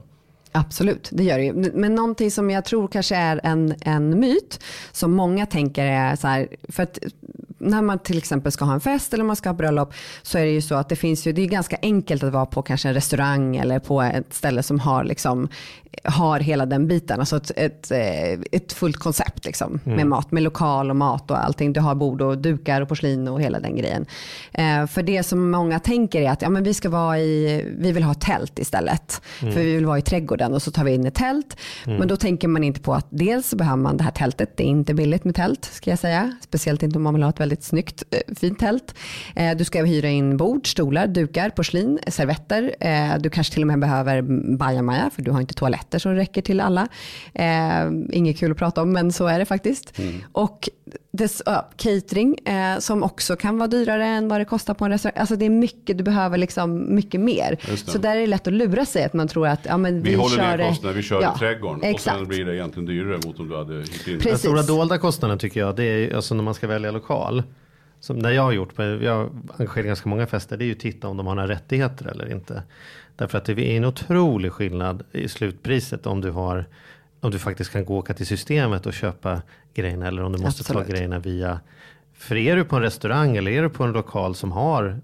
Absolut, 0.56 1.08
det 1.12 1.24
gör 1.24 1.38
det 1.38 1.44
ju. 1.44 1.52
Men 1.74 1.94
någonting 1.94 2.30
som 2.30 2.50
jag 2.50 2.64
tror 2.64 2.88
kanske 2.88 3.16
är 3.16 3.40
en, 3.42 3.74
en 3.80 4.20
myt 4.20 4.60
som 4.92 5.12
många 5.12 5.46
tänker 5.46 5.84
är 5.84 6.16
så 6.16 6.28
här, 6.28 6.48
för 6.68 6.82
att 6.82 6.98
när 7.64 7.82
man 7.82 7.98
till 7.98 8.18
exempel 8.18 8.52
ska 8.52 8.64
ha 8.64 8.74
en 8.74 8.80
fest 8.80 9.14
eller 9.14 9.24
man 9.24 9.36
ska 9.36 9.48
ha 9.48 9.54
bröllop 9.54 9.94
så 10.22 10.38
är 10.38 10.44
det 10.44 10.50
ju 10.50 10.62
så 10.62 10.74
att 10.74 10.88
det 10.88 10.96
finns 10.96 11.26
ju, 11.26 11.32
det 11.32 11.42
är 11.42 11.46
ganska 11.46 11.76
enkelt 11.82 12.22
att 12.22 12.32
vara 12.32 12.46
på 12.46 12.62
kanske 12.62 12.88
en 12.88 12.94
restaurang 12.94 13.56
eller 13.56 13.78
på 13.78 14.02
ett 14.02 14.34
ställe 14.34 14.62
som 14.62 14.80
har 14.80 15.04
liksom 15.04 15.48
har 16.04 16.40
hela 16.40 16.66
den 16.66 16.88
biten, 16.88 17.20
alltså 17.20 17.36
ett, 17.36 17.50
ett, 17.56 17.90
eh, 17.90 18.40
ett 18.52 18.72
fullt 18.72 18.96
koncept 18.96 19.44
liksom, 19.44 19.80
med 19.84 20.06
mat, 20.06 20.32
med 20.32 20.42
lokal 20.42 20.90
och 20.90 20.96
mat 20.96 21.30
och 21.30 21.44
allting. 21.44 21.72
Du 21.72 21.80
har 21.80 21.94
bord 21.94 22.22
och 22.22 22.38
dukar 22.38 22.80
och 22.80 22.88
porslin 22.88 23.28
och 23.28 23.42
hela 23.42 23.60
den 23.60 23.76
grejen. 23.76 24.06
Eh, 24.52 24.86
för 24.86 25.02
det 25.02 25.22
som 25.22 25.50
många 25.50 25.78
tänker 25.78 26.22
är 26.22 26.30
att 26.30 26.42
ja, 26.42 26.48
men 26.48 26.64
vi 26.64 26.74
ska 26.74 26.88
vara 26.88 27.18
i, 27.18 27.64
vi 27.78 27.92
vill 27.92 28.02
ha 28.02 28.14
tält 28.14 28.58
istället. 28.58 29.22
För 29.38 29.60
vi 29.60 29.74
vill 29.74 29.86
vara 29.86 29.98
i 29.98 30.02
trädgården 30.02 30.54
och 30.54 30.62
så 30.62 30.70
tar 30.70 30.84
vi 30.84 30.94
in 30.94 31.06
ett 31.06 31.14
tält. 31.14 31.56
Men 31.84 32.08
då 32.08 32.16
tänker 32.16 32.48
man 32.48 32.64
inte 32.64 32.80
på 32.80 32.94
att 32.94 33.06
dels 33.10 33.48
så 33.48 33.56
behöver 33.56 33.82
man 33.82 33.96
det 33.96 34.04
här 34.04 34.10
tältet, 34.10 34.56
det 34.56 34.62
är 34.62 34.68
inte 34.68 34.94
billigt 34.94 35.24
med 35.24 35.34
tält 35.34 35.64
ska 35.64 35.90
jag 35.90 35.98
säga. 35.98 36.36
Speciellt 36.40 36.82
inte 36.82 36.98
om 36.98 37.02
man 37.02 37.14
vill 37.14 37.22
ha 37.22 37.30
ett 37.30 37.40
väldigt 37.40 37.53
snyggt, 37.62 38.02
eh, 38.10 38.34
fint 38.36 38.58
tält. 38.58 38.94
Eh, 39.36 39.56
du 39.56 39.64
ska 39.64 39.84
hyra 39.84 40.08
in 40.08 40.36
bord, 40.36 40.66
stolar, 40.66 41.06
dukar, 41.06 41.50
porslin, 41.50 41.98
servetter. 42.08 42.74
Eh, 42.80 43.18
du 43.20 43.30
kanske 43.30 43.52
till 43.52 43.62
och 43.62 43.66
med 43.66 43.78
behöver 43.78 44.22
bajamaja 44.56 45.10
för 45.10 45.22
du 45.22 45.30
har 45.30 45.40
inte 45.40 45.54
toaletter 45.54 45.98
som 45.98 46.14
räcker 46.14 46.42
till 46.42 46.60
alla. 46.60 46.88
Inget 48.12 48.38
kul 48.38 48.52
att 48.52 48.58
prata 48.58 48.82
om 48.82 48.92
men 48.92 49.12
så 49.12 49.26
är 49.26 49.38
det 49.38 49.44
faktiskt. 49.44 50.00
Och 50.32 50.68
dess, 51.16 51.42
ja, 51.46 51.70
catering 51.76 52.38
eh, 52.38 52.78
som 52.78 53.02
också 53.02 53.36
kan 53.36 53.58
vara 53.58 53.68
dyrare 53.68 54.06
än 54.06 54.28
vad 54.28 54.40
det 54.40 54.44
kostar 54.44 54.74
på 54.74 54.84
en 54.84 54.90
restaurang. 54.90 55.18
Alltså 55.20 55.36
det 55.36 55.44
är 55.44 55.50
mycket, 55.50 55.98
du 55.98 56.04
behöver 56.04 56.38
liksom 56.38 56.94
mycket 56.94 57.20
mer. 57.20 57.76
Så 57.76 57.98
där 57.98 58.16
är 58.16 58.20
det 58.20 58.26
lätt 58.26 58.46
att 58.46 58.52
lura 58.52 58.84
sig 58.84 59.04
att 59.04 59.12
man 59.12 59.28
tror 59.28 59.46
att 59.46 59.60
ja, 59.64 59.76
men 59.76 60.02
vi, 60.02 60.10
Vi, 60.10 60.16
håller 60.16 60.36
kör 60.36 60.56
ner 60.56 60.68
kostnader, 60.68 60.94
vi 60.94 61.02
kör 61.02 61.22
ja, 61.22 61.34
i 61.36 61.38
trädgården 61.38 61.80
och 61.80 61.86
Exakt. 61.86 62.16
sen 62.16 62.28
blir 62.28 62.44
det 62.44 62.56
egentligen 62.56 62.86
dyrare 62.86 63.18
mot 63.26 63.40
om 63.40 63.48
du 63.48 63.56
hade 63.56 63.74
hyrt 63.74 64.08
in. 64.08 64.18
Den 64.18 64.38
stora 64.38 64.62
dolda 64.62 64.98
kostnaden 64.98 65.38
tycker 65.38 65.60
jag, 65.60 65.76
det 65.76 65.84
är 65.84 66.16
alltså 66.16 66.34
när 66.34 66.42
man 66.42 66.54
ska 66.54 66.66
välja 66.66 66.90
lokal. 66.90 67.42
Som 68.00 68.18
när 68.18 68.30
jag 68.30 68.42
har 68.42 68.52
gjort, 68.52 68.72
jag 68.78 69.14
har 69.14 69.30
engagerat 69.56 69.86
ganska 69.86 70.08
många 70.08 70.26
fester, 70.26 70.56
det 70.56 70.64
är 70.64 70.66
ju 70.66 70.72
att 70.72 70.80
titta 70.80 71.08
om 71.08 71.16
de 71.16 71.26
har 71.26 71.34
några 71.34 71.48
rättigheter 71.48 72.06
eller 72.06 72.32
inte. 72.32 72.62
Därför 73.16 73.38
att 73.38 73.44
det 73.44 73.52
är 73.52 73.76
en 73.76 73.84
otrolig 73.84 74.52
skillnad 74.52 75.02
i 75.12 75.28
slutpriset 75.28 76.06
om 76.06 76.20
du 76.20 76.30
har 76.30 76.64
om 77.24 77.30
du 77.30 77.38
faktiskt 77.38 77.72
kan 77.72 77.84
gå 77.84 77.92
och 77.92 77.98
åka 77.98 78.14
till 78.14 78.26
systemet 78.26 78.86
och 78.86 78.92
köpa 78.92 79.42
grejerna 79.74 80.06
eller 80.06 80.22
om 80.22 80.32
du 80.32 80.42
måste 80.42 80.60
Absolut. 80.60 80.86
ta 80.86 80.92
grejerna 80.92 81.18
via. 81.18 81.60
För 82.14 82.36
är 82.36 82.56
du 82.56 82.64
på 82.64 82.76
en 82.76 82.82
restaurang 82.82 83.36
eller 83.36 83.50
är 83.50 83.62
du 83.62 83.68
på 83.68 83.84
en 83.84 83.92
lokal 83.92 84.34
som 84.34 84.52
har 84.52 85.00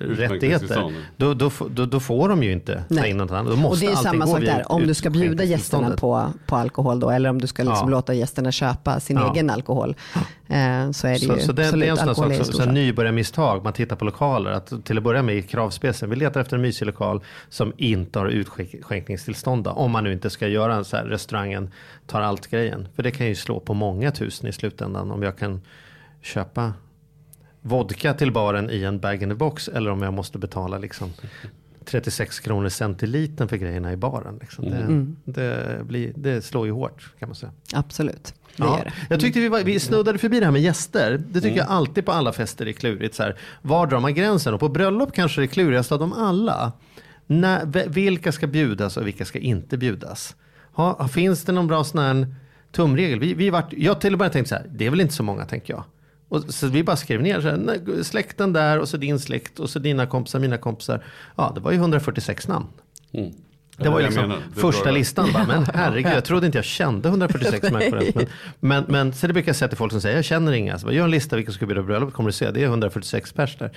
rättigheter, 0.00 0.92
då, 1.16 1.34
då, 1.34 1.50
får- 1.50 1.68
då, 1.68 1.86
då 1.86 2.00
får 2.00 2.28
de 2.28 2.42
ju 2.42 2.52
inte 2.52 2.74
ta 2.74 2.94
Nej. 2.94 3.10
in 3.10 3.16
något 3.16 3.30
annat. 3.30 3.46
Då 3.46 3.52
Och 3.52 3.58
måste 3.58 3.86
det 3.86 3.92
är 3.92 3.96
samma 3.96 4.26
sak 4.26 4.40
där, 4.40 4.72
om 4.72 4.86
du 4.86 4.94
ska 4.94 5.10
bjuda 5.10 5.44
gästerna 5.44 5.90
på, 5.96 6.26
på 6.46 6.56
alkohol 6.56 7.00
då, 7.00 7.10
eller 7.10 7.30
om 7.30 7.40
du 7.40 7.46
ska 7.46 7.62
liksom 7.62 7.88
Ja. 7.90 7.96
låta 7.96 8.14
gästerna 8.14 8.52
köpa 8.52 9.00
sin 9.00 9.16
Ja. 9.16 9.32
egen 9.34 9.50
alkohol. 9.50 9.96
Eh, 10.48 10.90
så 10.90 11.06
är 11.06 11.12
det 11.12 11.18
Så, 11.18 11.34
ju 11.34 11.40
så 11.40 11.52
det, 11.52 11.62
det 11.62 11.66
absolut, 11.68 11.86
är 11.86 11.90
en 11.90 11.96
sån 11.96 12.08
alkohol 12.08 12.34
sak 12.34 12.46
som 12.46 12.54
så 12.54 12.70
nybörjarmisstag. 12.70 13.64
Man 13.64 13.72
tittar 13.72 13.96
på 13.96 14.04
lokaler. 14.04 14.50
Att 14.50 14.84
till 14.84 14.98
att 14.98 15.04
börja 15.04 15.22
med 15.22 15.36
i 15.36 15.42
kravspecen. 15.42 16.10
Vi 16.10 16.16
letar 16.16 16.40
efter 16.40 16.56
en 16.56 16.62
mysig 16.62 16.86
lokal 16.86 17.20
som 17.48 17.72
inte 17.76 18.18
har 18.18 18.26
utskänkningstillstånd. 18.26 19.68
Om 19.68 19.90
man 19.90 20.04
nu 20.04 20.12
inte 20.12 20.30
ska 20.30 20.48
göra 20.48 20.74
en 20.74 20.84
så 20.84 20.96
här 20.96 21.04
restaurangen 21.04 21.70
tar 22.06 22.20
allt 22.20 22.46
grejen. 22.46 22.88
För 22.96 23.02
det 23.02 23.10
kan 23.10 23.26
ju 23.26 23.34
slå 23.34 23.60
på 23.60 23.74
många 23.74 24.10
tusen 24.10 24.48
i 24.48 24.52
slutändan. 24.52 25.10
Om 25.10 25.22
jag 25.22 25.38
kan 25.38 25.60
köpa 26.22 26.72
vodka 27.62 28.14
till 28.14 28.32
baren 28.32 28.70
i 28.70 28.82
en 28.82 28.98
bag 28.98 29.22
in 29.22 29.28
the 29.28 29.34
box. 29.34 29.68
Eller 29.68 29.90
om 29.90 30.02
jag 30.02 30.12
måste 30.12 30.38
betala 30.38 30.78
liksom 30.78 31.12
36 31.84 32.40
kronor 32.40 32.68
centilitern 32.68 33.48
för 33.48 33.56
grejerna 33.56 33.92
i 33.92 33.96
baren. 33.96 34.38
Liksom. 34.40 34.70
Det, 34.70 34.76
Mm. 34.76 35.16
det, 35.24 35.78
blir, 35.84 36.12
det 36.16 36.42
slår 36.44 36.66
ju 36.66 36.72
hårt 36.72 37.10
kan 37.18 37.28
man 37.28 37.36
säga. 37.36 37.52
Absolut, 37.74 38.34
Ja, 38.56 38.80
det. 38.84 38.92
jag 39.10 39.20
tyckte 39.20 39.40
vi, 39.40 39.48
var, 39.48 39.60
vi 39.60 39.80
snuddade 39.80 40.18
förbi 40.18 40.38
det 40.40 40.44
här 40.44 40.52
med 40.52 40.62
gäster. 40.62 41.22
Det 41.30 41.40
tycker 41.40 41.56
jag 41.58 41.66
alltid 41.68 42.06
på 42.06 42.12
alla 42.12 42.32
fester 42.32 42.66
är 42.68 42.72
klurigt. 42.72 43.14
Så 43.14 43.22
här, 43.22 43.36
var 43.62 43.86
drar 43.86 44.00
man 44.00 44.14
gränsen? 44.14 44.54
Och 44.54 44.60
på 44.60 44.68
bröllop 44.68 45.14
kanske 45.14 45.40
det 45.40 45.44
är 45.44 45.48
klurigast 45.48 45.92
av 45.92 45.98
dem 45.98 46.12
alla. 46.12 46.72
När, 47.26 47.88
vilka 47.88 48.32
ska 48.32 48.46
bjudas 48.46 48.96
och 48.96 49.06
vilka 49.06 49.24
ska 49.24 49.38
inte 49.38 49.78
bjudas? 49.78 50.36
Ha, 50.72 51.08
finns 51.08 51.44
det 51.44 51.52
någon 51.52 51.66
bra 51.66 51.84
sån 51.84 52.00
här 52.00 52.34
tumregel? 52.72 53.18
Vi, 53.20 53.34
vi 53.34 53.50
vart, 53.50 53.72
jag 53.72 54.00
till 54.00 54.12
och 54.12 54.18
med 54.18 54.32
tänkte 54.32 54.48
så 54.48 54.54
här, 54.54 54.66
det 54.70 54.86
är 54.86 54.90
väl 54.90 55.00
inte 55.00 55.14
så 55.14 55.22
många 55.22 55.44
tänker 55.44 55.72
jag. 55.74 55.84
Och 56.32 56.54
så 56.54 56.66
vi 56.66 56.84
bara 56.84 56.96
skrev 56.96 57.22
ner 57.22 57.40
så 57.40 57.48
här, 57.48 58.02
släkten 58.02 58.52
där 58.52 58.78
och 58.78 58.88
så 58.88 58.96
din 58.96 59.18
släkt 59.18 59.58
och 59.58 59.70
så 59.70 59.78
dina 59.78 60.06
kompisar, 60.06 60.38
mina 60.38 60.58
kompisar. 60.58 61.04
Ja, 61.36 61.52
det 61.54 61.60
var 61.60 61.72
ju 61.72 61.76
146 61.76 62.48
namn. 62.48 62.66
Det 63.76 63.88
var 63.88 64.00
ju 64.00 64.06
liksom 64.06 64.22
menar. 64.22 64.42
Första 64.56 64.90
listan. 64.90 65.28
Bara, 65.32 65.46
men 65.46 65.66
herregud, 65.74 66.12
jag 66.12 66.24
trodde 66.24 66.46
inte 66.46 66.58
jag 66.58 66.64
kände 66.64 67.08
146 67.08 67.62
människor 67.72 68.02
ens. 68.02 68.14
Men, 68.14 68.26
men, 68.60 68.84
men 68.88 69.12
så 69.12 69.26
det 69.26 69.32
brukar 69.32 69.48
jag 69.48 69.56
säga 69.56 69.68
till 69.68 69.78
folk 69.78 69.92
som 69.92 70.00
säger, 70.00 70.16
jag 70.16 70.24
känner 70.24 70.52
inga. 70.52 70.78
Så 70.78 70.86
bara, 70.86 70.92
gör 70.92 71.04
en 71.04 71.10
lista 71.10 71.36
vilka 71.36 71.50
som 71.52 71.56
ska 71.56 71.66
bjuda 71.66 71.80
på 71.80 71.86
bröllop, 71.86 72.12
kommer 72.12 72.28
du 72.28 72.32
se, 72.32 72.50
det 72.50 72.62
är 72.62 72.66
146 72.66 73.32
pers 73.32 73.56
där. 73.56 73.70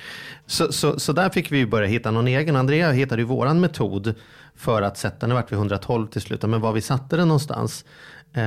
Så, 0.46 0.72
så, 0.72 1.00
så 1.00 1.14
där 1.14 1.30
fick 1.30 1.52
vi 1.52 1.66
börja 1.66 1.88
hitta 1.88 2.12
någon 2.12 2.28
egen. 2.28 2.56
Andrea 2.56 2.92
hittade 2.92 3.22
ju 3.22 3.26
våran 3.26 3.60
metod 3.60 4.16
för 4.56 4.82
att 4.82 4.98
sätta, 4.98 5.28
nu 5.28 5.34
vart 5.34 5.52
vi 5.52 5.56
112 5.56 6.08
till 6.08 6.22
slut, 6.22 6.42
men 6.42 6.62
var 6.62 6.72
vi 6.72 6.82
satte 6.82 7.16
den 7.16 7.28
någonstans. 7.28 7.86
Eh, 8.34 8.44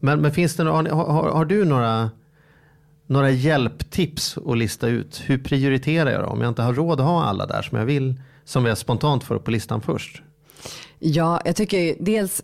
men, 0.00 0.20
men 0.20 0.32
finns 0.32 0.56
det, 0.56 0.64
har, 0.64 0.88
har, 0.88 1.30
har 1.30 1.44
du 1.44 1.64
några 1.64 2.10
några 3.10 3.30
hjälptips 3.30 4.38
att 4.46 4.58
lista 4.58 4.86
ut. 4.88 5.22
Hur 5.26 5.38
prioriterar 5.38 6.10
jag 6.10 6.22
då? 6.22 6.26
Om 6.26 6.40
jag 6.40 6.48
inte 6.48 6.62
har 6.62 6.74
råd 6.74 7.00
att 7.00 7.06
ha 7.06 7.24
alla 7.24 7.46
där 7.46 7.62
som 7.62 7.78
jag 7.78 7.84
vill. 7.84 8.20
Som 8.44 8.66
jag 8.66 8.78
spontant 8.78 9.24
får 9.24 9.34
upp 9.34 9.44
på 9.44 9.50
listan 9.50 9.80
först. 9.80 10.22
Ja, 10.98 11.40
jag 11.44 11.56
tycker 11.56 11.96
dels 12.00 12.42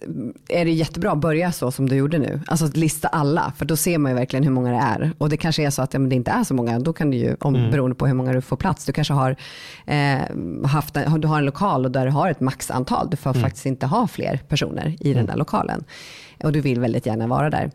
är 0.49 0.65
det 0.65 0.71
jättebra 0.71 1.13
att 1.13 1.19
börja 1.19 1.53
så 1.53 1.71
som 1.71 1.89
du 1.89 1.97
gjorde 1.97 2.19
nu. 2.19 2.41
Alltså 2.47 2.67
att 2.67 2.77
lista 2.77 3.09
alla, 3.09 3.53
för 3.57 3.65
då 3.65 3.77
ser 3.77 3.99
man 3.99 4.13
ju 4.13 4.17
verkligen 4.19 4.45
hur 4.45 4.51
många 4.51 4.71
det 4.71 4.77
är. 4.79 5.13
Och 5.19 5.29
det 5.29 5.37
kanske 5.37 5.63
är 5.67 5.71
så 5.71 5.83
att 5.83 5.95
ja, 5.95 6.01
det 6.01 6.15
inte 6.17 6.31
är 6.31 6.45
så 6.45 6.55
många, 6.55 6.79
då 6.79 6.93
kan 6.93 7.11
du 7.11 7.17
ju, 7.17 7.37
om, 7.41 7.55
Mm. 7.55 7.71
beroende 7.71 7.97
på 7.97 8.07
hur 8.07 8.15
många 8.15 8.33
du 8.33 8.41
får 8.41 8.57
plats, 8.57 8.85
du 8.85 8.93
kanske 8.93 9.15
har, 9.15 9.37
eh, 9.87 10.19
haft 10.65 10.95
du 11.19 11.27
har 11.29 11.39
en 11.39 11.45
lokal 11.45 11.85
och 11.85 11.91
där 11.91 12.07
du 12.07 12.13
har 12.13 12.31
ett 12.31 12.41
maxantal. 12.41 13.09
Du 13.11 13.17
får 13.17 13.31
Mm. 13.31 13.43
faktiskt 13.43 13.67
inte 13.67 13.87
ha 13.87 14.07
fler 14.07 14.41
personer 14.49 14.97
i 15.01 15.15
den 15.15 15.27
där 15.27 15.37
lokalen. 15.37 15.85
Och 16.45 16.53
du 16.53 16.61
vill 16.61 16.81
väldigt 16.81 17.07
gärna 17.07 17.27
vara 17.27 17.51
där. 17.51 17.71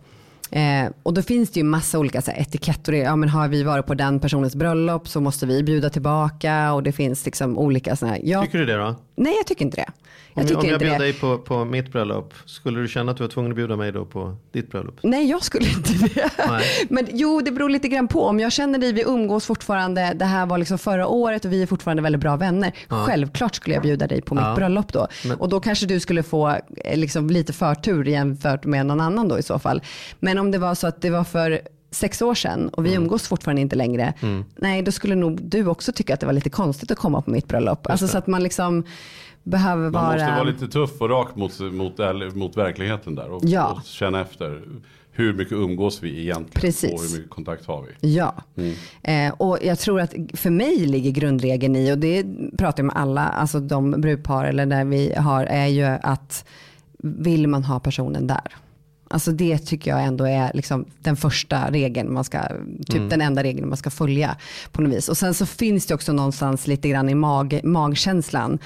Eh, 0.52 0.92
och 1.04 1.14
då 1.14 1.22
finns 1.22 1.50
det 1.50 1.60
ju 1.60 1.64
massa 1.64 2.00
olika 2.00 2.22
så 2.22 2.32
här, 2.32 2.40
etiketter. 2.42 2.94
Ja, 2.94 3.16
men 3.16 3.30
har 3.30 3.48
vi 3.48 3.64
varit 3.64 3.86
på 3.86 3.94
den 3.94 4.20
personens 4.20 4.56
bröllop 4.56 5.08
så 5.08 5.22
måste 5.22 5.46
vi 5.46 5.64
bjuda 5.64 5.90
tillbaka. 5.90 6.74
Och 6.74 6.84
det 6.84 6.92
finns 6.92 7.26
liksom 7.26 7.58
olika 7.58 7.96
sådana 7.96 8.16
här. 8.16 8.22
Jag, 8.26 8.44
Tycker 8.46 8.58
du 8.58 8.66
det 8.66 8.78
då? 8.78 8.96
nej, 9.16 9.34
jag 9.38 9.48
tycker 9.48 9.66
inte 9.66 9.78
det. 9.78 9.92
Jag 10.34 10.52
Om, 10.52 10.58
om 10.58 10.66
jag 10.68 10.80
bjöd 10.80 10.92
det. 10.94 10.98
dig 10.98 11.14
på, 11.14 11.38
på 11.38 11.66
mitt 11.66 11.92
bröllop, 11.92 12.34
skulle 12.46 12.80
du 12.80 12.88
känna 12.88 13.12
att 13.12 13.18
du 13.18 13.24
var 13.24 13.30
tvungen 13.30 13.52
att 13.52 13.56
bjuda 13.56 13.76
mig 13.76 13.92
då 13.92 14.06
på 14.06 14.36
ditt 14.52 14.72
bröllop? 14.72 15.00
Nej, 15.04 15.30
jag 15.30 15.44
skulle 15.44 15.66
inte 15.70 15.94
det. 15.94 16.30
Nej. 16.50 16.64
Men 16.90 17.08
jo, 17.12 17.42
det 17.42 17.52
beror 17.52 17.70
lite 17.70 17.88
grann 17.88 18.08
på. 18.08 18.24
Om 18.26 18.40
jag 18.40 18.52
känner 18.52 18.80
dig, 18.80 18.94
vi 18.94 19.04
umgås 19.08 19.46
fortfarande, 19.46 20.14
det 20.16 20.26
här 20.26 20.46
var 20.46 20.58
liksom 20.58 20.78
förra 20.78 21.08
året 21.08 21.46
och 21.46 21.52
vi 21.54 21.62
är 21.62 21.68
fortfarande 21.68 22.04
väldigt 22.04 22.22
bra 22.22 22.36
vänner. 22.36 22.72
Självklart 22.88 23.56
skulle 23.56 23.76
jag 23.76 23.84
bjuda 23.84 24.08
dig 24.08 24.22
på 24.22 24.36
mitt 24.36 24.44
Ja. 24.44 24.56
bröllop 24.56 24.94
då. 24.94 25.08
Men- 25.26 25.38
Och 25.38 25.50
då 25.50 25.60
kanske 25.60 25.86
du 25.86 26.00
skulle 26.00 26.24
få 26.24 26.50
eh, 26.78 26.98
liksom, 26.98 27.30
lite 27.30 27.54
förtur 27.54 28.06
jämfört 28.06 28.66
med 28.66 28.86
någon 28.86 29.02
annan 29.02 29.28
då 29.28 29.40
i 29.40 29.44
så 29.44 29.60
fall. 29.60 29.82
Men 30.20 30.38
om 30.38 30.52
det 30.52 30.58
var 30.58 30.76
så 30.76 30.88
att 30.88 31.02
det 31.02 31.10
var 31.10 31.24
för 31.24 31.62
sex 31.92 32.22
år 32.22 32.36
sedan 32.36 32.70
och 32.70 32.86
vi 32.86 32.90
Mm. 32.90 33.04
umgås 33.04 33.28
fortfarande 33.28 33.62
inte 33.62 33.76
längre. 33.76 34.14
Nej, 34.56 34.82
då 34.82 34.92
skulle 34.92 35.16
nog 35.16 35.42
du 35.42 35.66
också 35.68 35.92
tycka 35.92 36.14
att 36.14 36.20
det 36.20 36.26
var 36.26 36.34
lite 36.34 36.50
konstigt 36.50 36.92
att 36.92 36.98
komma 36.98 37.22
på 37.22 37.32
mitt 37.32 37.48
bröllop. 37.48 37.88
Alltså 37.88 38.08
så 38.08 38.18
att 38.18 38.28
man 38.28 38.44
liksom 38.44 38.84
behöver 39.44 39.84
Man 39.90 39.92
vara... 40.04 40.14
måste 40.14 40.32
vara 40.32 40.44
lite 40.44 40.68
tuff 40.68 41.02
och 41.02 41.10
rak 41.10 41.36
mot, 41.36 41.60
mot, 41.60 41.98
mot 42.36 42.58
verkligheten 42.58 43.16
där. 43.16 43.32
Och, 43.32 43.42
Ja. 43.46 43.68
och 43.72 43.86
känna 43.86 44.22
efter. 44.22 44.62
Hur 45.14 45.34
mycket 45.34 45.54
umgås 45.54 46.04
vi 46.04 46.22
egentligen? 46.22 46.62
Precis. 46.62 46.94
Och 46.94 47.02
hur 47.02 47.18
mycket 47.18 47.30
kontakt 47.30 47.66
har 47.66 47.86
vi? 48.02 48.14
Ja, 48.16 48.34
eh, 49.04 49.34
och 49.38 49.58
jag 49.62 49.80
tror 49.80 50.00
att 50.02 50.14
för 50.34 50.50
mig 50.50 50.78
ligger 50.86 51.12
grundregeln 51.12 51.76
i, 51.76 51.92
och 51.94 51.98
det 51.98 52.24
pratar 52.58 52.84
jag 52.84 52.86
med 52.86 52.96
alla, 52.96 53.22
alltså 53.28 53.60
de 53.60 53.92
brudpar 53.92 54.46
eller 54.46 54.66
där 54.66 54.86
vi 54.86 55.14
har, 55.16 55.44
är 55.46 55.68
ju 55.68 55.84
att 55.84 56.46
vill 57.04 57.48
man 57.48 57.64
ha 57.64 57.80
personen 57.80 58.28
där? 58.28 58.56
Alltså 59.12 59.32
det 59.32 59.58
tycker 59.58 59.92
jag 59.92 60.04
ändå 60.04 60.28
är 60.28 60.52
liksom 60.54 60.86
den 61.00 61.16
första 61.16 61.72
regeln 61.72 62.14
man 62.14 62.24
ska, 62.24 62.40
typ 62.86 63.10
den 63.10 63.22
enda 63.22 63.44
regeln 63.44 63.70
man 63.70 63.78
ska 63.78 63.90
följa 63.90 64.36
på 64.72 64.82
något 64.82 64.94
vis. 64.94 65.10
Och 65.10 65.18
sen 65.18 65.34
så 65.34 65.46
finns 65.46 65.86
det 65.86 65.94
också 65.94 66.14
någonstans 66.14 66.68
lite 66.68 66.90
grann 66.90 67.10
i 67.10 67.16
mag, 67.16 67.60
magkänslan. 67.64 68.60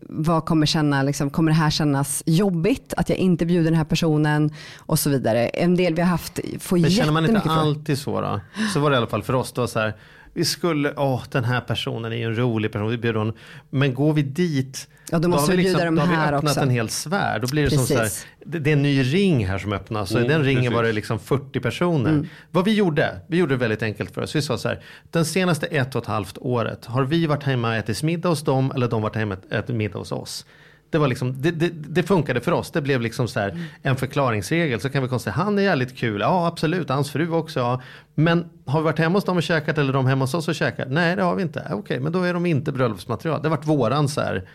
Vad 0.00 0.44
kommer 0.44 0.66
känna, 0.66 1.02
liksom, 1.02 1.30
kommer 1.30 1.50
det 1.50 1.56
här 1.56 1.70
kännas 1.70 2.22
jobbigt 2.26 2.94
att 2.96 3.08
jag 3.08 3.18
inte 3.18 3.46
bjuder 3.46 3.70
den 3.70 3.78
här 3.78 3.84
personen 3.84 4.52
och 4.78 4.98
så 4.98 5.10
vidare. 5.10 5.46
En 5.46 5.76
del 5.76 5.94
vi 5.94 6.02
har 6.02 6.08
haft 6.08 6.40
får 6.60 6.78
Men 6.78 6.90
känner 6.90 7.12
man 7.12 7.24
inte 7.24 7.34
jättemycket 7.34 7.62
alltid 7.62 7.98
så 7.98 8.20
då? 8.20 8.40
Så 8.72 8.80
var 8.80 8.90
det 8.90 8.94
i 8.94 8.96
alla 8.96 9.06
fall 9.06 9.22
för 9.22 9.34
oss. 9.34 9.52
Det 9.52 9.60
var 9.60 9.68
så 9.68 9.78
här, 9.78 9.94
vi 10.34 10.44
skulle, 10.44 10.92
åh 10.96 11.22
den 11.30 11.44
här 11.44 11.60
personen 11.60 12.12
är 12.12 12.16
ju 12.16 12.24
en 12.24 12.36
rolig 12.38 12.72
person, 12.72 12.90
vi 12.90 12.98
bjuder 12.98 13.18
honom. 13.18 13.34
Men 13.70 13.94
går 13.94 14.12
vi 14.12 14.22
dit, 14.22 14.88
Ja, 15.10 15.18
då 15.18 15.28
måste 15.28 15.52
har 15.52 15.56
vi 15.56 15.62
vi, 15.62 15.62
bjuda 15.68 15.84
dem 15.84 15.94
då 15.94 16.00
har 16.02 16.08
vi 16.08 16.14
här 16.14 16.32
öppnat 16.32 16.50
också. 16.52 16.60
en 16.60 16.70
hel 16.70 16.88
sfär. 16.88 17.38
Då 17.38 17.46
blir 17.46 17.64
det 17.64 17.70
som 17.70 17.86
så 17.86 17.94
här, 17.98 18.08
det, 18.46 18.58
det 18.58 18.70
är 18.70 18.72
en 18.72 18.82
ny 18.82 19.02
ring 19.02 19.46
här 19.46 19.58
som 19.58 19.72
öppnas. 19.72 20.10
Och 20.14 20.20
i 20.20 20.24
Mm, 20.24 20.32
den 20.32 20.44
ringen 20.44 20.62
precis. 20.62 20.74
var 20.76 20.82
det 20.82 20.92
liksom 20.92 21.18
40 21.18 21.60
personer. 21.60 22.10
Mm. 22.10 22.26
Vad 22.50 22.64
vi 22.64 22.74
gjorde, 22.74 23.20
vi 23.26 23.36
gjorde 23.36 23.54
det 23.54 23.58
väldigt 23.58 23.82
enkelt 23.82 24.10
för 24.14 24.22
oss. 24.22 24.36
Vi 24.36 24.42
sa 24.42 24.58
så 24.58 24.68
här, 24.68 24.80
den 25.10 25.24
senaste 25.24 25.66
ett 25.66 25.94
och 25.94 26.02
ett 26.02 26.08
halvt 26.08 26.38
året 26.38 26.84
har 26.86 27.02
vi 27.04 27.26
varit 27.26 27.42
hemma 27.42 27.68
och 27.68 27.74
ätit 27.74 28.02
middag 28.02 28.28
hos 28.28 28.42
dem 28.42 28.72
eller 28.74 28.88
de 28.88 29.02
varit 29.02 29.16
hemma 29.16 29.36
och 29.50 29.52
ätit 29.52 29.76
middag 29.76 29.98
hos 29.98 30.12
oss. 30.12 30.46
Det, 30.90 30.98
var 30.98 31.08
liksom, 31.08 31.42
det, 31.42 31.50
det, 31.50 31.68
det 31.68 32.02
funkade 32.02 32.40
för 32.40 32.52
oss. 32.52 32.70
Det 32.70 32.82
blev 32.82 33.00
liksom 33.00 33.28
så 33.28 33.40
här 33.40 33.58
en 33.82 33.96
förklaringsregel. 33.96 34.80
Så 34.80 34.88
kan 34.90 35.02
vi 35.02 35.08
konstatera, 35.08 35.44
han 35.44 35.58
är 35.58 35.62
jävligt 35.62 35.96
kul. 35.96 36.20
Ja 36.20 36.46
absolut, 36.46 36.88
hans 36.88 37.10
fru 37.10 37.30
också. 37.30 37.60
Ja. 37.60 37.82
Men 38.14 38.44
har 38.66 38.80
vi 38.80 38.84
varit 38.84 38.98
hemma 38.98 39.16
hos 39.16 39.24
dem 39.24 39.36
och 39.36 39.42
käkat 39.42 39.78
eller 39.78 39.92
de 39.92 40.06
hemma 40.06 40.22
hos 40.24 40.34
oss 40.34 40.48
och 40.48 40.54
käkat? 40.54 40.88
Nej 40.90 41.16
det 41.16 41.22
har 41.22 41.34
vi 41.34 41.42
inte. 41.42 41.68
Okej, 41.72 42.00
men 42.00 42.12
då 42.12 42.22
är 42.22 42.34
de 42.34 42.46
inte 42.46 42.72
bröllopsmaterial. 42.72 43.42
Det 43.42 43.48
har 43.48 43.56
varit 43.56 43.66
våran 43.66 44.08
så 44.08 44.20
här. 44.20 44.48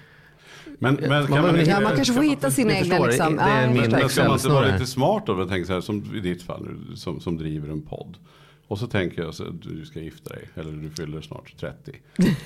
Men, 0.80 0.94
men 0.96 1.10
Man 1.10 1.28
kan 1.28 1.42
man, 1.42 1.60
inte- 1.60 1.72
Ja, 1.72 1.80
man 1.80 1.96
kanske 1.96 2.14
får 2.14 2.24
hitta 2.24 2.52
sina 2.52 2.74
egna 2.74 3.00
liksom. 3.00 3.36
det 3.36 3.42
är 3.42 3.62
Ja, 3.62 3.68
min. 3.74 3.92
Men 3.92 4.10
ska 4.10 4.24
man 4.24 4.34
inte 4.34 4.50
vara 4.50 4.72
lite 4.72 4.86
smart 4.88 5.24
då? 5.26 5.46
Tänker 5.46 5.68
så 5.68 5.74
här, 5.74 5.82
som 5.82 6.16
i 6.16 6.20
ditt 6.20 6.44
fall, 6.44 6.68
som, 6.96 7.20
som 7.20 7.38
driver 7.38 7.70
en 7.70 7.82
podd. 7.82 8.18
Och 8.70 8.80
så 8.80 8.88
tänker 8.88 9.22
jag 9.22 9.34
så 9.34 9.44
att 9.44 9.62
du 9.62 9.86
ska 9.86 10.00
gifta 10.00 10.34
dig, 10.34 10.44
eller 10.56 10.72
du 10.72 10.90
fyller 10.90 11.22
snart 11.22 11.54
30. 11.60 11.92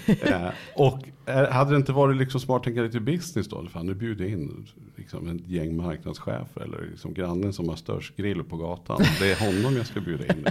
eh, 0.22 0.48
och 0.76 1.00
eh, 1.26 1.50
hade 1.50 1.72
det 1.72 1.78
inte 1.78 1.92
varit 1.92 2.18
liksom 2.18 2.40
smart, 2.40 2.64
tänka 2.64 2.82
lite 2.82 3.00
business 3.00 3.48
då? 3.48 3.68
Fan, 3.74 3.86
nu 3.86 3.94
bjuder 3.94 4.26
jag 4.26 4.32
in 4.32 4.68
liksom, 4.96 5.28
ett 5.28 5.48
gäng 5.48 5.76
marknadschefer 5.76 6.62
eller 6.62 6.88
liksom 6.92 7.14
grannen 7.14 7.54
som 7.54 7.70
har 7.70 7.76
störst 7.76 8.16
grill 8.16 8.44
på 8.44 8.58
gatan. 8.58 9.02
Det 9.20 9.32
är 9.32 9.54
honom 9.54 9.78
jag 9.78 9.86
ska 9.86 10.02
bjuda 10.02 10.26
in. 10.26 10.46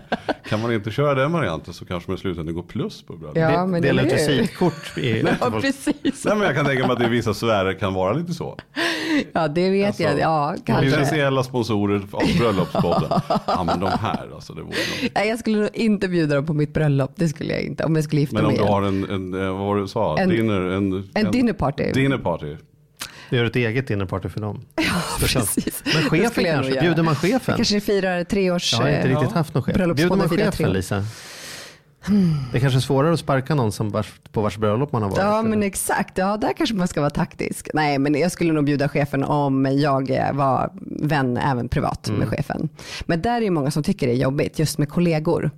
Kan 0.44 0.60
man 0.60 0.72
inte 0.72 0.90
köra 0.90 1.14
den 1.14 1.32
varianten 1.32 1.74
så 1.74 1.84
kanske 1.84 2.10
man 2.10 2.18
i 2.18 2.20
slutändan 2.20 2.54
går 2.54 2.62
plus 2.62 3.02
på 3.02 3.16
bröllopet. 3.16 3.42
Ja, 3.42 3.66
men 3.66 3.82
Dela 3.82 4.02
ut 4.02 4.12
visitkort. 4.12 4.96
Ja, 4.96 5.60
precis. 5.60 6.24
Nej 6.24 6.36
men 6.36 6.40
jag 6.40 6.54
kan 6.54 6.64
tänka 6.64 6.86
mig 6.86 6.92
att 6.92 6.98
det 6.98 7.06
i 7.06 7.08
vissa 7.08 7.34
sfärer 7.34 7.74
kan 7.74 7.94
vara 7.94 8.12
lite 8.12 8.34
så. 8.34 8.58
Ja, 9.32 9.48
det 9.48 9.70
vet 9.70 9.86
Alltså, 9.86 10.02
jag. 10.02 10.18
Ja, 10.18 10.54
kanske. 10.66 10.90
Potentiella 10.90 11.42
sponsorer 11.42 12.02
av 12.12 12.22
bröllopspodden. 12.38 13.20
Ja 13.46 13.64
men 13.64 13.80
de 13.80 13.90
här 14.00 14.30
alltså. 14.34 14.52
Det 14.52 14.62
vore 14.62 14.76
de. 15.02 15.10
Nej, 15.14 15.28
jag 15.28 15.38
skulle 15.38 15.58
nog 15.58 15.68
inte 15.74 16.08
bjuda 16.08 16.34
dem 16.34 16.46
på 16.46 16.54
mitt 16.54 16.74
bröllop. 16.74 17.12
Det 17.16 17.28
skulle 17.28 17.52
jag 17.52 17.62
inte. 17.62 17.84
Om 17.84 17.94
jag 17.94 18.04
skulle 18.04 18.20
gifta 18.20 18.34
Men 18.36 18.44
om 18.44 18.50
mig 18.52 18.58
du 18.58 18.64
har 18.64 18.82
en, 18.82 19.10
en, 19.10 19.34
eh, 19.34 19.50
vad 19.52 19.66
var 19.66 19.76
det 19.76 19.82
du 19.82 19.88
sa? 19.88 20.18
En- 20.18 20.28
dinner, 20.28 20.60
en, 20.60 21.08
en 21.14 21.30
dinner 21.30 21.52
party. 21.52 21.92
Dinner 21.92 22.18
party. 22.18 22.56
Du 23.30 23.36
gör 23.38 23.44
ett 23.44 23.56
eget 23.56 23.88
dinnerparty 23.88 24.28
för 24.28 24.40
dem. 24.40 24.60
Känns- 25.26 25.54
precis. 25.54 25.82
Men 25.84 25.94
chefen 26.02 26.44
jag 26.44 26.54
kanske? 26.54 26.80
Bjuder 26.80 27.02
man 27.02 27.16
chefen? 27.16 27.56
Kanske 27.56 27.80
firar 27.80 28.24
tre 28.24 28.50
års... 28.50 28.72
Jag 28.72 28.80
har 28.80 28.88
inte 28.88 29.00
eh, 29.00 29.18
riktigt 29.18 29.32
haft 29.36 29.54
någon 29.54 29.62
chef. 29.62 29.76
Bjuder 29.76 30.16
man 30.16 30.28
chefen 30.28 30.66
år. 30.68 30.74
Lisa? 30.74 31.04
Det 32.52 32.58
är 32.58 32.60
kanske 32.60 32.78
är 32.78 32.80
svårare 32.80 33.12
att 33.12 33.20
sparka 33.20 33.54
någon 33.54 33.72
som 33.72 33.90
vars, 33.90 34.12
på 34.32 34.40
vars 34.40 34.56
bröllop 34.58 34.92
man 34.92 35.02
har 35.02 35.10
varit. 35.10 35.20
Ja 35.22 35.42
men 35.42 35.62
exakt, 35.62 36.18
ja 36.18 36.36
där 36.36 36.52
kanske 36.56 36.74
man 36.76 36.88
ska 36.88 37.00
vara 37.00 37.10
taktisk. 37.10 37.68
Nej 37.74 37.98
men 37.98 38.14
jag 38.14 38.32
skulle 38.32 38.52
nog 38.52 38.64
bjuda 38.64 38.88
chefen 38.88 39.24
om 39.24 39.66
jag 39.78 40.10
eh, 40.10 40.32
var 40.32 40.70
vän 41.02 41.36
även 41.36 41.68
privat 41.68 42.08
Mm. 42.08 42.18
med 42.20 42.28
chefen. 42.28 42.68
Men 43.06 43.22
där 43.22 43.36
är 43.36 43.40
det 43.40 43.50
många 43.50 43.70
som 43.70 43.82
tycker 43.82 44.06
det 44.06 44.12
är 44.12 44.16
jobbigt 44.16 44.58
just 44.58 44.78
med 44.78 44.88
kollegor. 44.88 45.50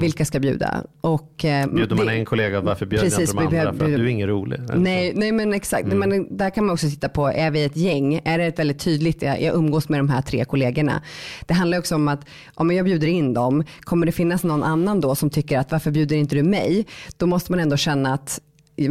Vilka 0.00 0.24
ska 0.24 0.40
bjuda? 0.40 0.84
Och, 1.00 1.44
eh, 1.44 1.62
Mm. 1.62 1.74
Bjuder 1.74 1.96
man 1.96 2.06
det- 2.06 2.12
en 2.12 2.24
kollega, 2.24 2.60
varför 2.60 2.86
bjöd 2.86 3.02
Precis, 3.02 3.20
inte 3.20 3.32
de 3.32 3.38
andra? 3.38 3.50
bjöd- 3.50 3.78
För 3.78 3.84
att 3.84 3.90
du 3.96 4.02
är 4.04 4.06
ingen 4.06 4.28
rolig. 4.28 4.60
Nej, 4.76 5.12
nej 5.16 5.32
men 5.32 5.52
exakt. 5.54 5.84
Mm. 5.92 5.98
Men 6.08 6.36
där 6.36 6.50
kan 6.50 6.66
man 6.66 6.72
också 6.74 6.86
titta 6.88 7.08
på, 7.08 7.28
är 7.28 7.50
vi 7.50 7.64
ett 7.64 7.76
gäng? 7.76 8.20
Är 8.24 8.38
det 8.38 8.44
ett 8.44 8.58
väldigt 8.58 8.78
tydligt, 8.78 9.22
jag, 9.22 9.42
jag 9.42 9.54
umgås 9.54 9.88
med 9.88 10.00
de 10.00 10.08
här 10.08 10.22
tre 10.22 10.44
kollegorna. 10.44 11.02
Det 11.46 11.54
handlar 11.54 11.78
också 11.78 11.94
om 11.94 12.08
att 12.08 12.20
om 12.54 12.70
jag 12.72 12.84
bjuder 12.84 13.06
in 13.08 13.34
dem, 13.34 13.64
kommer 13.80 14.06
det 14.06 14.12
finnas 14.12 14.44
någon 14.44 14.62
annan 14.62 15.00
då 15.00 15.14
som 15.14 15.30
tycker 15.30 15.58
att 15.58 15.72
varför 15.72 15.91
bjuder 15.92 16.16
inte 16.16 16.34
du 16.34 16.42
mig? 16.42 16.86
Då 17.16 17.26
måste 17.26 17.52
man 17.52 17.60
ändå 17.60 17.76
känna 17.76 18.14
att 18.14 18.40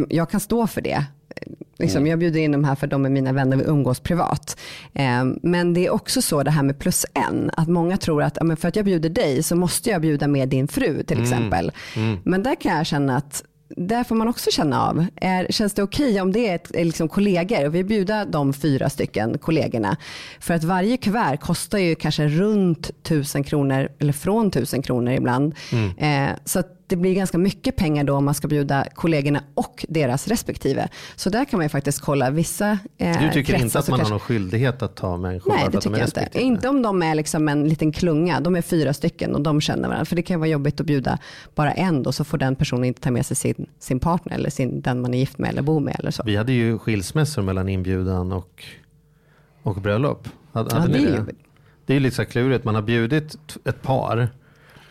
jag 0.08 0.30
kan 0.30 0.40
stå 0.40 0.66
för 0.66 0.80
det. 0.80 1.04
Liksom, 1.78 2.06
jag 2.06 2.18
bjuder 2.18 2.40
in 2.40 2.52
de 2.52 2.64
här 2.64 2.74
för 2.74 2.86
de 2.86 3.04
är 3.04 3.10
mina 3.10 3.32
vänner, 3.32 3.56
vi 3.56 3.64
umgås 3.64 4.00
privat. 4.00 4.56
Eh, 4.94 5.24
men 5.42 5.74
det 5.74 5.86
är 5.86 5.90
också 5.90 6.22
så 6.22 6.42
det 6.42 6.50
här 6.50 6.62
med 6.62 6.78
plus 6.78 7.06
en, 7.14 7.50
att 7.56 7.68
många 7.68 7.96
tror 7.96 8.22
att 8.22 8.38
för 8.58 8.68
att 8.68 8.76
jag 8.76 8.84
bjuder 8.84 9.08
dig 9.08 9.42
så 9.42 9.56
måste 9.56 9.90
jag 9.90 10.00
bjuda 10.00 10.28
med 10.28 10.48
din 10.48 10.68
fru 10.68 11.02
till 11.02 11.22
exempel. 11.22 11.72
Men 12.24 12.42
där 12.42 12.54
kan 12.54 12.76
jag 12.76 12.86
känna 12.86 13.16
att 13.16 13.44
där 13.76 14.04
får 14.04 14.14
man 14.14 14.28
också 14.28 14.50
känna 14.50 14.88
av. 14.88 15.06
Är, 15.16 15.46
känns 15.50 15.74
det 15.74 15.82
okej 15.82 16.20
om 16.20 16.32
det 16.32 16.48
är, 16.48 16.54
ett, 16.54 16.74
är 16.74 16.84
liksom 16.84 17.08
kollegor 17.08 17.68
vi 17.68 17.84
bjuder 17.84 18.26
de 18.26 18.52
fyra 18.52 18.90
stycken 18.90 19.38
kollegorna. 19.38 19.96
För 20.40 20.54
att 20.54 20.64
varje 20.64 20.96
kuvert 20.96 21.36
kostar 21.36 21.78
ju 21.78 21.94
kanske 21.94 22.28
runt 22.28 23.02
tusen 23.02 23.44
kronor 23.44 23.88
eller 23.98 24.12
från 24.12 24.50
tusen 24.50 24.82
kronor 24.82 25.12
ibland. 25.12 25.54
Eh, 25.98 26.30
så 26.44 26.58
att 26.58 26.81
det 26.92 26.96
blir 26.96 27.14
ganska 27.14 27.38
mycket 27.38 27.76
pengar 27.76 28.04
då 28.04 28.14
om 28.14 28.24
man 28.24 28.34
ska 28.34 28.48
bjuda 28.48 28.86
kollegorna 28.94 29.42
och 29.54 29.86
deras 29.88 30.28
respektive. 30.28 30.88
Så 31.16 31.30
där 31.30 31.44
kan 31.44 31.58
man 31.58 31.64
ju 31.64 31.68
faktiskt 31.68 32.00
kolla 32.00 32.30
vissa 32.30 32.78
eh, 32.98 33.22
Du 33.22 33.28
tycker 33.32 33.42
kretsar 33.42 33.64
inte 33.64 33.78
att 33.78 33.88
man 33.88 33.98
kanske- 33.98 34.04
har 34.04 34.10
någon 34.10 34.20
skyldighet 34.20 34.82
att 34.82 34.94
ta 34.96 35.16
människor 35.16 35.52
Nej, 35.52 35.68
det 35.72 35.80
tycker 35.80 35.98
jag 35.98 36.08
inte. 36.08 36.40
Inte 36.40 36.68
om 36.68 36.82
de 36.82 37.02
är 37.02 37.14
liksom 37.14 37.48
en 37.48 37.68
liten 37.68 37.92
klunga. 37.92 38.40
De 38.40 38.56
är 38.56 38.62
fyra 38.62 38.92
stycken 38.92 39.34
och 39.34 39.40
de 39.40 39.60
känner 39.60 39.88
varandra. 39.88 40.04
För 40.04 40.16
det 40.16 40.22
kan 40.22 40.40
vara 40.40 40.50
jobbigt 40.50 40.80
att 40.80 40.86
bjuda 40.86 41.18
bara 41.54 41.72
en 41.72 42.02
då, 42.02 42.12
så 42.12 42.24
får 42.24 42.38
den 42.38 42.56
personen 42.56 42.84
inte 42.84 43.00
ta 43.00 43.10
med 43.10 43.26
sig 43.26 43.36
sin, 43.36 43.66
sin 43.78 44.00
partner 44.00 44.34
eller 44.34 44.50
sin, 44.50 44.80
den 44.80 45.00
man 45.00 45.14
är 45.14 45.18
gift 45.18 45.38
med 45.38 45.50
eller 45.50 45.62
bor 45.62 45.80
med 45.80 45.96
eller 45.98 46.10
så. 46.10 46.22
Vi 46.26 46.36
hade 46.36 46.52
ju 46.52 46.78
skilsmässor 46.78 47.42
mellan 47.42 47.68
inbjudan 47.68 48.32
och, 48.32 48.64
och 49.62 49.74
bröllop. 49.80 50.28
Hade, 50.52 50.70
Ja, 50.74 50.80
hade 50.80 50.92
det 50.92 50.98
ni 50.98 51.04
är 51.04 51.10
det? 51.10 51.16
ju- 51.16 51.26
det 51.86 51.94
är 51.96 52.00
lite 52.00 52.16
så 52.16 52.24
klurigt. 52.24 52.64
Man 52.64 52.74
har 52.74 52.82
bjudit 52.82 53.36
ett 53.64 53.82
par. 53.82 54.28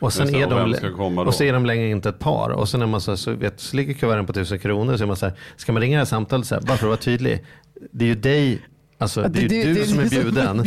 Och 0.01 0.13
sen, 0.13 0.27
det, 0.27 0.41
är 0.41 0.47
de, 0.47 1.17
och 1.27 1.33
så 1.33 1.43
är 1.43 1.53
de 1.53 1.65
längre 1.65 1.89
inte 1.89 2.09
ett 2.09 2.19
par. 2.19 2.49
Och 2.49 2.69
sen 2.69 2.81
är 2.81 2.85
man 2.85 3.01
så, 3.01 3.17
så, 3.17 3.31
vet, 3.31 3.59
så 3.59 3.75
ligger 3.75 3.93
kuverten 3.93 4.25
på 4.25 4.33
tusen 4.33 4.59
kronor. 4.59 4.97
Så 4.97 5.03
är 5.03 5.07
man 5.07 5.15
så 5.15 5.25
här, 5.25 5.35
ska 5.55 5.71
man 5.71 5.81
ringa 5.81 5.97
det 5.97 6.01
här 6.01 6.05
samtalet 6.05 6.45
så 6.47 6.55
här, 6.55 6.61
bara 6.61 6.77
för 6.77 6.85
att 6.85 6.89
vara 6.89 6.97
tydlig. 6.97 7.45
Det 7.91 8.05
är 8.05 8.09
ju 8.09 8.15
dig 8.15 8.61
Alltså, 9.01 9.21
det 9.21 9.39
är 9.39 9.65
ju 9.65 9.73
du, 9.73 9.85
som 9.85 9.99
är 9.99 10.09
bjuden. 10.09 10.63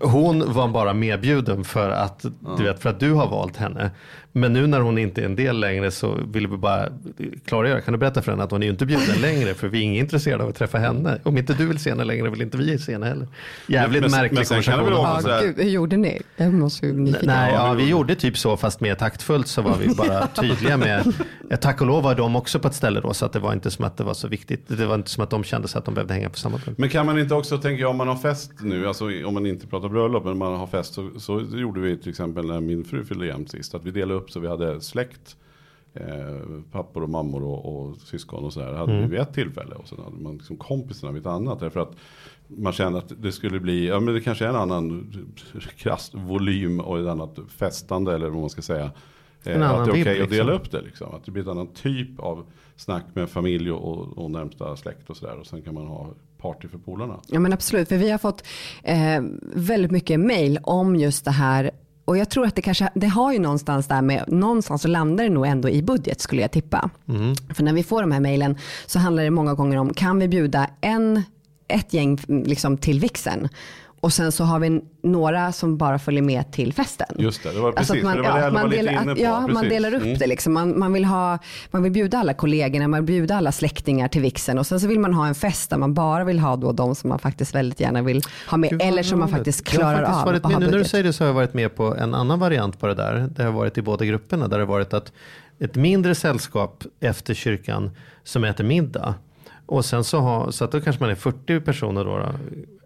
Hon 0.00 0.52
var 0.52 0.68
bara 0.68 0.94
medbjuden 0.94 1.64
för 1.64 1.90
att, 1.90 2.24
du 2.56 2.64
vet, 2.64 2.82
för 2.82 2.90
att 2.90 3.00
du 3.00 3.12
har 3.12 3.26
valt 3.28 3.56
henne. 3.56 3.90
Men 4.32 4.52
nu 4.52 4.66
när 4.66 4.80
hon 4.80 4.98
inte 4.98 5.20
är 5.20 5.24
en 5.24 5.36
del 5.36 5.60
längre 5.60 5.90
så 5.90 6.18
vill 6.32 6.46
vi 6.46 6.56
bara 6.56 6.88
klargöra. 7.46 7.80
Kan 7.80 7.92
du 7.92 7.98
berätta 7.98 8.22
för 8.22 8.32
henne 8.32 8.44
att 8.44 8.50
hon 8.50 8.62
är 8.62 8.66
ju 8.66 8.72
inte 8.72 8.86
bjuden 8.86 9.16
längre 9.20 9.54
för 9.54 9.68
vi 9.68 9.78
är 9.78 9.82
inte 9.82 9.98
intresserade 9.98 10.42
av 10.42 10.48
att 10.48 10.54
träffa 10.56 10.78
henne. 10.78 11.18
Om 11.22 11.38
inte 11.38 11.54
du 11.54 11.66
vill 11.66 11.78
se 11.78 11.90
henne 11.90 12.04
längre 12.04 12.30
vill 12.30 12.42
inte 12.42 12.56
vi 12.58 12.78
se 12.78 12.92
henne 12.92 13.06
heller. 13.06 13.28
Jävligt 13.66 14.02
Men- 14.02 14.10
märklig 14.10 14.36
men 14.38 14.44
konversation. 14.44 14.92
Ja, 14.92 15.20
här- 15.26 15.42
gud, 15.42 15.56
hur 15.56 15.70
gjorde 15.70 15.96
ni? 15.96 16.20
Jag 16.36 16.54
måste 16.54 16.86
ju 16.86 16.92
nyfiken. 16.92 17.26
Nej, 17.26 17.52
Ja, 17.54 17.72
vi 17.72 17.88
gjorde 17.88 18.14
typ 18.14 18.38
så 18.38 18.56
fast 18.56 18.80
mer 18.80 18.94
taktfullt 18.94 19.46
så 19.46 19.62
var 19.62 19.76
vi 19.76 19.94
bara 19.94 20.26
tydliga 20.40 20.76
med, 20.76 21.12
eh, 21.50 21.56
tack 21.58 21.80
och 21.80 21.86
lov 21.86 22.02
var 22.02 22.14
de 22.14 22.36
också 22.36 22.58
på 22.58 22.68
ett 22.68 22.74
ställe 22.74 23.00
då 23.00 23.14
så 23.14 23.24
att 23.26 23.32
det 23.32 23.38
var 23.38 23.52
inte 23.52 23.70
som 23.70 23.84
att 23.84 23.96
det 23.96 24.04
var 24.04 24.14
så 24.14 24.28
viktigt. 24.28 24.64
Det 24.68 24.86
var 24.86 24.94
inte 24.94 25.10
som 25.10 25.24
att 25.24 25.30
de 25.30 25.44
kände 25.44 25.68
sig 25.68 25.78
att 25.78 25.84
de 25.84 25.94
behövde 25.94 26.14
hänga 26.14 26.30
på 26.30 26.38
samma 26.38 26.58
punkt. 26.58 26.78
Men 26.78 26.88
kan 26.88 27.06
man 27.06 27.18
inte 27.18 27.34
också 27.34 27.58
tänka, 27.58 27.88
om 27.88 27.96
man 27.96 28.08
har 28.08 28.16
fest 28.16 28.52
nu, 28.60 28.86
alltså 28.88 29.04
om 29.24 29.34
man 29.34 29.46
inte 29.46 29.66
pratar 29.66 29.88
bröllop, 29.88 30.24
men 30.24 30.38
man 30.38 30.56
har 30.56 30.66
fest, 30.66 30.94
så, 30.94 31.10
så 31.18 31.40
gjorde 31.54 31.80
vi 31.80 31.96
till 31.96 32.10
exempel 32.10 32.46
när 32.46 32.60
min 32.60 32.84
fru 32.84 33.04
fyllde 33.04 33.26
jämnt 33.26 33.50
sist, 33.50 33.74
att 33.74 33.84
vi 33.84 33.90
delade 33.90 34.17
upp 34.18 34.30
så 34.30 34.40
vi 34.40 34.48
hade 34.48 34.80
släkt, 34.80 35.36
eh, 35.94 36.60
pappor 36.72 37.02
och 37.02 37.10
mammor 37.10 37.44
och, 37.44 37.76
och 37.76 37.96
syskon 37.96 38.44
och 38.44 38.52
sådär, 38.52 38.72
hade 38.72 39.00
vi 39.00 39.06
vid 39.06 39.20
ett 39.20 39.34
tillfälle. 39.34 39.74
Och 39.74 39.88
sen 39.88 39.98
hade 40.04 40.16
man 40.16 40.36
liksom 40.36 40.56
kompisarna 40.56 41.12
vid 41.12 41.20
ett 41.20 41.26
annat, 41.26 41.60
därför 41.60 41.80
att 41.80 41.92
man 42.46 42.72
kände 42.72 42.98
att 42.98 43.12
det 43.22 43.32
skulle 43.32 43.60
bli, 43.60 43.88
ja 43.88 44.00
men 44.00 44.14
det 44.14 44.20
kanske 44.20 44.44
är 44.44 44.48
en 44.48 44.56
annan 44.56 45.12
krass 45.76 46.10
volym 46.14 46.80
och 46.80 47.00
ett 47.00 47.06
annat 47.06 47.38
festande, 47.48 48.14
eller 48.14 48.28
vad 48.28 48.40
man 48.40 48.50
ska 48.50 48.62
säga. 48.62 48.90
Eh, 49.44 49.56
En 49.56 49.62
annan 49.62 49.80
att 49.80 49.86
det 49.86 49.98
är 49.98 50.02
okej 50.02 50.14
vibb, 50.14 50.22
att 50.22 50.30
dela 50.30 50.52
liksom. 50.52 50.62
upp 50.62 50.70
det 50.70 50.80
liksom. 50.80 51.14
Att 51.14 51.24
det 51.24 51.30
blir 51.30 51.42
en 51.42 51.48
annan 51.50 51.66
typ 51.66 52.20
av 52.20 52.46
snack 52.76 53.04
med 53.14 53.28
familj 53.28 53.70
och, 53.72 54.18
och 54.18 54.30
närmsta 54.30 54.76
släkt 54.76 55.10
och 55.10 55.16
sådär. 55.16 55.38
Och 55.38 55.46
sen 55.46 55.62
kan 55.62 55.74
man 55.74 55.86
ha 55.86 56.10
party 56.38 56.68
för 56.68 56.78
polarna. 56.78 57.20
Ja 57.26 57.40
men 57.40 57.52
absolut, 57.52 57.88
för 57.88 57.96
vi 57.96 58.10
har 58.10 58.18
fått 58.18 58.44
eh, 58.82 59.22
väldigt 59.54 59.90
mycket 59.90 60.20
mail 60.20 60.58
om 60.62 60.96
just 60.96 61.24
det 61.24 61.30
här. 61.30 61.70
Och 62.08 62.18
jag 62.18 62.30
tror 62.30 62.46
att 62.46 62.54
det 62.54 62.62
kanske, 62.62 62.90
det 62.94 63.06
har 63.06 63.32
ju 63.32 63.38
någonstans 63.38 63.86
där 63.86 64.02
med, 64.02 64.24
någonstans 64.28 64.82
så 64.82 64.88
landar 64.88 65.24
det 65.24 65.30
nog 65.30 65.46
ändå 65.46 65.68
i 65.68 65.82
budget 65.82 66.20
skulle 66.20 66.42
jag 66.42 66.50
tippa. 66.50 66.90
För 67.54 67.62
när 67.62 67.72
vi 67.72 67.82
får 67.82 68.00
de 68.00 68.12
här 68.12 68.20
mailen 68.20 68.56
så 68.86 68.98
handlar 68.98 69.22
det 69.22 69.30
många 69.30 69.54
gånger 69.54 69.76
om, 69.76 69.94
kan 69.94 70.18
vi 70.18 70.28
bjuda 70.28 70.70
en, 70.80 71.22
ett 71.68 71.92
gäng 71.92 72.18
liksom, 72.28 72.78
till 72.78 73.00
vixen? 73.00 73.48
Och 74.00 74.12
sen 74.12 74.32
så 74.32 74.44
har 74.44 74.58
vi 74.58 74.80
några 75.02 75.52
som 75.52 75.76
bara 75.76 75.98
följer 75.98 76.22
med 76.22 76.52
till 76.52 76.72
festen. 76.72 77.06
Just 77.18 77.42
det, 77.42 77.52
det 77.52 77.60
var 77.60 77.72
Alltså 77.76 77.92
precis. 77.94 78.08
att 78.08 78.16
man, 78.16 78.24
det 78.24 78.30
var 78.30 78.38
det 78.38 78.44
ja, 78.44 78.50
man, 78.50 78.70
delar, 78.70 79.12
att, 79.12 79.18
ja, 79.18 79.46
man 79.46 79.68
delar 79.68 79.94
upp 79.94 80.02
Mm. 80.02 80.18
det. 80.18 80.26
Liksom. 80.26 80.52
Man, 80.52 80.78
man, 80.78 80.92
vill 80.92 81.04
ha, 81.04 81.38
man 81.70 81.82
vill 81.82 81.92
bjuda 81.92 82.18
alla 82.18 82.34
kollegorna, 82.34 82.88
man 82.88 83.04
vill 83.04 83.14
bjuda 83.14 83.36
alla 83.36 83.52
släktingar 83.52 84.08
till 84.08 84.22
vixen 84.22 84.58
och 84.58 84.66
sen 84.66 84.80
så 84.80 84.86
vill 84.86 85.00
man 85.00 85.14
ha 85.14 85.26
en 85.26 85.34
fest 85.34 85.70
där 85.70 85.76
man 85.76 85.94
bara 85.94 86.24
vill 86.24 86.38
ha 86.38 86.56
då 86.56 86.72
de 86.72 86.94
som 86.94 87.08
man 87.08 87.18
faktiskt 87.18 87.54
väldigt 87.54 87.80
gärna 87.80 88.02
vill 88.02 88.22
ha 88.50 88.56
med. 88.56 88.70
Gud, 88.70 88.82
eller 88.82 89.02
som 89.02 89.18
man 89.18 89.28
faktiskt 89.28 89.64
klarar 89.64 89.94
faktiskt 90.04 90.26
av 90.26 90.32
med, 90.32 90.42
ha 90.52 90.58
Nu 90.58 90.66
när 90.70 90.78
du 90.78 90.84
säger 90.84 91.04
det 91.04 91.12
så 91.12 91.24
har 91.24 91.26
jag 91.26 91.34
varit 91.34 91.54
med 91.54 91.76
på 91.76 91.96
en 91.96 92.14
annan 92.14 92.38
variant 92.38 92.80
på 92.80 92.86
det 92.86 92.94
där. 92.94 93.28
Det 93.36 93.42
har 93.42 93.52
varit 93.52 93.78
i 93.78 93.82
båda 93.82 94.04
grupperna 94.04 94.48
där 94.48 94.58
det 94.58 94.64
har 94.64 94.72
varit 94.72 94.92
att 94.94 95.12
ett 95.58 95.74
mindre 95.74 96.14
sällskap 96.14 96.84
efter 97.00 97.34
kyrkan 97.34 97.90
som 98.24 98.44
äter 98.44 98.64
middag. 98.64 99.14
Och 99.66 99.84
sen 99.84 100.04
så, 100.04 100.18
har, 100.18 100.50
så 100.50 100.64
att 100.64 100.72
då 100.72 100.80
kanske 100.80 101.02
man 101.02 101.10
är 101.10 101.14
40 101.14 101.60
personer 101.60 102.04
då. 102.04 102.18
då. 102.18 102.32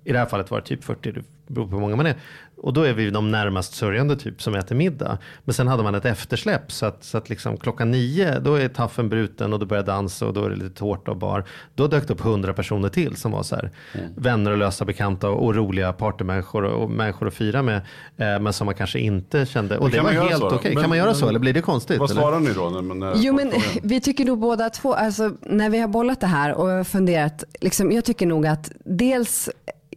I 0.04 0.12
det 0.12 0.18
här 0.18 0.26
fallet 0.26 0.50
var 0.50 0.60
det 0.60 0.66
typ 0.66 0.84
40, 0.84 1.12
det 1.12 1.22
beror 1.46 1.66
på 1.66 1.72
hur 1.72 1.80
många 1.80 1.96
man 1.96 2.06
är. 2.06 2.14
Och 2.56 2.72
då 2.72 2.82
är 2.82 2.92
vi 2.92 3.10
de 3.10 3.30
närmast 3.30 3.74
sörjande 3.74 4.16
typ 4.16 4.42
som 4.42 4.54
äter 4.54 4.76
middag. 4.76 5.18
Men 5.44 5.54
sen 5.54 5.68
hade 5.68 5.82
man 5.82 5.94
ett 5.94 6.04
eftersläpp 6.04 6.72
så 6.72 6.86
att, 6.86 7.04
så 7.04 7.18
att 7.18 7.28
liksom 7.28 7.56
klockan 7.56 7.90
nio 7.90 8.38
då 8.38 8.54
är 8.54 8.68
taffen 8.68 9.08
bruten 9.08 9.52
och 9.52 9.58
då 9.58 9.66
börjar 9.66 9.82
dansa 9.82 10.26
och 10.26 10.32
då 10.32 10.44
är 10.44 10.50
det 10.50 10.56
lite 10.56 10.74
tårta 10.78 11.10
och 11.10 11.16
bar. 11.16 11.44
Då 11.74 11.86
dök 11.86 12.08
det 12.08 12.14
upp 12.14 12.20
hundra 12.20 12.52
personer 12.54 12.88
till 12.88 13.16
som 13.16 13.32
var 13.32 13.42
så 13.42 13.56
här 13.56 13.70
vänner 14.16 14.50
och 14.50 14.58
lösa 14.58 14.84
bekanta 14.84 15.28
och, 15.30 15.44
och 15.46 15.54
roliga 15.54 15.92
partymänniskor 15.92 16.64
och, 16.64 16.82
och 16.82 16.90
människor 16.90 17.26
att 17.28 17.34
fira 17.34 17.62
med. 17.62 17.76
Eh, 17.76 18.40
men 18.40 18.52
som 18.52 18.64
man 18.64 18.74
kanske 18.74 18.98
inte 18.98 19.46
kände. 19.46 19.76
Och 19.76 19.82
Men 19.82 19.90
det 19.90 19.96
kan 19.96 20.04
var 20.04 20.28
helt 20.28 20.42
okej. 20.42 20.74
Men- 20.74 20.82
Kan 20.82 20.88
man 20.88 20.98
göra 20.98 21.14
så 21.14 21.28
eller 21.28 21.38
blir 21.38 21.52
det 21.54 21.62
konstigt? 21.62 21.98
Vad 21.98 22.10
eller? 22.10 22.20
svarar 22.20 22.40
ni 22.40 22.52
då? 22.52 22.70
När, 22.70 22.94
när 22.94 23.12
Jo 23.16 23.34
men 23.34 23.52
vi 23.82 24.00
tycker 24.00 24.24
nog 24.24 24.38
båda 24.38 24.70
två, 24.70 24.94
alltså, 24.94 25.30
när 25.40 25.70
vi 25.70 25.78
har 25.78 25.88
bollat 25.88 26.20
det 26.20 26.26
här 26.26 26.54
och 26.54 26.86
funderat, 26.86 27.44
liksom, 27.60 27.92
jag 27.92 28.04
tycker 28.04 28.26
nog 28.26 28.46
att 28.46 28.70
dels 28.84 29.48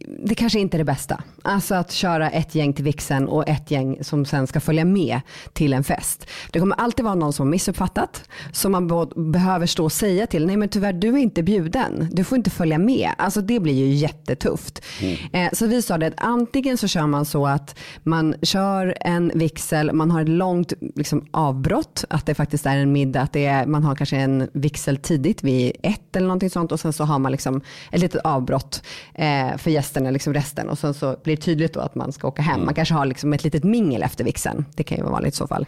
det 0.06 0.34
kanske 0.34 0.58
inte 0.58 0.76
är 0.76 0.78
det 0.78 0.84
bästa. 0.84 1.22
Alltså 1.42 1.74
att 1.74 1.92
köra 1.92 2.30
ett 2.30 2.54
gäng 2.54 2.72
till 2.72 2.84
vixen 2.84 3.28
och 3.28 3.48
ett 3.48 3.70
gäng 3.70 4.04
som 4.04 4.24
sen 4.24 4.46
ska 4.46 4.60
följa 4.60 4.84
med 4.84 5.20
till 5.52 5.72
en 5.72 5.84
fest. 5.84 6.26
Det 6.50 6.60
kommer 6.60 6.76
alltid 6.76 7.04
vara 7.04 7.14
någon 7.14 7.32
som 7.32 7.46
har 7.46 7.50
missuppfattat, 7.50 8.28
som 8.52 8.72
man 8.72 9.08
behöver 9.32 9.66
stå 9.66 9.84
och 9.84 9.92
säga 9.92 10.26
till, 10.26 10.46
nej 10.46 10.56
men 10.56 10.68
tyvärr 10.68 10.92
du 10.92 11.08
är 11.08 11.16
inte 11.16 11.42
bjuden, 11.42 12.08
du 12.12 12.24
får 12.24 12.38
inte 12.38 12.50
följa 12.50 12.78
med. 12.78 13.10
Alltså 13.18 13.40
det 13.40 13.60
blir 13.60 13.74
ju 13.74 13.94
jättetufft. 13.94 14.84
Eh, 15.32 15.48
så 15.52 15.66
vi 15.66 15.82
sa 15.82 15.98
det 15.98 16.06
att 16.06 16.14
antingen 16.16 16.76
så 16.76 16.88
kör 16.88 17.06
man 17.06 17.24
så 17.24 17.46
att 17.46 17.78
man 18.02 18.34
kör 18.42 18.94
en 19.00 19.32
vixel, 19.34 19.92
man 19.92 20.10
har 20.10 20.22
ett 20.22 20.28
långt 20.28 20.72
liksom, 20.94 21.26
avbrott, 21.30 22.04
att 22.10 22.26
det 22.26 22.34
faktiskt 22.34 22.66
är 22.66 22.76
en 22.76 22.92
middag, 22.92 23.20
att 23.20 23.32
det 23.32 23.46
är, 23.46 23.66
man 23.66 23.84
har 23.84 23.94
kanske 23.94 24.16
en 24.16 24.48
vixel 24.52 24.96
tidigt 24.96 25.42
vid 25.42 25.72
ett 25.82 26.16
eller 26.16 26.26
någonting 26.26 26.50
sånt 26.50 26.72
och 26.72 26.80
sen 26.80 26.92
så 26.92 27.04
har 27.04 27.18
man 27.18 27.32
liksom 27.32 27.60
ett 27.90 28.00
litet 28.00 28.20
avbrott 28.24 28.82
eh, 29.14 29.56
för 29.56 29.70
gästerna, 29.70 29.95
liksom 30.04 30.34
resten 30.34 30.68
och 30.68 30.78
sen 30.78 30.94
så 30.94 31.16
blir 31.24 31.36
det 31.36 31.42
tydligt 31.42 31.74
då 31.74 31.80
att 31.80 31.94
man 31.94 32.12
ska 32.12 32.28
åka 32.28 32.42
hem. 32.42 32.64
Man 32.64 32.74
kanske 32.74 32.94
har 32.94 33.06
liksom 33.06 33.32
ett 33.32 33.44
litet 33.44 33.64
mingel 33.64 34.02
efter 34.02 34.24
vixeln, 34.24 34.64
det 34.74 34.82
kan 34.84 34.96
ju 34.98 35.02
vara 35.02 35.12
vanligt 35.12 35.34
i 35.34 35.36
så 35.36 35.46
fall. 35.46 35.66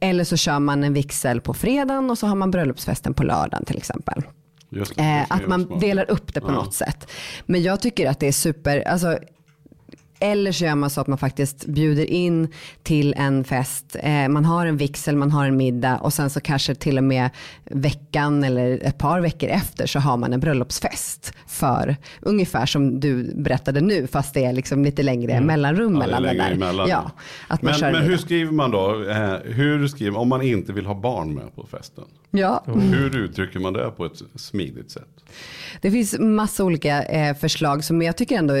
Eller 0.00 0.24
så 0.24 0.36
kör 0.36 0.58
man 0.58 0.84
en 0.84 0.92
vixel 0.94 1.40
på 1.40 1.54
fredagen 1.54 2.10
och 2.10 2.18
så 2.18 2.26
har 2.26 2.34
man 2.34 2.50
bröllopsfesten 2.50 3.14
på 3.14 3.22
lördagen 3.22 3.64
till 3.64 3.76
exempel. 3.76 4.22
Det, 4.68 4.98
Eh, 4.98 5.22
att 5.28 5.46
man 5.48 5.78
delar 5.78 6.10
upp 6.10 6.34
det 6.34 6.40
på 6.40 6.48
Ja. 6.48 6.52
något 6.54 6.74
sätt. 6.74 7.10
Men 7.46 7.62
jag 7.62 7.80
tycker 7.80 8.10
att 8.10 8.20
det 8.20 8.28
är 8.28 8.32
super, 8.32 8.88
alltså, 8.88 9.18
eller 10.22 10.52
så 10.52 10.64
gör 10.64 10.74
man 10.74 10.90
så 10.90 11.00
att 11.00 11.06
man 11.06 11.18
faktiskt 11.18 11.66
bjuder 11.66 12.04
in 12.10 12.48
till 12.82 13.14
en 13.16 13.44
fest. 13.44 13.96
Eh, 14.02 14.28
man 14.28 14.44
har 14.44 14.66
en 14.66 14.76
vixel, 14.76 15.16
man 15.16 15.30
har 15.30 15.46
en 15.46 15.56
middag 15.56 15.98
och 15.98 16.12
sen 16.12 16.30
så 16.30 16.40
kanske 16.40 16.74
till 16.74 16.98
och 16.98 17.04
med 17.04 17.30
veckan 17.64 18.44
eller 18.44 18.78
ett 18.82 18.98
par 18.98 19.20
veckor 19.20 19.48
efter 19.48 19.86
så 19.86 19.98
har 19.98 20.16
man 20.16 20.32
en 20.32 20.40
bröllopsfest. 20.40 21.32
För 21.46 21.96
ungefär 22.20 22.66
som 22.66 23.00
du 23.00 23.34
berättade 23.34 23.80
nu 23.80 24.06
fast 24.06 24.34
det 24.34 24.44
är 24.44 24.52
liksom 24.52 24.84
lite 24.84 25.02
längre 25.02 25.40
mellanrum 25.40 25.96
Mm. 25.96 26.10
Ja, 26.10 26.20
det 26.20 26.28
är 26.28 26.34
mellan 26.34 26.36
det 26.36 26.42
där. 26.44 26.52
emellan. 26.52 26.88
Ja, 26.88 27.10
att 27.48 27.62
man 27.62 27.70
men 27.70 27.80
kör 27.80 27.92
men 27.92 28.02
hur 28.02 28.16
skriver 28.16 28.52
man 28.52 28.70
då? 28.70 29.04
Eh, 29.10 29.34
hur 29.44 29.86
skriver, 29.88 30.18
om 30.18 30.28
man 30.28 30.42
inte 30.42 30.72
vill 30.72 30.86
ha 30.86 30.94
barn 30.94 31.34
med 31.34 31.54
på 31.54 31.66
festen? 31.66 32.04
Ja. 32.30 32.64
Hur 32.66 33.16
uttrycker 33.16 33.58
man 33.60 33.72
det 33.72 33.90
på 33.96 34.04
ett 34.04 34.22
smidigt 34.36 34.90
sätt? 34.90 35.08
Det 35.80 35.90
finns 35.90 36.18
massa 36.18 36.64
olika 36.64 37.02
eh, 37.02 37.36
förslag 37.36 37.84
som 37.84 38.02
jag 38.02 38.16
tycker 38.16 38.38
ändå 38.38 38.54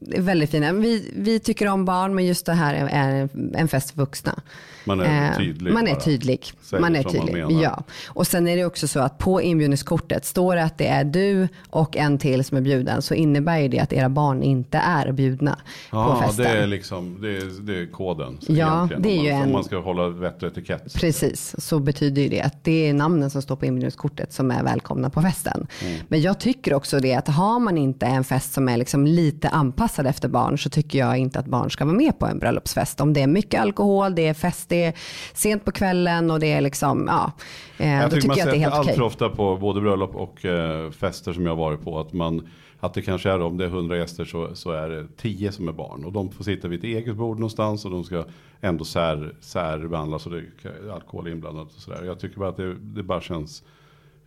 väldigt 0.00 0.50
fina. 0.50 0.72
Vi, 0.72 1.12
vi 1.16 1.40
tycker 1.40 1.68
om 1.68 1.84
barn 1.84 2.14
men 2.14 2.26
just 2.26 2.46
det 2.46 2.52
här 2.52 2.74
är, 2.74 2.88
är 2.88 3.28
en 3.54 3.68
fest 3.68 3.90
för 3.90 3.96
vuxna. 3.96 4.42
Man 4.84 5.00
är 5.00 5.30
Eh, 5.30 5.36
tydlig 5.36 5.72
Man 5.72 5.88
är 5.88 5.94
tydlig. 5.94 6.44
Man 6.80 6.96
är 6.96 7.02
man 7.04 7.12
tydlig. 7.12 7.32
menar. 7.34 7.62
ja. 7.62 7.82
Och 8.08 8.26
sen 8.26 8.48
är 8.48 8.56
det 8.56 8.64
också 8.64 8.88
så 8.88 9.00
att 9.00 9.18
på 9.18 9.42
inbjudningskortet 9.42 10.24
står 10.24 10.56
det 10.56 10.62
att 10.64 10.78
det 10.78 10.86
är 10.86 11.04
du 11.04 11.48
och 11.70 11.96
en 11.96 12.18
till 12.18 12.44
som 12.44 12.56
är 12.56 12.60
bjuden 12.60 13.02
så 13.02 13.14
innebär 13.14 13.58
ju 13.58 13.68
det 13.68 13.78
att 13.80 13.92
era 13.92 14.08
barn 14.08 14.42
inte 14.42 14.78
är 14.78 15.12
bjudna 15.12 15.54
på 15.90 15.96
Ja, 15.96 16.22
festen. 16.26 16.44
det 16.44 16.50
är 16.50 16.66
liksom, 16.66 17.18
det 17.22 17.28
är, 17.36 17.62
det 17.66 17.78
är 17.78 17.86
koden. 17.86 18.38
Ja, 18.40 18.88
det 18.98 19.08
är 19.16 19.18
om 19.18 19.24
ju 19.24 19.32
man, 19.32 19.40
en- 19.42 19.46
Om 19.46 19.52
man 19.52 19.64
ska 19.64 19.78
hålla 19.80 20.08
vett 20.08 20.42
och 20.42 20.48
etikett. 20.48 20.94
Precis, 20.94 21.54
så 21.58 21.78
betyder 21.78 22.22
ju 22.22 22.28
det 22.28 22.40
att 22.40 22.64
det 22.64 22.88
är 22.88 22.94
namnen 22.94 23.30
som 23.30 23.42
står 23.42 23.56
på 23.56 23.66
inbjudningskortet 23.66 24.32
som 24.32 24.50
är 24.50 24.62
välkomna 24.62 25.10
på 25.10 25.22
festen. 25.22 25.66
Mm. 25.82 25.98
Men 26.08 26.20
jag 26.20 26.40
tycker 26.40 26.74
också 26.74 27.00
det 27.00 27.14
att 27.14 27.28
har 27.28 27.58
man 27.58 27.78
inte 27.78 28.06
en 28.06 28.24
fest 28.24 28.52
som 28.52 28.68
är 28.68 28.76
liksom 28.76 29.06
lite 29.06 29.48
anpassad 29.48 30.06
efter 30.06 30.28
barn 30.28 30.58
så 30.58 30.70
tycker 30.70 30.98
jag 30.98 31.16
inte 31.18 31.38
att 31.38 31.46
barn 31.46 31.70
ska 31.70 31.84
vara 31.84 31.96
med 31.96 32.18
på 32.18 32.26
en 32.26 32.38
bröllopsfest. 32.38 33.00
Om 33.00 33.12
det 33.12 33.22
är 33.22 33.26
mycket 33.26 33.60
alkohol, 33.60 34.14
det 34.14 34.28
är 34.28 34.34
fest, 34.34 34.71
det 34.72 34.84
är 34.84 34.94
sent 35.32 35.64
på 35.64 35.72
kvällen 35.72 36.30
och 36.30 36.40
det 36.40 36.52
är 36.52 36.60
liksom, 36.60 37.04
ja, 37.06 37.32
eh, 37.78 37.92
Jag 37.92 38.10
då 38.10 38.14
tycker 38.14 38.28
man 38.28 38.36
jag 38.36 38.46
att 38.46 38.52
det 38.52 38.56
är 38.56 38.60
helt 38.60 38.74
allt 38.74 38.86
okej. 38.86 38.96
för 38.96 39.02
ofta 39.02 39.28
på 39.28 39.56
både 39.56 39.80
bröllop 39.80 40.14
och 40.14 40.44
eh, 40.44 40.90
fester 40.90 41.32
som 41.32 41.46
jag 41.46 41.56
varit 41.56 41.80
på. 41.80 42.00
Att, 42.00 42.12
man, 42.12 42.48
att 42.80 42.94
det 42.94 43.02
kanske 43.02 43.30
är 43.30 43.40
om 43.40 43.56
det 43.56 43.64
är 43.64 43.68
100 43.68 43.96
gäster 43.96 44.24
så, 44.24 44.54
så 44.54 44.70
är 44.70 44.88
det 44.88 45.06
10 45.16 45.52
som 45.52 45.68
är 45.68 45.72
barn. 45.72 46.04
Och 46.04 46.12
de 46.12 46.30
får 46.30 46.44
sitta 46.44 46.68
vid 46.68 46.78
ett 46.78 46.84
eget 46.84 47.16
bord 47.16 47.36
någonstans 47.36 47.84
och 47.84 47.90
de 47.90 48.04
ska 48.04 48.24
ändå 48.60 48.84
sär, 48.84 49.34
särbehandlas 49.40 50.26
och 50.26 50.32
det 50.32 50.38
är 50.38 50.92
alkohol 50.94 51.28
inblandat 51.28 51.66
och 51.76 51.80
sådär. 51.80 52.04
Jag 52.04 52.20
tycker 52.20 52.38
bara 52.38 52.48
att 52.48 52.56
det, 52.56 52.74
det 52.74 53.02
bara 53.02 53.20
känns 53.20 53.62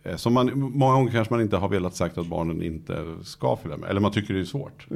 eh, 0.02 0.16
som 0.16 0.34
man, 0.34 0.60
många 0.74 0.94
gånger 0.94 1.12
kanske 1.12 1.34
man 1.34 1.42
inte 1.42 1.56
har 1.56 1.68
velat 1.68 1.94
sagt 1.94 2.18
att 2.18 2.26
barnen 2.26 2.62
inte 2.62 3.04
ska 3.22 3.56
följa 3.56 3.76
med. 3.76 3.90
Eller 3.90 4.00
man 4.00 4.12
tycker 4.12 4.34
det 4.34 4.40
är 4.40 4.44
svårt. 4.44 4.86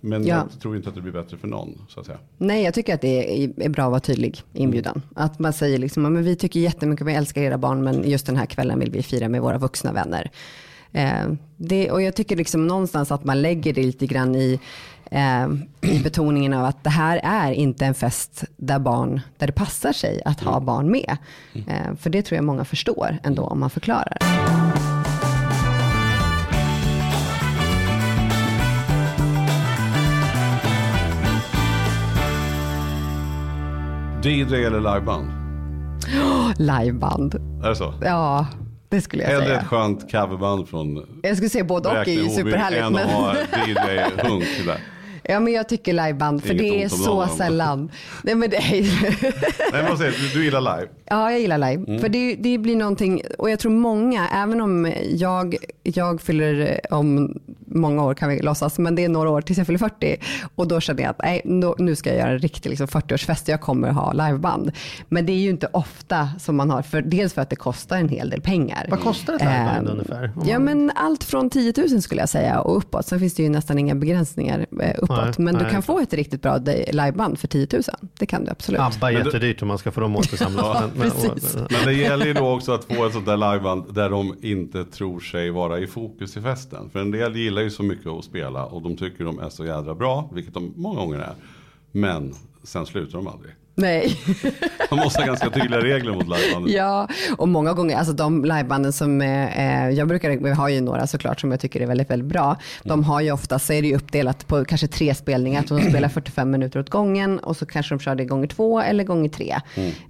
Men 0.00 0.12
Mm. 0.12 0.28
Ja. 0.28 0.46
jag 0.52 0.60
tror 0.60 0.76
inte 0.76 0.88
att 0.88 0.94
det 0.94 1.00
blir 1.00 1.12
bättre 1.12 1.36
för 1.36 1.48
någon. 1.48 1.78
Så 1.88 2.00
att 2.00 2.06
säga. 2.06 2.18
Nej, 2.38 2.62
jag 2.64 2.74
tycker 2.74 2.94
att 2.94 3.00
det 3.00 3.44
är, 3.44 3.50
är 3.62 3.68
bra 3.68 3.84
att 3.84 3.90
vara 3.90 4.00
tydlig 4.00 4.42
i 4.52 4.62
inbjudan. 4.62 5.02
Att 5.14 5.38
man 5.38 5.52
säger 5.52 5.78
liksom, 5.78 6.04
"Ja, 6.04 6.10
men 6.10 6.24
vi 6.24 6.36
tycker 6.36 6.60
jättemycket, 6.60 7.06
vi 7.06 7.12
älskar 7.14 7.42
era 7.42 7.58
barn, 7.58 7.84
men 7.84 8.08
just 8.10 8.26
den 8.26 8.36
här 8.36 8.46
kvällen 8.46 8.78
vill 8.78 8.90
vi 8.90 9.02
fira 9.02 9.28
med 9.28 9.42
våra 9.42 9.58
vuxna 9.58 9.92
vänner. 9.92 10.30
Eh, 10.92 11.32
det, 11.56 11.90
och 11.90 12.02
jag 12.02 12.14
tycker 12.16 12.36
liksom 12.36 12.66
någonstans 12.66 13.10
att 13.12 13.24
man 13.24 13.42
lägger 13.42 13.72
det 13.72 13.82
lite 13.82 14.06
grann 14.06 14.34
i, 14.36 14.60
eh, 15.10 15.48
i 15.92 15.98
betoningen 16.02 16.52
av 16.52 16.64
att 16.64 16.84
det 16.84 16.90
här 16.90 17.20
är 17.22 17.52
inte 17.52 17.86
en 17.86 17.94
fest 17.94 18.44
där 18.56 18.78
barn, 18.78 19.20
där 19.38 19.46
det 19.46 19.52
passar 19.52 19.92
sig 19.92 20.22
att 20.24 20.40
ha 20.40 20.60
barn 20.60 20.90
med. 20.90 21.16
Eh, 21.66 21.94
för 22.00 22.10
det 22.10 22.22
tror 22.22 22.36
jag 22.36 22.44
många 22.44 22.64
förstår 22.64 23.18
ändå 23.22 23.42
om 23.42 23.60
man 23.60 23.70
förklarar. 23.70 24.18
DJ 34.22 34.64
eller 34.64 34.94
liveband? 34.94 35.30
Liveband. 36.56 37.34
Är 37.64 37.68
det 37.68 37.76
så? 37.76 37.94
Ja, 38.02 38.46
det 38.88 39.00
skulle 39.00 39.22
jag 39.22 39.30
Hellre 39.30 39.46
säga. 39.46 39.60
ett 39.60 39.66
skönt 39.66 40.12
coverband 40.12 40.68
från 40.68 41.06
Jag 41.22 41.36
skulle 41.36 41.50
säga 41.50 41.64
både 41.64 41.88
och 41.88 42.08
är 42.08 42.12
ju 42.12 42.28
superhärligt. 42.28 42.90
Men... 42.90 43.06
DJ-hunk 43.66 44.66
där. 44.66 44.80
Ja 45.22 45.40
men 45.40 45.52
jag 45.52 45.68
tycker 45.68 45.92
liveband 45.92 46.42
för 46.42 46.50
Inget 46.50 46.62
det 46.62 46.82
är 46.84 46.88
så 46.88 47.26
sällan. 47.26 47.90
Nej 48.22 48.34
men 48.34 48.50
det 48.50 48.56
är 48.56 48.62
Nej, 49.72 49.82
men 49.82 49.98
du? 49.98 50.12
Du 50.34 50.44
gillar 50.44 50.60
live? 50.60 50.88
Ja, 51.04 51.30
jag 51.30 51.40
gillar 51.40 51.58
live. 51.58 51.84
Mm. 51.88 52.00
För 52.00 52.08
det, 52.08 52.34
det 52.34 52.58
blir 52.58 52.76
någonting, 52.76 53.22
och 53.38 53.50
jag 53.50 53.58
tror 53.58 53.72
många, 53.72 54.28
även 54.28 54.60
om 54.60 54.92
jag, 55.10 55.56
jag 55.82 56.20
fyller 56.20 56.80
om 56.90 57.40
många 57.66 58.04
år 58.04 58.14
kan 58.14 58.28
vi 58.28 58.40
låtsas, 58.42 58.78
men 58.78 58.94
det 58.94 59.04
är 59.04 59.08
några 59.08 59.30
år 59.30 59.40
tills 59.40 59.58
jag 59.58 59.66
fyller 59.66 59.78
40. 59.78 60.16
Och 60.54 60.68
då 60.68 60.80
känner 60.80 61.02
jag 61.02 61.10
att 61.10 61.18
nej, 61.22 61.42
nu 61.78 61.96
ska 61.96 62.10
jag 62.10 62.18
göra 62.18 62.30
en 62.30 62.38
riktig 62.38 62.70
liksom, 62.70 62.86
40-årsfest 62.86 63.42
och 63.42 63.48
jag 63.48 63.60
kommer 63.60 63.88
ha 63.90 64.12
liveband. 64.12 64.72
Men 65.08 65.26
det 65.26 65.32
är 65.32 65.36
ju 65.36 65.50
inte 65.50 65.68
ofta 65.72 66.28
som 66.38 66.56
man 66.56 66.70
har, 66.70 66.82
för, 66.82 67.02
dels 67.02 67.32
för 67.34 67.42
att 67.42 67.50
det 67.50 67.56
kostar 67.56 67.96
en 67.96 68.08
hel 68.08 68.30
del 68.30 68.40
pengar. 68.40 68.86
Vad 68.90 69.00
kostar 69.00 69.34
ett 69.34 69.40
liveband 69.40 69.86
Eh, 69.88 69.92
ungefär? 69.92 70.30
Ja 70.46 70.58
man- 70.58 70.64
men 70.64 70.92
allt 70.94 71.24
från 71.24 71.50
10 71.50 71.72
000 71.90 72.02
skulle 72.02 72.20
jag 72.22 72.28
säga 72.28 72.60
och 72.60 72.76
uppåt. 72.76 73.06
Sen 73.06 73.18
finns 73.20 73.34
det 73.34 73.42
ju 73.42 73.48
nästan 73.48 73.78
inga 73.78 73.94
begränsningar 73.94 74.66
eh, 74.82 74.94
uppåt. 75.24 75.38
Nej, 75.38 75.44
men 75.44 75.54
du 75.54 75.62
nej, 75.62 75.72
kan 75.72 75.82
få 75.82 75.98
ett 76.00 76.12
riktigt 76.12 76.42
bra 76.42 76.56
liveband 76.92 77.38
för 77.38 77.48
10 77.48 77.66
000. 77.72 77.82
Det 78.18 78.26
kan 78.26 78.44
du 78.44 78.50
absolut. 78.50 78.80
ABBA 78.80 79.08
är 79.08 79.12
Men 79.12 79.22
du- 79.22 79.28
jättedyrt 79.28 79.62
om 79.62 79.68
man 79.68 79.78
ska 79.78 79.90
få 79.90 80.00
dem 80.00 80.16
återsamlade. 80.16 80.80
Men- 80.96 80.98
men- 80.98 81.10
precis. 81.10 81.54
Men 81.56 81.84
det 81.84 81.92
gäller 81.92 82.26
ju 82.26 82.34
då 82.34 82.54
också 82.54 82.72
att 82.72 82.84
få 82.84 83.06
ett 83.06 83.12
sånt 83.12 83.26
där 83.26 83.36
liveband 83.36 83.94
där 83.94 84.10
de 84.10 84.34
inte 84.42 84.84
tror 84.84 85.20
sig 85.20 85.50
vara 85.50 85.78
i 85.78 85.86
fokus 85.86 86.36
i 86.36 86.40
festen. 86.42 86.90
För 86.92 86.98
en 87.00 87.10
del 87.10 87.36
gillar 87.36 87.62
ju 87.62 87.70
så 87.70 87.82
mycket 87.82 88.06
att 88.06 88.24
spela 88.24 88.64
och 88.64 88.82
de 88.82 88.96
tycker 88.96 89.24
de 89.24 89.38
är 89.38 89.48
så 89.48 89.64
jädra 89.64 89.94
bra, 89.94 90.30
vilket 90.34 90.54
de 90.54 90.72
många 90.76 90.96
gånger 91.00 91.18
är. 91.18 91.34
Men 91.92 92.34
sen 92.62 92.86
slutar 92.86 93.18
de 93.18 93.26
aldrig. 93.28 93.52
Nej. 93.80 94.16
De 94.90 94.98
måste 94.98 95.20
ha 95.20 95.26
ganska 95.26 95.50
tydliga 95.50 95.80
regler 95.80 96.12
mot 96.12 96.28
livebandet. 96.38 96.74
Ja, 96.74 97.08
och 97.36 97.48
många 97.48 97.72
gånger, 97.72 97.96
alltså 97.96 98.12
de 98.12 98.44
livebanden 98.44 98.92
som, 98.92 99.20
eh, 99.22 99.90
jag 99.90 100.08
brukar, 100.08 100.30
vi 100.30 100.50
har 100.50 100.68
ju 100.68 100.80
några 100.80 101.06
såklart 101.06 101.40
som 101.40 101.50
jag 101.50 101.60
tycker 101.60 101.80
är 101.80 101.86
väldigt, 101.86 102.10
väldigt 102.10 102.28
bra. 102.28 102.56
De 102.82 103.04
har 103.04 103.20
ju 103.20 103.32
ofta, 103.32 103.58
så 103.58 103.72
är 103.72 103.82
det 103.82 103.88
ju 103.88 103.96
uppdelat 103.96 104.46
på 104.46 104.64
kanske 104.64 104.86
tre 104.86 105.14
spelningar, 105.14 105.64
så 105.68 105.78
de 105.78 105.90
spelar 105.90 106.08
45 106.20 106.50
minuter 106.50 106.80
åt 106.80 106.90
gången 106.90 107.38
och 107.38 107.56
så 107.56 107.66
kanske 107.66 107.94
de 107.94 108.00
kör 108.00 108.14
det 108.14 108.24
gånger 108.24 108.46
två 108.46 108.80
eller 108.80 109.04
gånger 109.04 109.28
tre. 109.28 109.56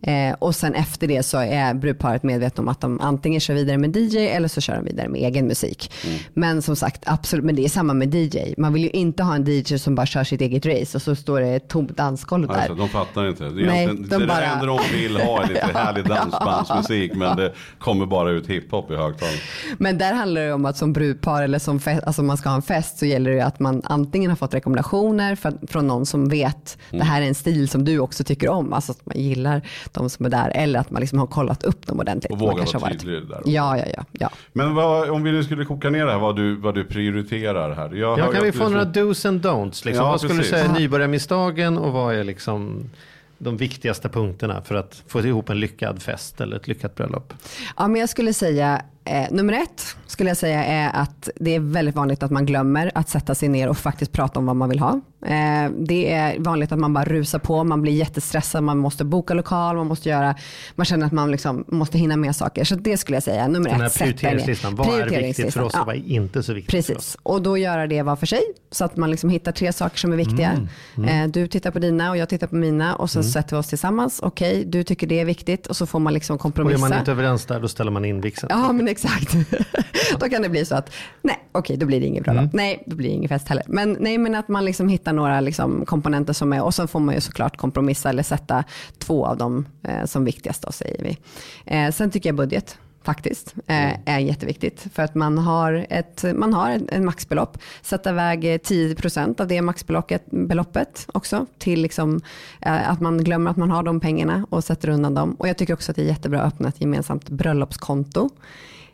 Eh, 0.03 0.35
och 0.39 0.55
sen 0.55 0.75
efter 0.75 1.07
det 1.07 1.23
så 1.23 1.39
är 1.39 1.75
brudparet 1.75 2.23
medvetna 2.23 2.63
om 2.63 2.69
att 2.69 2.81
de 2.81 3.01
antingen 3.01 3.41
kör 3.41 3.55
vidare 3.55 3.79
med 3.79 3.97
DJ 3.97 4.19
eller 4.19 4.49
så 4.49 4.61
kör 4.61 4.75
de 4.75 4.85
vidare 4.85 5.09
med 5.09 5.21
egen 5.21 5.47
musik. 5.47 5.93
Men 6.35 6.63
som 6.63 6.77
sagt, 6.77 7.03
absolut, 7.07 7.45
men 7.45 7.57
det 7.57 7.65
är 7.65 7.69
samma 7.69 7.95
med 7.95 8.15
DJ. 8.15 8.39
Man 8.59 8.73
vill 8.73 8.83
ju 8.83 8.91
inte 8.91 9.23
ha 9.23 9.35
en 9.35 9.45
DJ 9.45 9.79
som 9.79 9.95
bara 9.95 10.07
kör 10.07 10.25
sitt 10.25 10.41
eget 10.41 10.67
race 10.67 10.99
och 10.99 11.03
så 11.03 11.15
står 11.15 11.41
det 11.41 11.49
ett 11.49 11.69
tomt 11.69 11.97
dansgolv 11.97 12.49
där. 12.49 12.55
Alltså, 12.55 12.75
de 12.75 12.89
fattar 12.89 13.29
inte. 13.29 13.45
Det 13.61 13.67
är, 13.67 13.75
Nej, 13.75 13.85
egentligen- 13.85 14.11
de 14.11 14.19
det 14.19 14.27
bara- 14.27 14.45
enda 14.45 14.67
de 14.67 14.79
vill 14.93 15.17
ha 15.17 15.43
är 15.43 15.49
lite 15.49 15.67
härlig 15.75 16.05
dansbandsmusik 16.09 17.15
men 17.15 17.37
det 17.37 17.53
kommer 17.79 18.07
bara 18.07 18.31
ut 18.31 18.47
hiphop 18.47 18.91
i 18.91 18.95
högtalaren. 18.95 19.39
Men 19.79 19.99
där 19.99 20.15
handlar 20.15 20.41
det 20.41 20.53
om 20.53 20.65
att 20.65 20.77
som 20.77 20.93
brudpar 20.93 21.43
eller 21.43 21.59
som 21.59 21.81
fest, 21.81 22.03
alltså 22.07 22.23
man 22.23 22.37
ska 22.37 22.49
ha 22.49 22.57
en 22.57 22.63
fest 22.63 22.99
så 22.99 23.07
gäller 23.07 23.31
det 23.31 23.41
att 23.41 23.61
man 23.61 23.83
antingen 23.85 24.31
har 24.31 24.37
fått 24.37 24.55
rekommendationer 24.55 25.35
för, 25.37 25.53
från 25.67 25.87
någon 25.87 26.07
som 26.07 26.29
vet 26.29 26.79
det 26.91 27.05
här 27.05 27.23
är 27.23 27.27
en 27.27 27.35
stil 27.35 27.69
som 27.69 27.85
du 27.85 27.99
också 27.99 28.25
tycker 28.25 28.49
om, 28.49 28.73
alltså 28.73 28.93
att 28.93 29.07
man 29.07 29.17
gillar 29.17 29.63
de 29.93 30.11
som 30.11 30.27
är 30.27 30.31
där 30.31 30.53
eller 30.55 30.81
att 30.81 30.91
man 30.91 31.01
liksom 31.01 31.19
har 31.19 31.27
kollat 31.27 31.63
upp 31.65 31.87
dem 31.87 32.01
ordentligt. 32.01 32.33
Och 32.33 32.39
Man 32.39 32.47
våga 32.47 32.57
kanske 32.59 32.79
vara 32.79 32.91
tydlig 32.91 33.29
där. 33.29 33.41
Ja, 33.45 33.77
ja, 33.79 33.85
ja. 33.97 34.05
ja. 34.13 34.31
Men 34.53 34.75
vad, 34.75 35.11
om 35.11 35.23
vi 35.23 35.33
nu 35.33 35.45
skulle 35.45 35.65
koka 35.65 35.91
ner 35.91 36.07
det 36.07 36.13
här 36.13 36.19
vad 36.19 36.37
du, 36.37 36.57
vad 36.57 36.75
du 36.75 36.85
prioriterar 36.85 37.75
här. 37.75 37.95
Jag 37.95 38.19
Ja, 38.19 38.27
kan 38.33 38.45
ju 38.45 38.51
vi 38.51 38.59
få 38.59 38.69
några 38.69 38.85
dos 38.85 39.27
and 39.27 39.47
don'ts? 39.47 39.87
Liksom? 39.87 40.05
Ja, 40.05 40.11
vad 40.11 40.21
skulle 40.21 40.35
precis. 40.39 40.53
du 40.53 40.59
säga 40.59 40.71
är 40.71 40.79
nybörjarmisstagen 40.79 41.79
och 41.79 41.93
vad 41.93 42.15
är 42.15 42.25
liksom 42.25 42.91
de 43.41 43.57
viktigaste 43.57 44.09
punkterna 44.09 44.63
för 44.63 44.75
att 44.75 45.03
få 45.07 45.21
ihop 45.21 45.49
en 45.49 45.61
lyckad 45.61 46.03
fest 46.03 46.41
eller 46.41 46.57
ett 46.57 46.69
lyckat 46.69 46.95
bröllop? 46.95 47.33
Ja, 47.77 47.89
men 47.89 48.01
jag 48.01 48.09
skulle 48.09 48.33
säga, 48.33 48.83
eh, 49.05 49.27
nummer 49.31 49.53
ett 49.53 49.97
skulle 50.07 50.31
jag 50.31 50.37
säga 50.37 50.65
är 50.65 50.91
att 51.03 51.29
det 51.37 51.55
är 51.55 51.61
väldigt 51.61 51.95
vanligt 51.95 52.23
att 52.23 52.31
man 52.31 52.47
glömmer 52.47 52.91
att 52.95 53.09
sätta 53.09 53.35
sig 53.35 53.49
ner 53.49 53.69
och 53.69 53.79
faktiskt 53.79 54.13
prata 54.13 54.39
om 54.39 54.47
vad 54.47 54.57
man 54.57 54.69
vill 54.69 54.79
ha. 54.79 55.01
Eh, 55.27 55.71
det 55.79 56.13
är 56.13 56.39
vanligt 56.39 56.73
att 56.73 56.79
man 56.79 56.93
bara 56.95 57.05
rusar 57.05 57.39
på, 57.39 57.65
man 57.65 57.83
blir 57.83 57.93
jättestressad, 57.93 58.63
man 58.63 58.79
måste 58.79 59.05
boka 59.05 59.35
lokal, 59.35 59.77
man 59.77 59.87
måste 59.87 60.09
göra, 60.09 60.35
man 60.75 60.87
känner 60.87 61.07
att 61.07 61.13
man 61.13 61.31
liksom 61.31 61.65
måste 61.69 61.99
hinna 61.99 62.17
med 62.17 62.37
saker. 62.37 62.65
Så 62.65 62.75
det 62.75 62.97
skulle 62.97 63.17
jag 63.17 63.23
säga, 63.23 63.49
nummer 63.49 63.71
Den 63.71 63.81
här 63.81 63.87
ett, 63.87 63.99
prioriteringslistan, 63.99 64.75
vad 64.77 64.87
är 64.87 64.91
viktigt 64.91 65.03
för 65.03 65.09
Prioriteringslistan, 65.11 65.65
oss 65.65 65.75
och 65.75 65.87
vad 65.87 65.95
är 65.97 66.09
inte 66.09 66.43
så 66.43 66.53
viktigt 66.53 66.71
för 66.87 66.93
oss? 66.93 66.97
Precis, 66.99 67.17
och 67.23 67.43
då 67.43 67.59
göra 67.59 67.87
det 67.87 68.03
var 68.03 68.17
för 68.17 68.27
sig 68.27 68.43
så 68.71 68.85
att 68.85 68.97
man 68.97 69.11
liksom 69.11 69.31
hittar 69.31 69.53
tre 69.53 69.73
saker 69.73 69.99
som 69.99 70.13
är 70.13 70.17
viktiga. 70.17 70.51
Mm, 70.51 70.69
Eh, 71.09 71.29
Du 71.29 71.47
tittar 71.47 71.71
på 71.71 71.79
dina 71.79 72.11
och 72.11 72.17
jag 72.17 72.29
tittar 72.29 72.47
på 72.47 72.55
mina 72.57 72.95
och 72.97 73.11
sen 73.11 73.25
sätter 73.25 73.57
vi 73.57 73.61
oss 73.61 73.69
tillsammans. 73.69 74.21
Okej, 74.23 74.65
du 74.67 74.85
tycker 74.85 75.07
det 75.07 75.21
är 75.21 75.25
viktigt 75.25 75.67
och 75.67 75.77
så 75.77 75.87
får 75.87 75.99
man 75.99 76.15
liksom 76.15 76.35
Och 76.35 76.41
är 76.41 76.43
kompromissa. 76.43 76.89
man 76.89 76.99
inte 76.99 77.11
överens 77.11 77.47
där, 77.47 77.61
då 77.61 77.69
ställer 77.69 77.91
man 77.91 78.05
in 78.05 78.21
vigseln. 78.21 78.49
Ja 78.51 78.73
men 78.73 78.89
exakt. 78.91 79.37
då 80.21 80.29
kan 80.29 80.43
det 80.43 80.49
bli 80.49 80.65
så 80.65 80.75
att 80.75 80.93
nej 81.23 81.39
okej 81.53 81.77
då 81.77 81.87
blir 81.87 82.01
det 82.01 82.07
ingen 82.07 82.23
bröllop. 82.23 82.53
Nej 82.53 82.83
då 82.87 82.97
blir 82.97 83.09
det 83.09 83.15
ingen 83.15 83.29
fest 83.29 83.49
heller. 83.49 83.65
Men, 83.69 83.97
nej, 84.01 84.19
men 84.19 84.35
att 84.35 84.49
man 84.49 84.65
liksom 84.65 84.89
hittar 84.89 85.13
några 85.13 85.41
liksom 85.41 85.85
komponenter 85.87 86.33
som 86.33 86.53
är 86.53 86.63
och 86.63 86.75
sen 86.75 86.89
får 86.89 87.01
man 87.01 87.15
ju 87.15 87.21
såklart 87.21 87.57
kompromissa 87.57 88.09
eller 88.09 88.23
sätta 88.23 88.65
två 88.99 89.27
av 89.27 89.37
dem 89.37 89.67
eh, 89.83 90.05
som 90.05 90.25
viktigast 90.25 90.63
då 90.63 90.73
säger 90.73 91.03
vi. 91.05 91.19
Eh, 91.67 91.91
sen 91.91 92.11
tycker 92.11 92.29
jag 92.29 92.37
budget 92.37 92.79
faktiskt 93.03 93.55
eh, 93.67 94.09
är 94.09 94.19
jätteviktigt 94.19 94.87
för 94.95 95.03
att 95.03 95.15
man 95.15 95.39
har 95.39 95.87
ett, 95.91 96.25
man 96.35 96.53
har 96.55 96.71
ett, 96.71 96.91
ett 96.93 97.03
maxbelopp. 97.03 97.59
Sätta 97.83 98.11
iväg 98.11 98.45
eh, 98.45 98.59
10% 98.59 99.41
av 99.41 99.49
det 99.49 99.63
maxbeloppet 99.63 100.25
beloppet 100.31 101.07
också 101.15 101.47
till 101.59 101.83
liksom, 101.83 102.21
eh, 102.61 102.91
att 102.91 103.01
man 103.01 103.25
glömmer 103.25 103.51
att 103.51 103.57
man 103.57 103.71
har 103.71 103.83
de 103.83 104.01
pengarna 104.01 104.47
och 104.51 104.65
sätter 104.65 104.89
undan 104.89 105.15
dem. 105.15 105.35
Och 105.35 105.49
jag 105.49 105.57
tycker 105.57 105.75
också 105.75 105.93
att 105.93 105.97
det 105.97 106.03
är 106.03 106.07
jättebra 106.07 106.43
att 106.43 106.55
öppna 106.55 106.69
ett 106.69 106.81
gemensamt 106.81 107.29
bröllopskonto. 107.29 108.31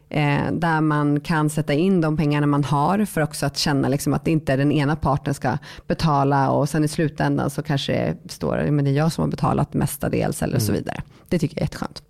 Eh, 0.08 0.52
där 0.52 0.80
man 0.80 1.20
kan 1.20 1.50
sätta 1.50 1.72
in 1.72 2.00
de 2.00 2.16
pengarna 2.16 2.46
man 2.46 2.64
har 2.64 3.04
för 3.04 3.20
också 3.20 3.46
att 3.46 3.56
känna 3.56 3.88
liksom 3.88 4.14
att 4.14 4.24
inte 4.28 4.52
är 4.52 4.56
den 4.56 4.72
ena 4.72 4.96
parten 4.96 5.34
ska 5.34 5.58
betala 5.86 6.50
och 6.50 6.68
sen 6.68 6.84
i 6.84 6.88
slutändan 6.88 7.50
så 7.50 7.62
kanske 7.62 8.16
det 8.22 8.32
står 8.32 8.70
men 8.70 8.84
det 8.84 8.90
är 8.90 8.94
jag 8.94 9.12
som 9.12 9.22
har 9.22 9.28
betalat 9.28 9.74
mestadels 9.74 10.42
eller 10.42 10.58
så 10.58 10.72
vidare. 10.72 11.02
Det 11.28 11.38
tycker 11.38 11.56
jag 11.56 11.60
är 11.60 11.64
jätteskönt. 11.64 12.02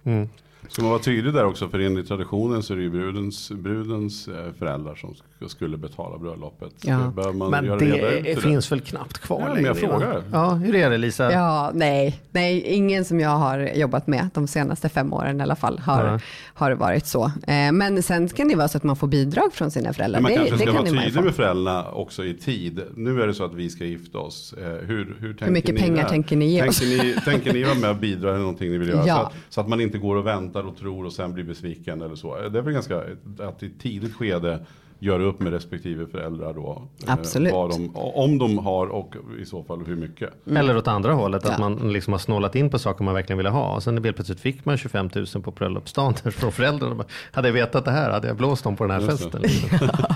Ska 0.69 0.83
man 0.83 0.91
vara 0.91 1.03
tydlig 1.03 1.35
där 1.35 1.45
också, 1.45 1.69
för 1.69 1.79
enligt 1.79 2.09
traditionen 2.09 2.63
så 2.63 2.73
är 2.73 2.77
det 2.77 2.83
ju 2.83 2.91
brudens, 2.91 3.51
brudens 3.51 4.29
eh, 4.29 4.35
föräldrar 4.59 4.95
som 4.95 5.11
sk- 5.41 5.49
skulle 5.49 5.77
betala 5.77 6.19
bröllopet. 6.19 6.73
Ja. 6.83 7.13
Bör 7.17 7.33
man 7.33 7.51
Men 7.51 7.65
det 7.79 8.21
det? 8.25 8.41
finns 8.43 8.73
väl 8.73 8.81
knappt 8.81 9.19
kvar 9.19 9.41
Ja, 9.41 9.47
jag 9.49 9.55
längre, 9.57 9.69
va? 9.69 9.75
frågar. 9.75 10.23
Ja, 10.33 10.51
hur 10.55 10.75
är 10.75 10.91
det 10.91 10.99
Lisa? 10.99 11.33
Ja, 11.33 11.71
nej, 11.75 12.21
nej, 12.31 12.61
ingen 12.63 13.05
som 13.05 13.21
jag 13.21 13.31
har 13.31 13.59
jobbat 13.75 14.07
med 14.07 14.29
de 14.35 14.47
senaste 14.47 14.89
fem 14.89 15.13
åren 15.13 15.41
i 15.41 15.43
alla 15.43 15.57
fall 15.57 15.79
har, 15.79 16.05
Ja. 16.05 16.21
har 16.55 16.71
det 16.71 16.77
varit 16.77 17.07
så. 17.07 17.25
Eh, 17.47 17.73
men 17.73 18.03
sen 18.03 18.29
kan 18.29 18.49
det 18.49 18.55
vara 18.57 18.69
så 18.69 18.77
att 18.79 18.85
man 18.85 18.97
får 18.97 19.07
bidrag 19.07 19.53
från 19.53 19.71
sina 19.71 19.93
föräldrar. 19.93 20.21
Men 20.21 20.23
man 20.23 20.33
det, 20.33 20.37
kanske 20.37 20.55
det 20.55 20.59
ska 20.59 20.67
kan 20.85 20.95
vara 20.95 21.05
tydlig 21.05 21.25
med 21.25 21.35
föräldrarna 21.35 21.91
också 21.91 22.25
i 22.25 22.35
tid. 22.35 22.81
Nu 22.95 23.23
är 23.23 23.27
det 23.27 23.35
så 23.35 23.45
att 23.45 23.55
vi 23.55 23.71
ska 23.71 23.85
gifta 23.85 24.19
oss. 24.19 24.55
Eh, 24.59 24.65
Hur, 24.87 25.17
hur, 25.21 25.35
tänker 25.35 25.51
mycket 25.51 25.75
ni 25.75 25.81
pengar 25.81 26.03
där? 26.03 26.09
tänker 26.09 26.37
ni 26.37 26.47
ge 26.51 26.69
oss? 26.69 26.79
tänker 26.79 27.05
Ni, 27.05 27.15
tänker 27.25 27.53
ni 27.53 27.63
vara 27.65 27.75
med 27.75 27.91
och 27.91 27.97
bidra 27.97 28.29
eller 28.31 28.39
någonting 28.39 28.71
ni 28.71 28.79
vill 28.79 28.89
göra? 28.89 29.03
Ja. 29.07 29.15
Så, 29.17 29.21
att, 29.27 29.33
så 29.49 29.61
att 29.61 29.69
man 29.69 29.81
inte 29.81 29.99
går 29.99 30.17
och 30.17 30.27
väntar 30.27 30.56
och 30.65 30.77
tror 30.77 31.05
och 31.07 31.13
sen 31.13 31.33
blir 31.35 31.45
besviken 31.45 32.03
eller 32.03 32.15
så. 32.15 32.37
Det 32.49 32.59
är 32.59 32.63
väl 32.63 32.73
ganska 32.75 33.03
att 33.41 33.63
i 33.63 33.67
ett 33.67 33.81
tidigt 33.81 34.15
skede 34.15 34.59
göra 34.99 35.23
upp 35.23 35.41
med 35.41 35.53
respektive 35.53 36.07
föräldrar 36.07 36.55
då. 36.55 36.89
eh, 37.07 37.13
Absolut. 37.13 37.53
Vad 37.53 37.71
de, 37.71 37.91
om 37.97 38.39
de 38.39 38.59
har 38.59 38.87
och 38.87 39.15
i 39.41 39.45
så 39.45 39.63
fall 39.65 39.85
hur 39.87 39.97
mycket. 39.97 40.31
Eller 40.47 40.77
åt 40.77 40.89
andra 40.89 41.13
hållet, 41.13 41.45
att 41.45 41.51
Ja. 41.53 41.69
man 41.69 41.93
liksom 41.93 42.13
har 42.13 42.19
snålat 42.19 42.55
in 42.55 42.71
på 42.71 42.79
saker 42.79 43.05
man 43.05 43.15
verkligen 43.15 43.37
ville 43.37 43.51
ha. 43.51 43.75
Och 43.75 43.83
sen 43.83 44.05
helt 44.05 44.17
plötsligt 44.17 44.41
fick 44.41 44.65
man 44.65 44.77
25 44.77 45.11
000 45.15 45.27
på 45.43 45.51
bröllopsdagen 45.51 46.15
från 46.33 46.53
föräldrarna. 46.53 47.05
Hade 47.33 47.49
jag 47.49 47.53
vetat 47.53 47.85
det 47.85 47.91
här 47.91 48.11
hade 48.11 48.29
jag 48.29 48.37
blåst 48.37 48.65
dem 48.65 48.77
på 48.77 48.85
den 48.85 48.91
här 48.91 49.01
Just 49.01 49.23
festen. 49.23 49.41
Liksom. 49.43 49.79
Ja, 49.99 50.16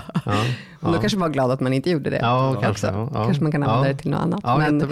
Men 0.83 0.91
Då 0.93 0.99
kanske 0.99 1.17
man 1.17 1.29
var 1.29 1.33
glad 1.33 1.51
att 1.51 1.59
man 1.59 1.73
inte 1.73 1.89
gjorde 1.89 2.09
det. 2.09 2.17
Ja, 2.21 2.57
kanske, 2.61 2.87
ja, 2.87 3.09
ja. 3.13 3.23
kanske 3.25 3.43
man 3.43 3.51
kan 3.51 3.63
använda 3.63 3.87
Ja. 3.87 3.93
det 3.93 3.99
till 3.99 4.11
något 4.11 4.19
annat. 4.19 4.39
Ja, 4.43 4.57
men, 4.57 4.81
eh, 4.81 4.87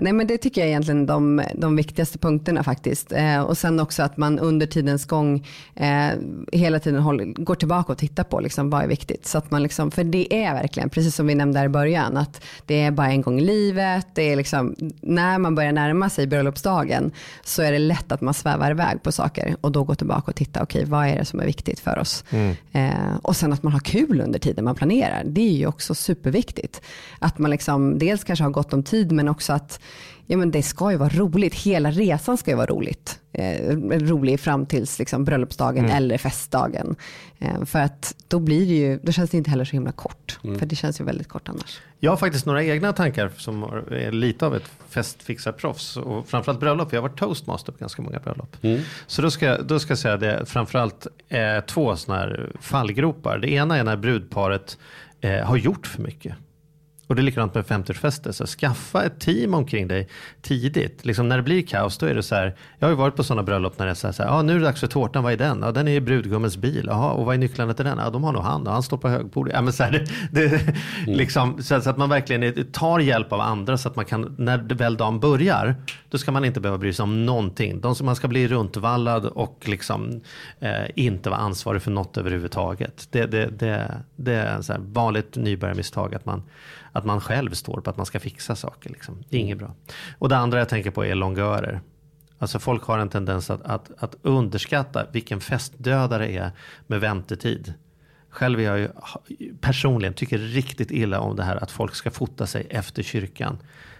nej, 0.00 0.12
men 0.12 0.26
det 0.26 0.38
tycker 0.38 0.60
jag 0.60 0.66
är 0.66 0.70
egentligen 0.70 1.06
de, 1.06 1.42
de 1.54 1.76
viktigaste 1.76 2.18
punkterna 2.18 2.62
faktiskt. 2.62 3.12
Eh, 3.12 3.40
och 3.40 3.58
sen 3.58 3.80
också 3.80 4.02
att 4.02 4.16
man 4.16 4.38
under 4.38 4.66
tidens 4.66 5.06
gång 5.06 5.46
eh, 5.74 6.08
hela 6.52 6.78
tiden 6.78 7.02
håller, 7.02 7.24
går 7.24 7.54
tillbaka 7.54 7.92
och 7.92 7.98
tittar 7.98 8.24
på 8.24 8.40
liksom, 8.40 8.70
vad 8.70 8.82
är 8.82 8.86
viktigt. 8.88 9.26
Så 9.26 9.38
att 9.38 9.50
man 9.50 9.62
liksom, 9.62 9.90
för 9.90 10.04
det 10.04 10.34
är 10.44 10.54
verkligen, 10.54 10.90
precis 10.90 11.14
som 11.14 11.26
vi 11.26 11.34
nämnde 11.34 11.58
här 11.58 11.66
i 11.66 11.68
början, 11.68 12.16
att 12.16 12.40
det 12.66 12.82
är 12.82 12.90
bara 12.90 13.08
en 13.08 13.22
gång 13.22 13.38
i 13.38 13.44
livet. 13.44 14.06
Det 14.14 14.32
är 14.32 14.36
liksom, 14.36 14.74
när 15.00 15.38
man 15.38 15.54
börjar 15.54 15.72
närma 15.72 16.08
sig 16.08 16.26
bröllopsdagen 16.26 17.12
så 17.44 17.62
är 17.62 17.72
det 17.72 17.78
lätt 17.78 18.12
att 18.12 18.20
man 18.20 18.34
svävar 18.34 18.70
iväg 18.70 19.02
på 19.02 19.12
saker 19.12 19.56
och 19.60 19.72
då 19.72 19.84
gå 19.84 19.94
tillbaka 19.94 20.30
och 20.30 20.36
titta, 20.36 20.62
okej 20.62 20.84
vad 20.84 21.06
är 21.06 21.16
det 21.16 21.24
som 21.24 21.40
är 21.40 21.46
viktigt 21.46 21.80
för 21.80 21.98
oss? 21.98 22.24
Eh, 22.72 22.90
och 23.22 23.36
sen 23.36 23.52
att 23.52 23.62
man 23.62 23.72
har 23.72 23.80
kul 23.80 24.20
under 24.30 24.38
tiden 24.38 24.64
man 24.64 24.74
planerar, 24.74 25.24
det 25.24 25.40
är 25.40 25.52
ju 25.52 25.66
också 25.66 25.94
superviktigt. 25.94 26.82
Att 27.18 27.38
man 27.38 27.50
liksom 27.50 27.98
dels 27.98 28.24
kanske 28.24 28.44
har 28.44 28.50
gott 28.50 28.72
om 28.72 28.82
tid 28.82 29.12
men 29.12 29.28
också 29.28 29.52
att 29.52 29.80
ja, 30.30 30.36
men 30.36 30.50
det 30.50 30.62
ska 30.62 30.90
ju 30.90 30.96
vara 30.96 31.08
roligt, 31.08 31.54
hela 31.54 31.90
resan 31.90 32.36
ska 32.36 32.50
ju 32.50 32.56
vara 32.56 32.66
roligt. 32.66 33.16
eh, 33.32 33.76
rolig 33.98 34.40
fram 34.40 34.66
tills 34.66 34.98
liksom, 34.98 35.24
bröllopsdagen 35.24 35.84
Mm. 35.84 35.96
eller 35.96 36.18
festdagen. 36.18 36.96
Eh, 37.38 37.64
för 37.64 37.78
att 37.78 38.14
då 38.28 38.38
blir 38.38 38.66
det 38.66 38.74
ju, 38.74 39.00
då 39.02 39.12
känns 39.12 39.30
det 39.30 39.36
inte 39.36 39.50
heller 39.50 39.64
så 39.64 39.72
himla 39.72 39.92
kort. 39.92 40.38
Mm. 40.44 40.58
För 40.58 40.66
det 40.66 40.76
känns 40.76 41.00
ju 41.00 41.04
väldigt 41.04 41.28
kort 41.28 41.48
annars. 41.48 41.80
Jag 41.98 42.12
har 42.12 42.16
faktiskt 42.16 42.46
några 42.46 42.64
egna 42.64 42.92
tankar 42.92 43.30
som 43.36 43.62
är 43.90 44.12
lite 44.12 44.46
av 44.46 44.56
ett 44.56 44.70
festfixarproffs. 44.88 45.96
Och 45.96 46.28
framförallt 46.28 46.60
bröllop. 46.60 46.92
Jag 46.92 47.02
har 47.02 47.08
varit 47.08 47.18
toastmaster 47.18 47.72
på 47.72 47.78
ganska 47.78 48.02
många 48.02 48.18
bröllop. 48.18 48.56
Så 49.06 49.22
då 49.22 49.30
ska, 49.30 49.46
jag- 49.46 49.64
då 49.66 49.78
ska 49.78 49.90
jag 49.90 49.98
säga 49.98 50.16
det 50.16 50.46
framförallt 50.46 51.06
eh, 51.28 51.60
två 51.66 51.96
sådana 51.96 52.20
här 52.20 52.52
fallgropar. 52.60 53.38
Det 53.38 53.50
ena 53.52 53.76
är 53.76 53.84
när 53.84 53.96
brudparet 53.96 54.78
eh, 55.20 55.44
har 55.46 55.56
gjort 55.56 55.86
för 55.86 56.02
mycket. 56.02 56.34
Och 57.10 57.16
det 57.16 57.22
är 57.22 57.24
likadant 57.24 57.54
med 57.54 57.64
50-årsfester. 57.64 58.32
Så 58.32 58.46
skaffa 58.46 59.04
ett 59.04 59.20
team 59.20 59.54
omkring 59.54 59.88
dig 59.88 60.08
tidigt. 60.42 61.04
Liksom 61.04 61.28
när 61.28 61.36
det 61.36 61.42
blir 61.42 61.62
kaos 61.62 61.98
då 61.98 62.06
är 62.06 62.14
det 62.14 62.22
så 62.22 62.34
här. 62.34 62.54
Jag 62.78 62.86
har 62.86 62.90
ju 62.90 62.96
varit 62.96 63.16
på 63.16 63.24
sådana 63.24 63.42
bröllop 63.42 63.78
när 63.78 63.86
det 63.86 63.92
är 63.92 63.94
så 63.94 64.06
här. 64.06 64.12
Så 64.12 64.22
här 64.22 64.30
ah, 64.30 64.42
nu 64.42 64.52
är 64.52 64.58
det 64.58 64.64
dags 64.64 64.80
för 64.80 64.86
tårtan. 64.86 65.22
Vad 65.22 65.32
är 65.32 65.36
den? 65.36 65.58
Ja, 65.62 65.72
den 65.72 65.88
är 65.88 65.92
i 65.92 66.00
brudgummens 66.00 66.56
bil. 66.56 66.84
Jaha, 66.86 67.10
och 67.12 67.26
vad 67.26 67.34
är 67.34 67.38
nycklarna 67.38 67.74
till 67.74 67.84
den? 67.84 67.98
Ja, 67.98 68.10
de 68.10 68.24
har 68.24 68.32
nog 68.32 68.42
han. 68.42 68.66
Och 68.66 68.72
han 68.72 68.82
står 68.82 68.96
på 68.96 69.08
högbordet. 69.08 69.54
Ja, 69.54 69.62
men 69.62 69.72
så, 69.72 69.82
här, 69.82 69.90
det, 70.32 70.48
det, 70.48 70.74
liksom, 71.06 71.62
så, 71.62 71.80
så 71.80 71.90
att 71.90 71.96
man 71.96 72.08
verkligen 72.08 72.42
är- 72.42 72.72
tar 72.72 72.98
hjälp 72.98 73.32
av 73.32 73.40
andra. 73.40 73.78
Så 73.78 73.88
att 73.88 73.96
man 73.96 74.04
kan, 74.04 74.34
när 74.38 74.74
väl 74.74 74.96
dagen 74.96 75.20
börjar. 75.20 75.74
Då 76.10 76.18
ska 76.18 76.32
man 76.32 76.44
inte 76.44 76.60
behöva 76.60 76.78
bry 76.78 76.92
sig 76.92 77.02
om 77.02 77.26
någonting. 77.26 77.80
De 77.80 77.94
som 77.94 78.06
man 78.06 78.16
ska 78.16 78.28
bli 78.28 78.48
runtvallad 78.48 79.26
och 79.26 79.62
liksom 79.66 80.20
eh, 80.60 80.72
inte 80.94 81.30
vara 81.30 81.40
ansvarig 81.40 81.82
för 81.82 81.90
något 81.90 82.16
överhuvudtaget. 82.16 83.08
Det, 83.10 83.26
det, 83.26 83.46
det, 83.46 84.00
det 84.16 84.34
är 84.34 84.58
ett 84.58 84.70
vanligt 84.78 85.36
nybörjarmisstag. 85.36 86.14
Att 86.14 86.26
man, 86.26 86.42
att 86.92 87.04
man 87.04 87.20
själv 87.20 87.50
står 87.50 87.80
på 87.80 87.90
att 87.90 87.96
man 87.96 88.06
ska 88.06 88.20
fixa 88.20 88.56
saker. 88.56 88.90
Liksom. 88.90 89.22
Det 89.28 89.36
är 89.36 89.40
inget 89.40 89.58
bra. 89.58 89.74
Och 90.18 90.28
det 90.28 90.36
andra 90.36 90.58
jag 90.58 90.68
tänker 90.68 90.90
på 90.90 91.04
är 91.04 91.14
longörer. 91.14 91.80
Alltså 92.38 92.58
folk 92.58 92.84
har 92.84 92.98
en 92.98 93.08
tendens 93.08 93.50
att, 93.50 93.62
att, 93.62 93.90
att 93.98 94.16
underskatta 94.22 95.06
vilken 95.12 95.40
festdödare 95.40 96.26
det 96.26 96.36
är 96.36 96.50
med 96.86 97.00
väntetid. 97.00 97.74
Själv 98.30 98.60
är 98.60 98.64
jag 98.64 98.78
ju 98.78 98.88
personligen 99.60 100.14
tycker 100.14 100.38
riktigt 100.38 100.90
illa 100.90 101.20
om 101.20 101.36
det 101.36 101.42
här 101.42 101.56
att 101.56 101.70
folk 101.70 101.94
ska 101.94 102.10
fota 102.10 102.46
sig 102.46 102.66
efter 102.70 103.02
kyrkan. 103.02 103.58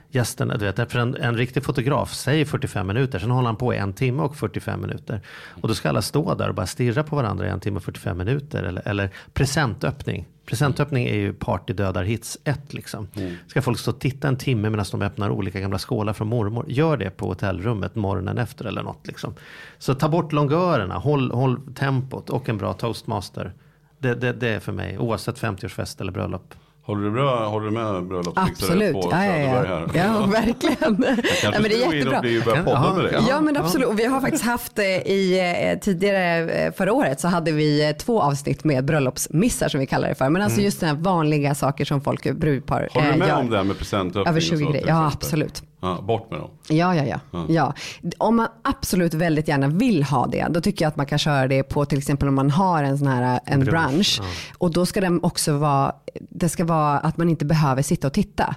Gästerna, 0.09 0.57
du 0.57 0.65
vet, 0.65 0.93
för 0.93 0.99
en, 0.99 1.17
en 1.17 1.37
riktig 1.37 1.65
fotograf 1.65 2.15
säger 2.15 2.45
45 2.45 2.87
minuter, 2.87 3.19
sen 3.19 3.31
håller 3.31 3.47
han 3.47 3.57
på 3.57 3.75
i 3.75 3.77
en 3.77 3.93
timme 3.93 4.23
och 4.23 4.37
45 4.37 4.81
minuter. 4.81 5.21
Och 5.63 5.69
då 5.69 5.75
ska 5.75 5.89
alla 5.89 6.03
stå 6.03 6.35
där 6.35 6.49
och 6.49 6.55
bara 6.55 6.67
stirra 6.67 7.03
på 7.03 7.17
varandra 7.17 7.47
i 7.47 7.51
en 7.51 7.61
timme 7.61 7.77
och 7.77 7.83
45 7.83 8.19
minuter. 8.19 8.63
Eller, 8.63 8.89
eller 8.89 9.11
presentöppning. 9.33 10.27
Presentöppning 10.51 11.07
är 11.07 11.15
ju 11.15 11.33
partydödarhits 11.33 12.39
1 12.45 12.75
liksom. 12.75 13.09
Ska 13.47 13.63
folk 13.63 13.79
stå 13.79 13.91
och 13.91 14.01
titta 14.01 14.29
en 14.29 14.37
timme 14.37 14.71
medan 14.71 14.87
de 14.91 15.03
öppnar 15.03 15.31
olika 15.31 15.61
gamla 15.61 15.79
skålar 15.79 16.13
från 16.13 16.29
mormor. 16.29 16.65
Gör 16.69 16.97
det 16.97 17.11
på 17.11 17.27
hotellrummet 17.27 17.95
morgonen 17.95 18.39
efter 18.39 18.65
eller 18.65 18.83
något 18.83 19.07
liksom. 19.07 19.35
Så 19.79 19.95
ta 19.95 20.09
bort 20.09 20.33
longörerna, 20.33 20.95
håll, 20.95 21.31
håll 21.31 21.61
tempot 21.75 22.31
och 22.31 22.49
en 22.49 22.59
bra 22.59 22.73
toastmaster. 22.73 23.53
Det, 23.99 24.15
det, 24.15 24.33
det 24.33 24.49
är 24.49 24.61
för 24.61 24.73
mig, 24.73 24.99
oavsett 24.99 25.41
50-årsfest 25.41 26.01
eller 26.01 26.13
bröllop. 26.13 26.55
Håller 26.91 27.05
du, 27.05 27.11
bra, 27.11 27.49
håller 27.49 27.67
du 27.67 27.73
med 27.73 28.05
bröllopsfixare 28.05 28.51
Absolut, 28.51 28.93
på 28.93 29.09
ja, 29.11 29.25
ja, 29.25 29.33
Söderberg 29.33 29.71
ja. 29.71 30.03
här? 30.03 30.21
ja 30.21 30.27
verkligen. 30.33 30.77
Kanske 30.97 31.47
ja, 31.47 31.51
men 31.53 31.63
det 31.63 31.69
är 31.69 31.79
skulle 31.79 31.85
gå 31.85 31.85
in 31.85 31.87
och 31.87 31.95
jättebra. 31.95 32.21
bli, 32.21 32.41
börja 32.41 32.65
podda 32.65 32.95
med 32.95 33.05
det. 33.05 33.23
Ja 33.29 33.41
men 33.41 33.57
absolut, 33.57 33.89
och 33.89 33.99
vi 33.99 34.05
har 34.05 34.21
faktiskt 34.21 34.45
haft 34.45 34.79
eh, 34.79 34.85
i 34.87 35.39
eh, 35.73 35.79
tidigare 35.79 36.51
eh, 36.51 36.73
förra 36.73 36.93
året 36.93 37.21
så 37.21 37.29
hade 37.29 37.53
vi 37.53 37.95
två 37.99 38.23
avsnitt 38.23 38.65
med 38.65 38.85
bröllopsmissar 38.85 39.69
som 39.69 39.81
vi 39.81 39.87
kallar 39.87 40.09
det 40.09 40.15
för. 40.15 40.31
Men 40.31 40.43
alltså 40.43 40.61
just 40.61 40.79
sådana 40.81 40.97
här 40.97 41.03
vanliga 41.03 41.55
saker 41.55 41.85
som 41.85 42.01
folk, 42.01 42.33
brudpar 42.33 42.89
Håller 42.93 43.13
du 43.13 43.19
med 43.19 43.29
gör. 43.29 43.37
om 43.37 43.51
det 43.51 43.57
här 43.57 43.65
med 43.65 43.79
presentöppning? 43.79 44.27
Över 44.27 44.39
och 44.39 44.43
20 44.43 44.57
så, 44.57 44.57
till 44.57 44.73
grejer, 44.73 44.89
ja 44.89 45.11
absolut. 45.15 45.63
Ja, 45.81 46.01
bort 46.03 46.31
med 46.31 46.41
dem. 46.41 46.51
Ja, 46.69 46.95
ja, 46.95 47.05
ja, 47.05 47.47
ja. 47.49 47.75
Om 48.19 48.37
man 48.37 48.49
absolut 48.63 49.15
väldigt 49.15 49.49
gärna 49.49 49.69
vill 49.69 50.03
ha 50.03 50.27
det, 50.27 50.47
då 50.51 50.61
tycker 50.61 50.85
jag 50.85 50.89
att 50.89 50.97
man 50.97 51.07
kan 51.07 51.19
köra 51.19 51.49
det 51.49 51.63
på 51.63 51.85
till 51.85 51.99
exempel 51.99 52.29
om 52.29 52.35
man 52.35 52.51
har 52.51 52.83
en 52.83 52.99
sån 52.99 53.09
här 53.09 53.41
en 53.45 53.61
Brunch, 53.61 53.71
brunch. 53.71 54.21
Och 54.59 54.73
då 54.73 54.87
ska 54.87 55.01
den 55.01 55.25
också 55.25 55.57
vara, 55.57 55.93
det 56.31 56.49
ska 56.49 56.65
vara 56.65 56.99
att 56.99 57.17
man 57.17 57.29
inte 57.29 57.45
behöver 57.45 57.83
sitta 57.83 58.07
och 58.07 58.13
titta. 58.13 58.55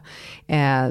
Eh, 0.47 0.88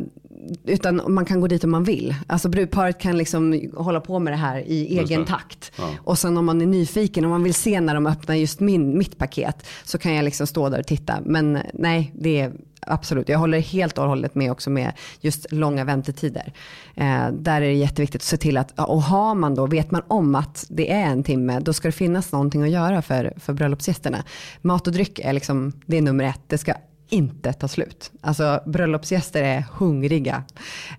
utan 0.64 1.02
man 1.08 1.24
kan 1.24 1.40
gå 1.40 1.46
dit 1.46 1.64
om 1.64 1.70
man 1.70 1.84
vill. 1.84 2.14
Alltså 2.26 2.48
brudparet 2.48 2.98
kan 2.98 3.18
liksom 3.18 3.70
hålla 3.76 4.00
på 4.00 4.18
med 4.18 4.32
det 4.32 4.36
här 4.36 4.58
i 4.58 4.98
egen 4.98 5.24
takt. 5.24 5.72
Ja. 5.78 5.88
Och 6.04 6.18
sen 6.18 6.36
om 6.36 6.46
man 6.46 6.62
är 6.62 6.66
nyfiken, 6.66 7.24
om 7.24 7.30
man 7.30 7.42
vill 7.42 7.54
se 7.54 7.80
när 7.80 7.94
de 7.94 8.06
öppnar 8.06 8.34
just 8.34 8.60
min, 8.60 8.98
mitt 8.98 9.18
paket, 9.18 9.66
så 9.84 9.98
kan 9.98 10.14
jag 10.14 10.24
liksom 10.24 10.46
stå 10.46 10.68
där 10.68 10.78
och 10.78 10.86
titta. 10.86 11.18
Men 11.24 11.58
nej, 11.74 12.12
det 12.14 12.40
är 12.40 12.52
absolut, 12.86 13.28
jag 13.28 13.38
håller 13.38 13.60
helt 13.60 13.98
och 13.98 14.08
hållet 14.08 14.34
med 14.34 14.52
också 14.52 14.70
med 14.70 14.92
just 15.20 15.52
långa 15.52 15.84
väntetider. 15.84 16.52
Eh, 16.94 17.28
där 17.32 17.62
är 17.62 17.66
det 17.66 17.72
jätteviktigt 17.72 18.20
att 18.20 18.26
se 18.26 18.36
till 18.36 18.56
att, 18.56 18.78
och 18.78 19.02
har 19.02 19.34
man 19.34 19.54
då, 19.54 19.66
vet 19.66 19.90
man 19.90 20.02
om 20.08 20.34
att 20.34 20.66
det 20.68 20.92
är 20.92 21.06
en 21.06 21.24
timme, 21.24 21.60
då 21.60 21.72
ska 21.72 21.88
det 21.88 21.92
finnas 21.92 22.32
någonting 22.32 22.62
att 22.62 22.70
göra 22.70 23.02
för, 23.02 23.32
för 23.36 23.52
bröllopsgästerna. 23.52 24.24
Mat 24.60 24.86
och 24.86 24.92
dryck 24.92 25.18
är 25.18 25.32
liksom, 25.32 25.72
det 25.86 25.98
är 25.98 26.02
nummer 26.02 26.24
ett. 26.24 26.40
Det 26.46 26.58
ska 26.58 26.74
inte 27.12 27.52
ta 27.52 27.68
slut. 27.68 28.10
Alltså 28.20 28.62
bröllopsgäster 28.66 29.42
är 29.42 29.64
hungriga 29.72 30.44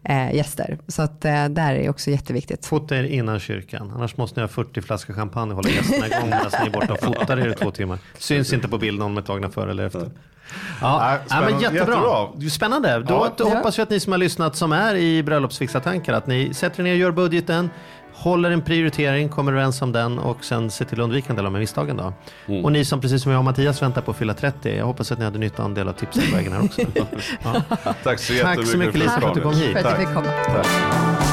eh, 0.04 0.36
gäster. 0.36 0.78
Så 0.88 1.02
att 1.02 1.26
eh, 1.26 1.46
där 1.50 1.76
är 1.76 1.84
det 1.84 1.90
också 1.90 2.12
jätteviktigt. 2.12 2.66
Fota 2.66 2.98
er 2.98 3.04
innan 3.04 3.40
kyrkan. 3.40 3.92
Annars 3.96 4.18
måste 4.18 4.40
ni 4.40 4.44
ha 4.44 4.48
40 4.48 4.82
flaskor 4.82 5.14
champagne 5.14 5.52
och 5.52 5.56
hålla 5.56 5.70
gästerna 5.70 6.08
igång 6.08 6.30
medan 6.30 6.52
ni 6.62 6.68
är 6.68 6.72
borta 6.72 6.94
och 6.94 7.00
fotar 7.00 7.38
er 7.38 7.48
i 7.48 7.54
två 7.54 7.72
timmar. 7.72 8.00
Syns 8.18 8.54
inte 8.54 8.68
på 8.68 8.78
bilden 8.78 9.02
om 9.02 9.16
de 9.16 9.22
är 9.22 9.26
tagna 9.26 9.50
före 9.50 9.72
eller 9.72 9.86
efter. 9.86 10.10
Ja, 10.82 11.18
ja, 11.30 11.42
men 11.42 11.60
jättebra. 11.60 11.80
Jättebra. 11.80 12.50
Spännande. 12.50 13.00
Då, 13.00 13.28
Ja. 13.38 13.46
hoppas 13.46 13.80
vi 13.80 13.84
att 13.84 13.90
ni 13.90 14.00
som 14.00 14.12
har 14.14 14.18
lyssnat 14.18 14.56
som 14.56 14.72
är 14.72 14.96
i 14.96 15.24
bröllopsfixartankar 15.24 16.14
att 16.14 16.28
ni 16.28 16.54
sätter 16.54 16.80
er 16.80 16.84
ner 16.84 16.92
och 16.92 16.98
gör 16.98 17.12
budgeten. 17.12 17.70
Håller 18.16 18.52
en 18.52 18.62
prioritering, 18.62 19.30
kommer 19.30 19.52
överens 19.52 19.82
om 19.82 19.92
den 19.92 20.20
och 20.20 20.44
sen 20.46 20.72
se 20.72 20.86
till 20.86 21.00
att 21.00 21.04
undvika 21.04 21.30
en 21.30 21.36
del 21.36 21.46
av 21.46 21.52
misstagen 21.52 21.98
då. 21.98 22.14
Mm. 22.48 22.66
Och 22.66 22.72
ni 22.72 22.86
som 22.86 23.02
precis 23.02 23.24
som 23.24 23.32
jag 23.32 23.40
och 23.40 23.46
Mattias 23.46 23.82
väntar 23.82 24.02
på 24.02 24.12
att 24.12 24.18
fylla 24.18 24.34
30, 24.34 24.78
jag 24.78 24.86
hoppas 24.86 25.12
att 25.12 25.18
ni 25.20 25.26
hade 25.26 25.40
nytta 25.40 25.64
av 25.64 25.70
en 25.70 25.74
del 25.74 25.88
av 25.88 25.94
tipsen 25.94 26.24
på 26.30 26.36
vägen 26.36 26.54
här 26.54 26.64
också. 26.66 26.82
Ja. 27.44 27.62
Tack 28.04 28.20
så 28.20 28.34
Tack 28.42 28.68
så 28.68 28.78
mycket 28.78 28.96
Lisa 28.96 29.22
för 29.22 29.28
att 29.28 29.34
du 29.36 29.42
kom 29.42 29.54
hit. 29.56 29.78
För 29.78 29.90
att 29.90 31.33